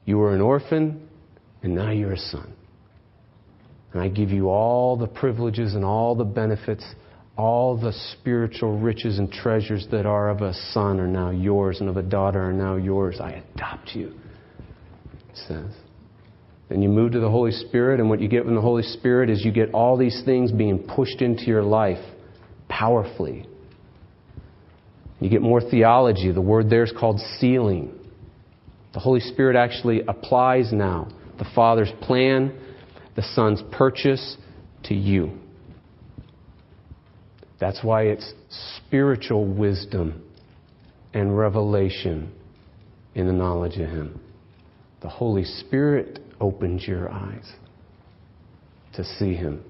You 0.05 0.19
were 0.19 0.35
an 0.35 0.41
orphan 0.41 1.09
and 1.63 1.75
now 1.75 1.91
you're 1.91 2.13
a 2.13 2.19
son. 2.19 2.53
And 3.93 4.03
I 4.03 4.09
give 4.09 4.31
you 4.31 4.49
all 4.49 4.97
the 4.97 5.07
privileges 5.07 5.75
and 5.75 5.85
all 5.85 6.15
the 6.15 6.25
benefits 6.25 6.85
all 7.37 7.77
the 7.77 7.93
spiritual 8.13 8.79
riches 8.79 9.19
and 9.19 9.31
treasures 9.31 9.87
that 9.91 10.07
are 10.07 10.31
of 10.31 10.41
a 10.41 10.55
son 10.73 11.01
are 11.01 11.07
now 11.07 11.31
yours 11.31 11.81
and 11.81 11.89
of 11.89 11.97
a 11.97 12.03
daughter 12.03 12.41
are 12.41 12.53
now 12.53 12.77
yours. 12.77 13.19
I 13.21 13.43
adopt 13.55 13.91
you, 13.95 14.15
it 15.31 15.37
says. 15.49 15.71
Then 16.69 16.81
you 16.81 16.89
move 16.89 17.13
to 17.13 17.21
the 17.21 17.29
Holy 17.29 17.51
Spirit, 17.51 18.01
and 18.01 18.09
what 18.09 18.21
you 18.21 18.29
get 18.29 18.45
from 18.45 18.55
the 18.55 18.61
Holy 18.61 18.85
Spirit 18.85 19.31
is 19.31 19.45
you 19.45 19.53
get 19.53 19.73
all 19.75 19.97
these 19.97 20.23
things 20.25 20.53
being 20.53 20.79
pushed 20.79 21.21
into 21.21 21.45
your 21.45 21.63
life 21.63 22.03
powerfully. 22.69 23.47
You 25.21 25.29
get 25.29 25.43
more 25.43 25.61
theology. 25.61 26.31
The 26.31 26.41
word 26.41 26.71
there 26.71 26.85
is 26.85 26.93
called 26.99 27.21
sealing. 27.39 27.99
The 28.95 29.01
Holy 29.01 29.20
Spirit 29.20 29.57
actually 29.57 30.03
applies 30.07 30.72
now 30.72 31.09
the 31.38 31.47
Father's 31.55 31.90
plan, 32.01 32.57
the 33.16 33.22
Son's 33.34 33.61
purchase 33.72 34.36
to 34.84 34.95
you. 34.95 35.32
That's 37.59 37.82
why 37.82 38.05
it's 38.05 38.32
spiritual 38.76 39.47
wisdom 39.47 40.22
and 41.12 41.36
revelation 41.36 42.32
in 43.16 43.26
the 43.26 43.32
knowledge 43.32 43.78
of 43.78 43.88
Him. 43.88 44.20
The 45.03 45.09
Holy 45.09 45.45
Spirit 45.45 46.20
opens 46.40 46.86
your 46.86 47.11
eyes 47.11 47.53
to 48.95 49.05
see 49.05 49.34
Him. 49.34 49.64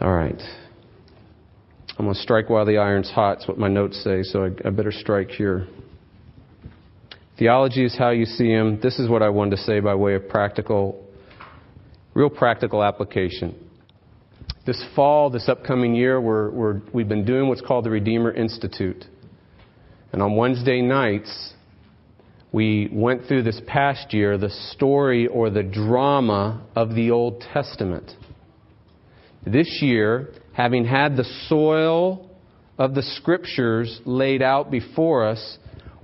All 0.00 0.12
right. 0.12 0.40
I'm 1.98 2.04
going 2.04 2.14
to 2.14 2.22
strike 2.22 2.48
while 2.48 2.64
the 2.64 2.78
iron's 2.78 3.10
hot. 3.10 3.38
That's 3.38 3.48
what 3.48 3.58
my 3.58 3.68
notes 3.68 4.02
say, 4.04 4.22
so 4.22 4.44
I, 4.44 4.68
I 4.68 4.70
better 4.70 4.92
strike 4.92 5.30
here. 5.30 5.66
Theology 7.38 7.84
is 7.84 7.96
how 7.98 8.10
you 8.10 8.24
see 8.24 8.48
Him. 8.48 8.78
This 8.80 9.00
is 9.00 9.08
what 9.08 9.22
I 9.22 9.30
wanted 9.30 9.56
to 9.56 9.62
say 9.62 9.80
by 9.80 9.94
way 9.96 10.14
of 10.14 10.28
practical 10.28 11.04
real 12.14 12.30
practical 12.30 12.82
application. 12.82 13.54
This 14.66 14.84
fall, 14.94 15.30
this 15.30 15.48
upcoming 15.48 15.94
year, 15.94 16.20
we 16.20 17.02
have 17.02 17.08
been 17.08 17.24
doing 17.24 17.48
what's 17.48 17.60
called 17.60 17.84
the 17.84 17.90
Redeemer 17.90 18.32
Institute. 18.32 19.04
And 20.12 20.20
on 20.20 20.36
Wednesday 20.36 20.82
nights, 20.82 21.54
we 22.50 22.88
went 22.92 23.26
through 23.26 23.44
this 23.44 23.60
past 23.66 24.12
year 24.12 24.36
the 24.36 24.50
story 24.72 25.26
or 25.26 25.48
the 25.48 25.62
drama 25.62 26.66
of 26.74 26.94
the 26.94 27.10
Old 27.10 27.44
Testament. 27.52 28.12
This 29.46 29.78
year, 29.80 30.30
having 30.58 30.84
had 30.84 31.16
the 31.16 31.24
soil 31.48 32.28
of 32.78 32.92
the 32.92 33.02
scriptures 33.02 34.00
laid 34.04 34.42
out 34.42 34.72
before 34.72 35.24
us, 35.24 35.56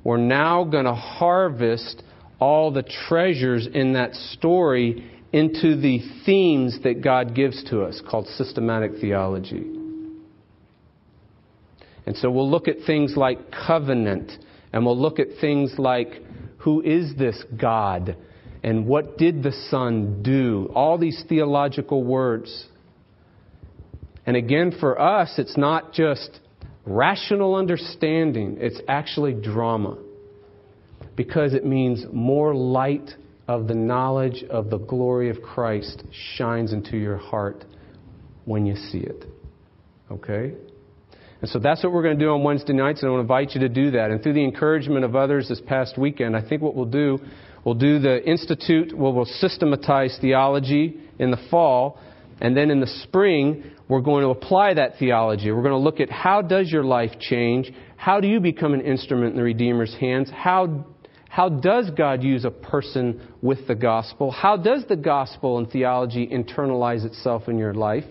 we're 0.04 0.16
now 0.16 0.62
going 0.62 0.84
to 0.84 0.94
harvest 0.94 2.00
all 2.38 2.70
the 2.70 2.84
treasures 3.08 3.66
in 3.74 3.94
that 3.94 4.14
story 4.14 5.10
into 5.32 5.74
the 5.74 5.98
themes 6.24 6.78
that 6.84 7.02
God 7.02 7.34
gives 7.34 7.64
to 7.64 7.82
us, 7.82 8.00
called 8.08 8.28
systematic 8.28 8.92
theology. 9.00 9.64
And 12.06 12.16
so 12.16 12.30
we'll 12.30 12.48
look 12.48 12.68
at 12.68 12.76
things 12.86 13.14
like 13.16 13.50
covenant, 13.50 14.30
and 14.72 14.86
we'll 14.86 15.00
look 15.00 15.18
at 15.18 15.26
things 15.40 15.74
like 15.78 16.22
who 16.58 16.80
is 16.80 17.16
this 17.18 17.42
God, 17.60 18.16
and 18.62 18.86
what 18.86 19.18
did 19.18 19.42
the 19.42 19.52
Son 19.68 20.22
do? 20.22 20.70
All 20.76 20.96
these 20.96 21.24
theological 21.28 22.04
words. 22.04 22.68
And 24.26 24.36
again, 24.36 24.72
for 24.80 25.00
us, 25.00 25.34
it's 25.38 25.56
not 25.56 25.92
just 25.92 26.40
rational 26.86 27.54
understanding, 27.54 28.56
it's 28.60 28.80
actually 28.88 29.34
drama. 29.34 29.98
Because 31.16 31.54
it 31.54 31.64
means 31.64 32.04
more 32.12 32.54
light 32.54 33.10
of 33.46 33.68
the 33.68 33.74
knowledge 33.74 34.42
of 34.50 34.70
the 34.70 34.78
glory 34.78 35.30
of 35.30 35.40
Christ 35.42 36.02
shines 36.36 36.72
into 36.72 36.96
your 36.96 37.18
heart 37.18 37.64
when 38.44 38.66
you 38.66 38.74
see 38.74 38.98
it. 38.98 39.24
Okay? 40.10 40.54
And 41.40 41.50
so 41.50 41.58
that's 41.58 41.84
what 41.84 41.92
we're 41.92 42.02
going 42.02 42.18
to 42.18 42.24
do 42.24 42.30
on 42.30 42.42
Wednesday 42.42 42.72
nights, 42.72 43.02
and 43.02 43.08
I 43.08 43.12
want 43.12 43.20
to 43.20 43.32
invite 43.34 43.54
you 43.54 43.60
to 43.60 43.68
do 43.68 43.90
that. 43.92 44.10
And 44.10 44.22
through 44.22 44.32
the 44.32 44.44
encouragement 44.44 45.04
of 45.04 45.14
others 45.14 45.48
this 45.48 45.60
past 45.60 45.98
weekend, 45.98 46.34
I 46.34 46.46
think 46.46 46.62
what 46.62 46.74
we'll 46.74 46.86
do, 46.86 47.18
we'll 47.64 47.74
do 47.74 47.98
the 47.98 48.24
Institute, 48.24 48.96
where 48.96 49.12
we'll 49.12 49.26
systematize 49.26 50.16
theology 50.20 50.98
in 51.18 51.30
the 51.30 51.38
fall, 51.50 51.98
and 52.40 52.56
then 52.56 52.70
in 52.70 52.80
the 52.80 52.86
spring, 52.86 53.62
we're 53.88 54.00
going 54.00 54.22
to 54.22 54.30
apply 54.30 54.74
that 54.74 54.98
theology. 54.98 55.50
We're 55.50 55.62
going 55.62 55.72
to 55.72 55.76
look 55.78 56.00
at 56.00 56.10
how 56.10 56.42
does 56.42 56.70
your 56.70 56.84
life 56.84 57.12
change? 57.20 57.70
How 57.96 58.20
do 58.20 58.28
you 58.28 58.40
become 58.40 58.74
an 58.74 58.80
instrument 58.80 59.32
in 59.32 59.36
the 59.36 59.42
Redeemer's 59.42 59.94
hands? 59.94 60.30
How 60.30 60.86
how 61.34 61.48
does 61.48 61.90
God 61.90 62.22
use 62.22 62.44
a 62.44 62.50
person 62.52 63.20
with 63.42 63.66
the 63.66 63.74
gospel? 63.74 64.30
How 64.30 64.56
does 64.56 64.84
the 64.88 64.94
gospel 64.94 65.58
and 65.58 65.68
theology 65.68 66.28
internalize 66.28 67.04
itself 67.04 67.48
in 67.48 67.58
your 67.58 67.74
life? 67.74 68.04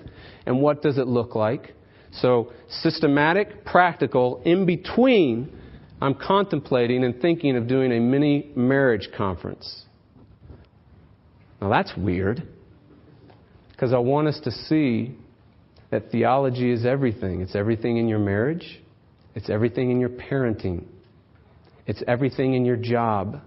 And 0.45 0.61
what 0.61 0.81
does 0.81 0.97
it 0.97 1.07
look 1.07 1.33
like? 1.33 1.73
So, 2.11 2.51
systematic, 2.67 3.63
practical, 3.63 4.41
in 4.43 4.65
between, 4.65 5.57
I'm 6.01 6.15
contemplating 6.15 7.05
and 7.05 7.21
thinking 7.21 7.55
of 7.55 7.65
doing 7.65 7.93
a 7.93 7.99
mini 8.01 8.51
marriage 8.57 9.07
conference. 9.15 9.85
Now, 11.61 11.69
that's 11.69 11.93
weird 11.95 12.45
because 13.71 13.93
I 13.93 13.99
want 13.99 14.27
us 14.27 14.41
to 14.43 14.51
see 14.51 15.15
that 15.93 16.09
theology 16.09 16.71
is 16.71 16.87
everything. 16.87 17.41
It's 17.41 17.55
everything 17.55 17.97
in 17.97 18.07
your 18.07 18.17
marriage, 18.17 18.81
it's 19.35 19.47
everything 19.47 19.91
in 19.91 19.99
your 19.99 20.09
parenting, 20.09 20.85
it's 21.85 22.01
everything 22.07 22.55
in 22.55 22.65
your 22.65 22.77
job. 22.77 23.41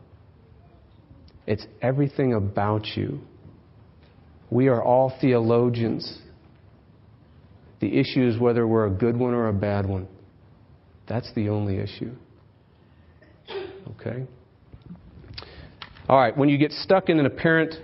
It's 1.49 1.67
everything 1.83 2.35
about 2.35 2.87
you. 2.97 3.21
We 4.51 4.69
are 4.69 4.81
all 4.83 5.13
theologians. 5.21 6.19
The 7.81 7.99
issue 7.99 8.29
is 8.29 8.39
whether 8.39 8.67
we're 8.67 8.87
a 8.87 8.91
good 8.91 9.17
one 9.17 9.35
or 9.35 9.49
a 9.49 9.53
bad 9.53 9.87
one. 9.87 10.07
That's 11.09 11.33
the 11.35 11.49
only 11.49 11.79
issue. 11.79 12.13
Okay? 14.01 14.25
All 16.09 16.19
right, 16.19 16.37
when 16.37 16.49
you 16.49 16.59
get 16.59 16.71
stuck 16.71 17.09
in 17.09 17.19
an 17.19 17.27
apparent, 17.27 17.75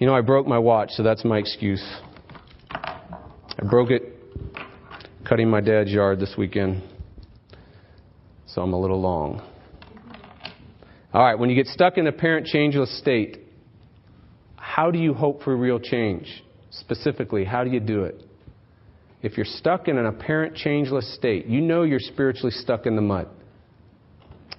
you 0.00 0.06
know, 0.08 0.14
I 0.14 0.20
broke 0.20 0.48
my 0.48 0.58
watch, 0.58 0.90
so 0.90 1.04
that's 1.04 1.24
my 1.24 1.38
excuse. 1.38 1.84
I 3.58 3.66
broke 3.66 3.90
it 3.90 4.02
cutting 5.28 5.48
my 5.48 5.60
dad's 5.60 5.90
yard 5.90 6.20
this 6.20 6.34
weekend 6.36 6.82
so 8.54 8.62
I'm 8.62 8.72
a 8.72 8.80
little 8.80 9.00
long. 9.00 9.42
All 11.12 11.24
right, 11.24 11.36
when 11.36 11.50
you 11.50 11.56
get 11.56 11.66
stuck 11.66 11.98
in 11.98 12.06
a 12.06 12.12
parent 12.12 12.46
changeless 12.46 12.96
state, 12.98 13.38
how 14.54 14.92
do 14.92 14.98
you 14.98 15.12
hope 15.12 15.42
for 15.42 15.56
real 15.56 15.80
change? 15.80 16.44
Specifically, 16.70 17.44
how 17.44 17.64
do 17.64 17.70
you 17.70 17.80
do 17.80 18.04
it? 18.04 18.22
If 19.22 19.36
you're 19.36 19.46
stuck 19.46 19.88
in 19.88 19.98
an 19.98 20.06
apparent 20.06 20.54
changeless 20.54 21.14
state, 21.14 21.46
you 21.46 21.60
know 21.60 21.82
you're 21.82 21.98
spiritually 21.98 22.52
stuck 22.52 22.86
in 22.86 22.94
the 22.94 23.02
mud. 23.02 23.28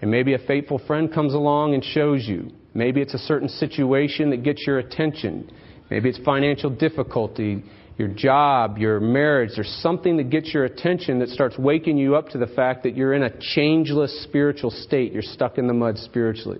And 0.02 0.12
maybe 0.12 0.34
a 0.34 0.40
faithful 0.40 0.80
friend 0.86 1.14
comes 1.14 1.34
along 1.34 1.74
and 1.74 1.84
shows 1.84 2.26
you. 2.28 2.52
Maybe 2.74 3.02
it's 3.02 3.14
a 3.14 3.20
certain 3.20 3.48
situation 3.48 4.30
that 4.32 4.44
gets 4.44 4.66
your 4.68 4.80
attention. 4.80 5.50
Maybe 5.90 6.10
it's 6.10 6.20
financial 6.20 6.70
difficulty 6.70 7.64
your 7.98 8.10
job, 8.10 8.78
your 8.78 9.00
marriage, 9.00 9.52
there's 9.56 9.74
something 9.82 10.18
that 10.18 10.30
gets 10.30 10.54
your 10.54 10.66
attention 10.66 11.20
that 11.20 11.30
starts 11.30 11.58
waking 11.58 11.98
you 11.98 12.16
up 12.16 12.30
to 12.30 12.38
the 12.38 12.48
fact 12.48 12.84
that 12.84 12.96
you're 12.96 13.14
in 13.14 13.24
a 13.24 13.32
changeless 13.56 14.24
spiritual 14.24 14.70
state. 14.70 15.14
You're 15.14 15.22
stuck 15.22 15.58
in 15.58 15.68
the 15.68 15.74
mud 15.74 15.98
spiritually. 16.00 16.60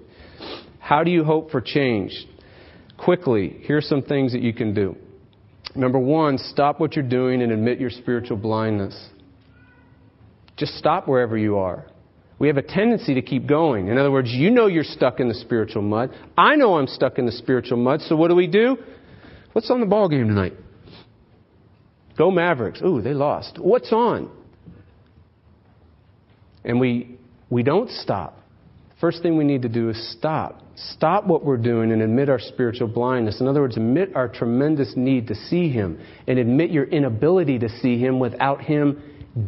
How 0.80 1.04
do 1.04 1.12
you 1.12 1.24
hope 1.26 1.52
for 1.52 1.60
change? 1.60 2.14
Quickly, 2.98 3.58
here's 3.62 3.88
some 3.88 4.02
things 4.02 4.32
that 4.32 4.42
you 4.42 4.54
can 4.54 4.74
do. 4.74 4.96
Number 5.76 6.00
one, 6.00 6.38
stop 6.38 6.80
what 6.80 6.96
you're 6.96 7.08
doing 7.08 7.42
and 7.42 7.52
admit 7.52 7.82
your 7.82 7.90
spiritual 7.90 8.38
blindness. 8.38 8.98
Just 10.56 10.76
stop 10.76 11.06
wherever 11.06 11.38
you 11.38 11.58
are. 11.58 11.86
We 12.40 12.48
have 12.48 12.58
a 12.58 12.62
tendency 12.62 13.14
to 13.16 13.22
keep 13.22 13.48
going. 13.48 13.88
In 13.88 13.98
other 13.98 14.12
words, 14.12 14.30
you 14.32 14.52
know 14.52 14.68
you're 14.68 14.84
stuck 14.86 15.20
in 15.20 15.28
the 15.28 15.34
spiritual 15.34 15.82
mud. 15.82 16.12
I 16.38 16.56
know 16.56 16.78
I'm 16.78 16.88
stuck 16.88 17.18
in 17.18 17.26
the 17.26 17.32
spiritual 17.32 17.78
mud, 17.78 18.02
so 18.02 18.16
what 18.16 18.30
do 18.30 18.36
we 18.36 18.48
do? 18.48 18.78
What's 19.52 19.70
on 19.70 19.82
the 19.82 19.86
ball 19.86 20.08
game 20.08 20.28
tonight? 20.28 20.54
Go 22.18 22.32
Mavericks. 22.32 22.82
Ooh, 22.82 23.02
they 23.02 23.14
lost. 23.14 23.60
What's 23.60 23.92
on? 23.92 24.30
And 26.64 26.80
we, 26.80 27.18
we 27.50 27.64
don't 27.64 27.90
stop. 27.90 28.40
First 29.00 29.22
thing 29.22 29.38
we 29.38 29.44
need 29.44 29.62
to 29.64 29.70
do 29.70 29.90
is 29.90 30.12
stop. 30.18 30.62
Stop 30.76 31.26
what 31.26 31.44
we're 31.44 31.58
doing 31.58 31.92
and 31.92 32.02
admit 32.02 32.30
our 32.30 32.40
spiritual 32.40 32.88
blindness. 32.88 33.40
In 33.40 33.48
other 33.48 33.62
words, 33.62 33.78
admit 33.78 34.16
our 34.16 34.28
tremendous 34.28 34.94
need 34.96 35.28
to 35.28 35.36
see 35.36 35.70
Him 35.70 36.00
and 36.28 36.40
admit 36.40 36.72
your 36.72 36.86
inability 36.86 37.60
to 37.60 37.70
see 37.70 38.00
Him 38.00 38.20
without 38.20 38.62
Him 38.62 39.02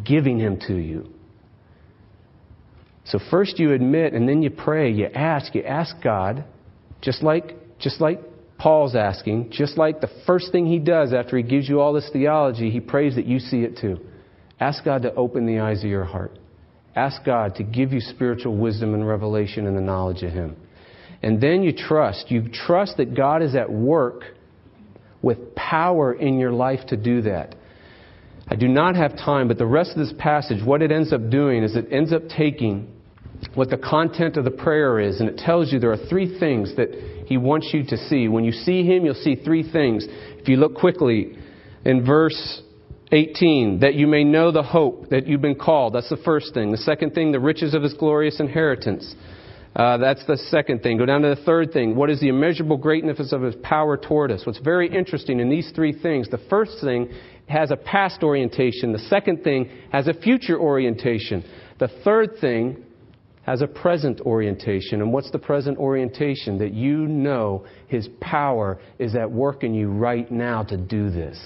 giving 0.06 0.40
Him 0.40 0.60
to 0.68 0.76
you. 0.76 1.10
So 3.06 3.20
first 3.32 3.58
you 3.58 3.74
admit 3.74 4.14
and 4.14 4.28
then 4.28 4.42
you 4.42 4.50
pray, 4.50 4.92
you 4.92 5.06
ask, 5.06 5.56
you 5.56 5.64
ask 5.64 5.96
God, 6.04 6.44
just 7.02 7.24
like, 7.24 7.56
just 7.80 8.02
like 8.02 8.20
Paul's 8.58 8.96
asking, 8.96 9.52
just 9.52 9.78
like 9.78 10.02
the 10.02 10.10
first 10.26 10.52
thing 10.52 10.66
he 10.66 10.80
does 10.80 11.14
after 11.14 11.38
he 11.38 11.44
gives 11.44 11.70
you 11.70 11.80
all 11.80 11.94
this 11.94 12.10
theology, 12.12 12.72
he 12.72 12.80
prays 12.80 13.16
that 13.16 13.26
you 13.26 13.40
see 13.40 13.62
it 13.62 13.78
too. 13.78 14.00
Ask 14.60 14.84
God 14.84 15.04
to 15.04 15.14
open 15.14 15.46
the 15.46 15.60
eyes 15.60 15.84
of 15.84 15.90
your 15.90 16.06
heart. 16.06 16.38
Ask 16.96 17.24
God 17.24 17.56
to 17.56 17.64
give 17.64 17.94
you 17.94 18.00
spiritual 18.00 18.58
wisdom 18.58 18.96
and 18.96 19.08
revelation 19.08 19.68
and 19.68 19.78
the 19.78 19.82
knowledge 19.82 20.24
of 20.24 20.32
Him. 20.32 20.56
And 21.22 21.40
then 21.40 21.62
you 21.62 21.72
trust. 21.72 22.32
You 22.32 22.50
trust 22.52 22.98
that 22.98 23.16
God 23.16 23.44
is 23.44 23.56
at 23.56 23.72
work 23.72 24.24
with 25.22 25.54
power 25.54 26.14
in 26.14 26.40
your 26.40 26.52
life 26.52 26.80
to 26.88 26.98
do 26.98 27.22
that. 27.24 27.56
I 28.48 28.56
do 28.56 28.68
not 28.68 28.96
have 28.96 29.16
time, 29.16 29.48
but 29.48 29.60
the 29.60 29.66
rest 29.66 29.92
of 29.92 29.98
this 29.98 30.14
passage, 30.18 30.64
what 30.66 30.82
it 30.82 30.92
ends 30.92 31.14
up 31.14 31.30
doing 31.30 31.64
is 31.64 31.76
it 31.76 31.88
ends 31.92 32.14
up 32.14 32.24
taking 32.30 32.88
what 33.54 33.70
the 33.70 33.78
content 33.78 34.38
of 34.38 34.46
the 34.46 34.52
prayer 34.52 35.00
is, 35.00 35.20
and 35.20 35.30
it 35.30 35.38
tells 35.38 35.72
you 35.72 35.80
there 35.80 35.92
are 35.92 36.08
three 36.10 36.40
things 36.40 36.76
that 36.78 36.90
he 37.28 37.36
wants 37.36 37.72
you 37.74 37.84
to 37.84 37.98
see. 37.98 38.30
When 38.30 38.46
you 38.46 38.54
see 38.54 38.86
Him, 38.86 39.04
you'll 39.04 39.14
see 39.14 39.36
three 39.36 39.70
things. 39.70 40.06
If 40.08 40.48
you 40.48 40.56
look 40.56 40.76
quickly 40.76 41.38
in 41.84 42.06
verse 42.06 42.62
18, 43.12 43.82
that 43.82 43.96
you 43.96 44.08
may 44.08 44.24
know 44.24 44.52
the 44.52 44.64
hope 44.64 45.10
that 45.10 45.28
you've 45.28 45.42
been 45.42 45.60
called. 45.60 45.94
That's 45.94 46.10
the 46.10 46.22
first 46.24 46.54
thing. 46.54 46.72
The 46.72 46.78
second 46.78 47.14
thing, 47.14 47.34
the 47.34 47.40
riches 47.42 47.74
of 47.74 47.84
His 47.84 47.94
glorious 47.94 48.40
inheritance. 48.40 49.14
Uh, 49.76 49.98
that's 49.98 50.26
the 50.26 50.38
second 50.38 50.82
thing. 50.82 50.98
Go 50.98 51.06
down 51.06 51.22
to 51.24 51.36
the 51.36 51.44
third 51.44 51.74
thing. 51.74 51.98
What 51.98 52.10
is 52.10 52.22
the 52.22 52.30
immeasurable 52.30 52.78
greatness 52.78 53.34
of 53.34 53.42
His 53.42 53.56
power 53.62 53.98
toward 53.98 54.32
us? 54.32 54.46
What's 54.46 54.60
very 54.60 54.88
interesting 54.88 55.42
in 55.42 55.50
these 55.50 55.70
three 55.76 55.92
things, 55.92 56.30
the 56.30 56.42
first 56.50 56.78
thing 56.82 57.10
has 57.50 57.72
a 57.72 57.76
past 57.76 58.24
orientation. 58.24 58.94
The 58.94 59.00
second 59.00 59.44
thing 59.44 59.70
has 59.92 60.08
a 60.08 60.14
future 60.14 60.58
orientation. 60.58 61.44
The 61.78 61.90
third 62.06 62.38
thing 62.40 62.86
has 63.48 63.62
a 63.62 63.68
present 63.68 64.20
orientation. 64.22 65.02
And 65.02 65.12
what's 65.12 65.32
the 65.32 65.40
present 65.40 65.80
orientation? 65.80 66.60
That 66.60 66.74
you 66.74 67.08
know 67.08 67.66
His 67.88 68.10
power 68.20 68.80
is 69.00 69.16
at 69.16 69.32
work 69.32 69.64
in 69.64 69.74
you 69.74 69.88
right 69.88 70.30
now 70.30 70.64
to 70.64 70.78
do 70.78 71.10
this. 71.10 71.40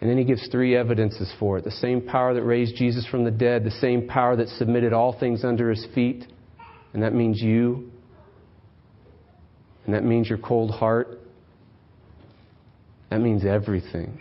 And 0.00 0.10
then 0.10 0.18
he 0.18 0.24
gives 0.24 0.46
three 0.48 0.76
evidences 0.76 1.32
for 1.38 1.56
it 1.58 1.64
the 1.64 1.70
same 1.70 2.02
power 2.02 2.34
that 2.34 2.42
raised 2.42 2.76
Jesus 2.76 3.06
from 3.06 3.24
the 3.24 3.30
dead, 3.30 3.64
the 3.64 3.70
same 3.70 4.06
power 4.06 4.36
that 4.36 4.48
submitted 4.50 4.92
all 4.92 5.18
things 5.18 5.42
under 5.42 5.70
his 5.70 5.86
feet, 5.94 6.26
and 6.92 7.02
that 7.02 7.14
means 7.14 7.40
you, 7.40 7.90
and 9.86 9.94
that 9.94 10.04
means 10.04 10.28
your 10.28 10.38
cold 10.38 10.70
heart. 10.70 11.18
That 13.10 13.20
means 13.20 13.44
everything. 13.46 14.18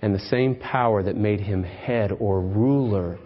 And 0.00 0.14
the 0.14 0.20
same 0.20 0.54
power 0.54 1.02
that 1.02 1.16
made 1.16 1.40
him 1.40 1.64
head 1.64 2.12
or 2.12 2.40
ruler 2.40 3.18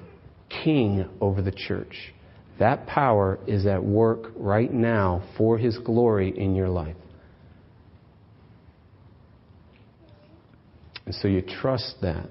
king 0.63 1.09
over 1.21 1.43
the 1.43 1.53
church. 1.53 2.13
That 2.59 2.87
power 2.87 3.39
is 3.47 3.67
at 3.67 3.83
work 3.83 4.31
right 4.37 4.73
now 4.73 5.23
for 5.37 5.59
his 5.59 5.77
glory 5.79 6.33
in 6.37 6.55
your 6.55 6.69
life. 6.69 6.97
And 11.07 11.15
so 11.15 11.29
you 11.29 11.43
trust 11.43 11.97
that. 12.03 12.29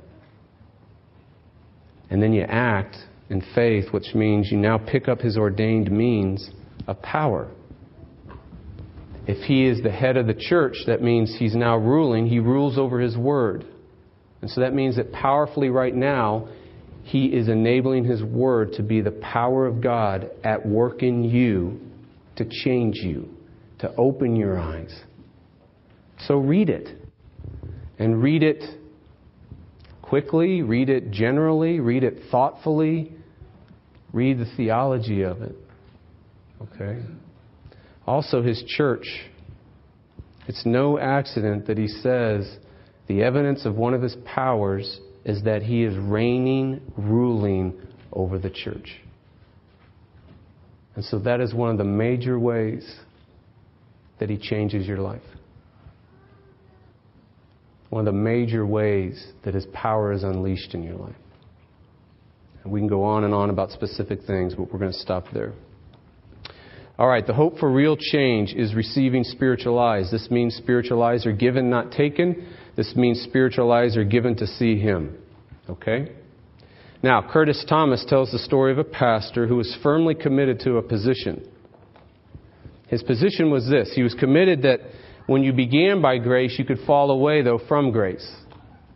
And 2.09 2.21
then 2.21 2.33
you 2.33 2.43
act 2.43 2.95
in 3.29 3.43
faith, 3.53 3.91
which 3.91 4.13
means 4.15 4.51
you 4.51 4.57
now 4.57 4.77
pick 4.77 5.07
up 5.07 5.19
his 5.19 5.37
ordained 5.37 5.91
means 5.91 6.49
of 6.87 7.01
power. 7.01 7.49
If 9.25 9.45
he 9.45 9.65
is 9.65 9.81
the 9.81 9.91
head 9.91 10.17
of 10.17 10.27
the 10.27 10.33
church, 10.33 10.75
that 10.87 11.01
means 11.01 11.35
he's 11.37 11.55
now 11.55 11.77
ruling. 11.77 12.27
He 12.27 12.39
rules 12.39 12.77
over 12.77 12.99
his 12.99 13.17
word. 13.17 13.65
And 14.41 14.51
so 14.51 14.61
that 14.61 14.73
means 14.73 14.97
that 14.97 15.11
powerfully 15.13 15.69
right 15.69 15.95
now, 15.95 16.49
he 17.03 17.25
is 17.25 17.49
enabling 17.49 18.05
his 18.05 18.23
word 18.23 18.73
to 18.73 18.83
be 18.83 19.01
the 19.01 19.11
power 19.11 19.65
of 19.67 19.81
God 19.81 20.31
at 20.43 20.65
work 20.65 21.03
in 21.03 21.23
you 21.23 21.79
to 22.37 22.45
change 22.45 22.95
you, 22.97 23.29
to 23.79 23.93
open 23.95 24.35
your 24.35 24.57
eyes. 24.57 24.93
So 26.27 26.37
read 26.37 26.69
it. 26.69 26.89
And 27.99 28.23
read 28.23 28.41
it 28.41 28.63
quickly, 30.01 30.61
read 30.61 30.89
it 30.89 31.11
generally, 31.11 31.79
read 31.79 32.03
it 32.03 32.17
thoughtfully, 32.31 33.11
read 34.11 34.39
the 34.39 34.51
theology 34.55 35.21
of 35.21 35.41
it. 35.41 35.55
Okay? 36.61 37.01
Also, 38.07 38.41
his 38.41 38.63
church. 38.67 39.05
It's 40.47 40.65
no 40.65 40.97
accident 40.97 41.67
that 41.67 41.77
he 41.77 41.87
says 41.87 42.57
the 43.07 43.23
evidence 43.23 43.65
of 43.65 43.75
one 43.75 43.93
of 43.93 44.01
his 44.01 44.15
powers 44.25 44.99
is 45.25 45.43
that 45.43 45.63
he 45.63 45.83
is 45.83 45.97
reigning, 45.97 46.81
ruling 46.97 47.73
over 48.11 48.37
the 48.37 48.49
church. 48.49 48.99
And 50.95 51.03
so 51.05 51.19
that 51.19 51.41
is 51.41 51.53
one 51.53 51.71
of 51.71 51.77
the 51.77 51.83
major 51.83 52.37
ways 52.37 52.87
that 54.19 54.29
he 54.29 54.37
changes 54.37 54.85
your 54.85 54.99
life. 54.99 55.21
One 57.89 58.07
of 58.07 58.13
the 58.13 58.19
major 58.19 58.65
ways 58.65 59.25
that 59.43 59.53
his 59.53 59.65
power 59.73 60.13
is 60.13 60.23
unleashed 60.23 60.73
in 60.73 60.83
your 60.83 60.95
life. 60.95 61.15
And 62.63 62.71
we 62.71 62.79
can 62.79 62.87
go 62.87 63.03
on 63.03 63.23
and 63.23 63.33
on 63.33 63.49
about 63.49 63.71
specific 63.71 64.19
things, 64.25 64.55
but 64.55 64.71
we're 64.71 64.79
going 64.79 64.91
to 64.91 64.97
stop 64.97 65.25
there. 65.33 65.53
All 66.97 67.07
right, 67.07 67.25
the 67.25 67.33
hope 67.33 67.57
for 67.57 67.71
real 67.71 67.97
change 67.97 68.53
is 68.53 68.75
receiving 68.75 69.23
spiritual 69.23 69.79
eyes. 69.79 70.11
This 70.11 70.29
means 70.29 70.55
spiritual 70.55 71.01
eyes 71.01 71.25
are 71.25 71.33
given, 71.33 71.69
not 71.69 71.91
taken. 71.91 72.47
This 72.75 72.95
means 72.95 73.21
spiritual 73.21 73.71
eyes 73.71 73.97
are 73.97 74.03
given 74.03 74.35
to 74.37 74.47
see 74.47 74.79
Him. 74.79 75.17
Okay? 75.69 76.11
Now, 77.01 77.21
Curtis 77.21 77.65
Thomas 77.67 78.05
tells 78.07 78.31
the 78.31 78.39
story 78.39 78.71
of 78.71 78.77
a 78.77 78.83
pastor 78.83 79.47
who 79.47 79.57
was 79.57 79.77
firmly 79.83 80.15
committed 80.15 80.61
to 80.61 80.77
a 80.77 80.81
position. 80.81 81.47
His 82.87 83.03
position 83.03 83.51
was 83.51 83.67
this 83.67 83.91
he 83.93 84.03
was 84.03 84.13
committed 84.13 84.61
that 84.63 84.79
when 85.25 85.43
you 85.43 85.53
began 85.53 86.01
by 86.01 86.17
grace, 86.17 86.55
you 86.57 86.65
could 86.65 86.79
fall 86.85 87.11
away, 87.11 87.41
though, 87.41 87.59
from 87.67 87.91
grace. 87.91 88.29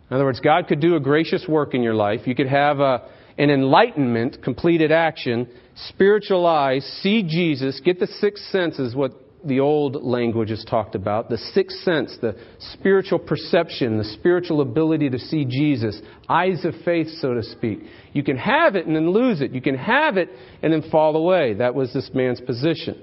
In 0.09 0.15
other 0.15 0.25
words, 0.25 0.39
God 0.39 0.67
could 0.67 0.80
do 0.80 0.95
a 0.95 0.99
gracious 0.99 1.45
work 1.47 1.73
in 1.73 1.84
your 1.84 1.95
life. 1.95 2.21
You 2.25 2.36
could 2.36 2.47
have 2.47 2.80
a, 2.80 3.09
an 3.38 3.49
enlightenment, 3.49 4.41
completed 4.43 4.91
action, 4.91 5.47
spiritual 5.89 6.45
eyes, 6.45 6.84
see 7.01 7.23
Jesus, 7.23 7.82
get 7.84 7.99
the 7.99 8.07
sixth 8.07 8.45
sense 8.45 8.80
is 8.80 8.95
what 8.95 9.13
the 9.43 9.59
old 9.59 10.03
language 10.03 10.51
is 10.51 10.65
talked 10.67 10.95
about. 10.95 11.29
The 11.29 11.38
sixth 11.38 11.77
sense, 11.79 12.17
the 12.21 12.35
spiritual 12.59 13.19
perception, 13.19 13.97
the 13.97 14.03
spiritual 14.03 14.61
ability 14.61 15.09
to 15.11 15.19
see 15.19 15.45
Jesus, 15.45 16.01
eyes 16.27 16.65
of 16.65 16.73
faith, 16.83 17.07
so 17.19 17.33
to 17.33 17.43
speak. 17.43 17.79
You 18.13 18.23
can 18.23 18.38
have 18.38 18.75
it 18.75 18.88
and 18.88 18.95
then 18.95 19.11
lose 19.11 19.41
it. 19.41 19.51
You 19.51 19.61
can 19.61 19.77
have 19.77 20.17
it 20.17 20.29
and 20.61 20.73
then 20.73 20.89
fall 20.89 21.15
away. 21.15 21.53
That 21.55 21.75
was 21.75 21.93
this 21.93 22.09
man's 22.13 22.41
position. 22.41 23.01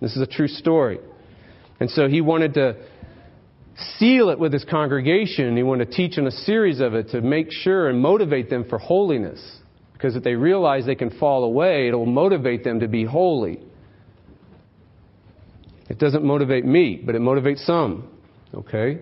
This 0.00 0.16
is 0.16 0.22
a 0.22 0.26
true 0.26 0.48
story. 0.48 0.98
And 1.80 1.90
so 1.90 2.08
he 2.08 2.20
wanted 2.20 2.54
to 2.54 2.76
seal 3.98 4.30
it 4.30 4.38
with 4.38 4.52
his 4.52 4.64
congregation. 4.64 5.56
He 5.56 5.62
wanted 5.62 5.90
to 5.90 5.96
teach 5.96 6.18
in 6.18 6.26
a 6.26 6.32
series 6.32 6.80
of 6.80 6.94
it 6.94 7.10
to 7.10 7.20
make 7.20 7.52
sure 7.52 7.88
and 7.88 8.00
motivate 8.00 8.50
them 8.50 8.64
for 8.68 8.78
holiness. 8.78 9.40
Because 9.92 10.16
if 10.16 10.24
they 10.24 10.34
realize 10.34 10.86
they 10.86 10.94
can 10.94 11.16
fall 11.18 11.44
away, 11.44 11.88
it 11.88 11.94
will 11.94 12.06
motivate 12.06 12.64
them 12.64 12.80
to 12.80 12.88
be 12.88 13.04
holy. 13.04 13.60
It 15.88 15.98
doesn't 15.98 16.24
motivate 16.24 16.64
me, 16.64 17.00
but 17.04 17.14
it 17.14 17.20
motivates 17.20 17.64
some. 17.64 18.08
Okay? 18.54 18.98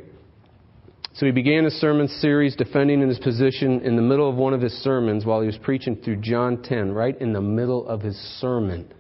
So 1.15 1.25
he 1.25 1.33
began 1.33 1.65
a 1.65 1.71
sermon 1.71 2.09
series 2.09 2.55
defending 2.55 3.01
his 3.01 3.19
position 3.19 3.81
in 3.81 3.97
the 3.97 4.03
middle 4.03 4.29
of 4.29 4.37
one 4.37 4.53
of 4.53 4.61
his 4.61 4.73
sermons 4.83 5.25
while 5.25 5.41
he 5.41 5.47
was 5.47 5.59
preaching 5.59 5.97
through 5.97 6.17
John 6.17 6.63
10, 6.63 6.93
right 6.93 7.19
in 7.21 7.33
the 7.33 7.41
middle 7.41 7.89
of 7.89 8.03
his 8.03 8.17
sermon. 8.41 8.93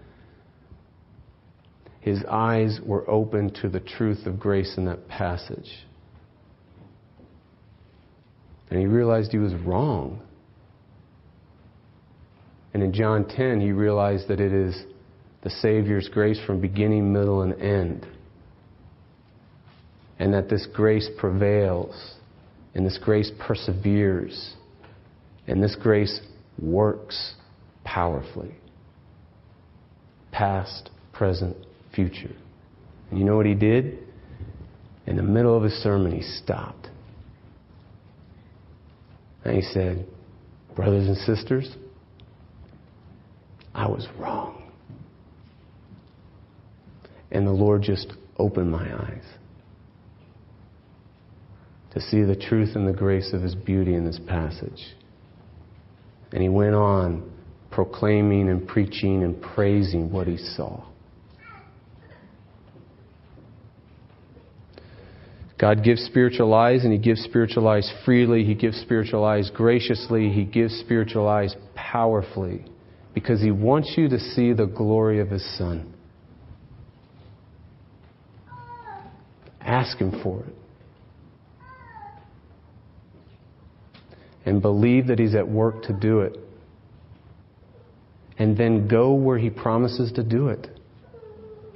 His 2.00 2.24
eyes 2.30 2.80
were 2.84 3.08
open 3.10 3.52
to 3.60 3.68
the 3.68 3.80
truth 3.80 4.26
of 4.26 4.38
grace 4.38 4.74
in 4.76 4.86
that 4.86 5.08
passage. 5.08 5.86
And 8.70 8.80
he 8.80 8.86
realized 8.86 9.30
he 9.30 9.38
was 9.38 9.54
wrong. 9.54 10.22
And 12.72 12.82
in 12.82 12.92
John 12.92 13.28
10, 13.28 13.60
he 13.60 13.72
realized 13.72 14.28
that 14.28 14.40
it 14.40 14.52
is 14.52 14.84
the 15.46 15.50
Savior's 15.50 16.08
grace 16.08 16.40
from 16.44 16.60
beginning, 16.60 17.12
middle, 17.12 17.42
and 17.42 17.54
end. 17.62 18.04
And 20.18 20.34
that 20.34 20.48
this 20.48 20.66
grace 20.74 21.08
prevails, 21.18 22.14
and 22.74 22.84
this 22.84 22.98
grace 23.00 23.30
perseveres, 23.38 24.54
and 25.46 25.62
this 25.62 25.76
grace 25.80 26.20
works 26.60 27.36
powerfully. 27.84 28.56
Past, 30.32 30.90
present, 31.12 31.56
future. 31.94 32.34
And 33.12 33.20
you 33.20 33.24
know 33.24 33.36
what 33.36 33.46
he 33.46 33.54
did? 33.54 34.00
In 35.06 35.14
the 35.14 35.22
middle 35.22 35.56
of 35.56 35.62
his 35.62 35.74
sermon, 35.74 36.10
he 36.10 36.22
stopped. 36.22 36.88
And 39.44 39.54
he 39.54 39.62
said, 39.62 40.08
Brothers 40.74 41.06
and 41.06 41.16
sisters, 41.18 41.72
I 43.72 43.86
was 43.86 44.08
wrong. 44.18 44.65
And 47.30 47.46
the 47.46 47.52
Lord 47.52 47.82
just 47.82 48.12
opened 48.38 48.70
my 48.70 48.94
eyes 48.94 49.24
to 51.92 52.00
see 52.00 52.22
the 52.22 52.36
truth 52.36 52.76
and 52.76 52.86
the 52.86 52.92
grace 52.92 53.32
of 53.32 53.42
His 53.42 53.54
beauty 53.54 53.94
in 53.94 54.04
this 54.04 54.20
passage. 54.26 54.94
And 56.32 56.42
he 56.42 56.48
went 56.48 56.74
on 56.74 57.32
proclaiming 57.70 58.48
and 58.48 58.66
preaching 58.66 59.22
and 59.22 59.40
praising 59.40 60.12
what 60.12 60.26
he 60.26 60.36
saw. 60.36 60.84
God 65.58 65.82
gives 65.82 66.02
spiritual 66.04 66.52
eyes 66.52 66.84
and 66.84 66.92
He 66.92 66.98
gives 66.98 67.22
spiritual 67.22 67.66
eyes 67.66 67.90
freely. 68.04 68.44
He 68.44 68.54
gives 68.54 68.76
spiritual 68.78 69.24
eyes 69.24 69.50
graciously. 69.54 70.30
He 70.30 70.44
gives 70.44 70.78
spiritual 70.80 71.28
eyes 71.28 71.54
powerfully 71.74 72.66
because 73.14 73.40
He 73.40 73.50
wants 73.50 73.94
you 73.96 74.08
to 74.08 74.18
see 74.18 74.52
the 74.52 74.66
glory 74.66 75.20
of 75.20 75.30
His 75.30 75.56
Son. 75.56 75.94
Ask 79.66 79.98
Him 79.98 80.22
for 80.22 80.40
it. 80.40 80.54
And 84.46 84.62
believe 84.62 85.08
that 85.08 85.18
He's 85.18 85.34
at 85.34 85.48
work 85.48 85.82
to 85.84 85.92
do 85.92 86.20
it. 86.20 86.38
And 88.38 88.56
then 88.56 88.86
go 88.86 89.12
where 89.12 89.38
He 89.38 89.50
promises 89.50 90.12
to 90.12 90.22
do 90.22 90.48
it 90.48 90.68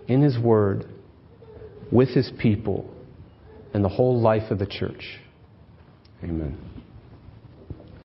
in 0.07 0.23
His 0.23 0.39
Word, 0.39 0.87
with 1.91 2.11
His 2.11 2.31
people, 2.39 2.89
and 3.75 3.85
the 3.85 3.89
whole 3.89 4.21
life 4.21 4.51
of 4.51 4.59
the 4.59 4.67
church. 4.67 5.19
Amen. 6.23 6.70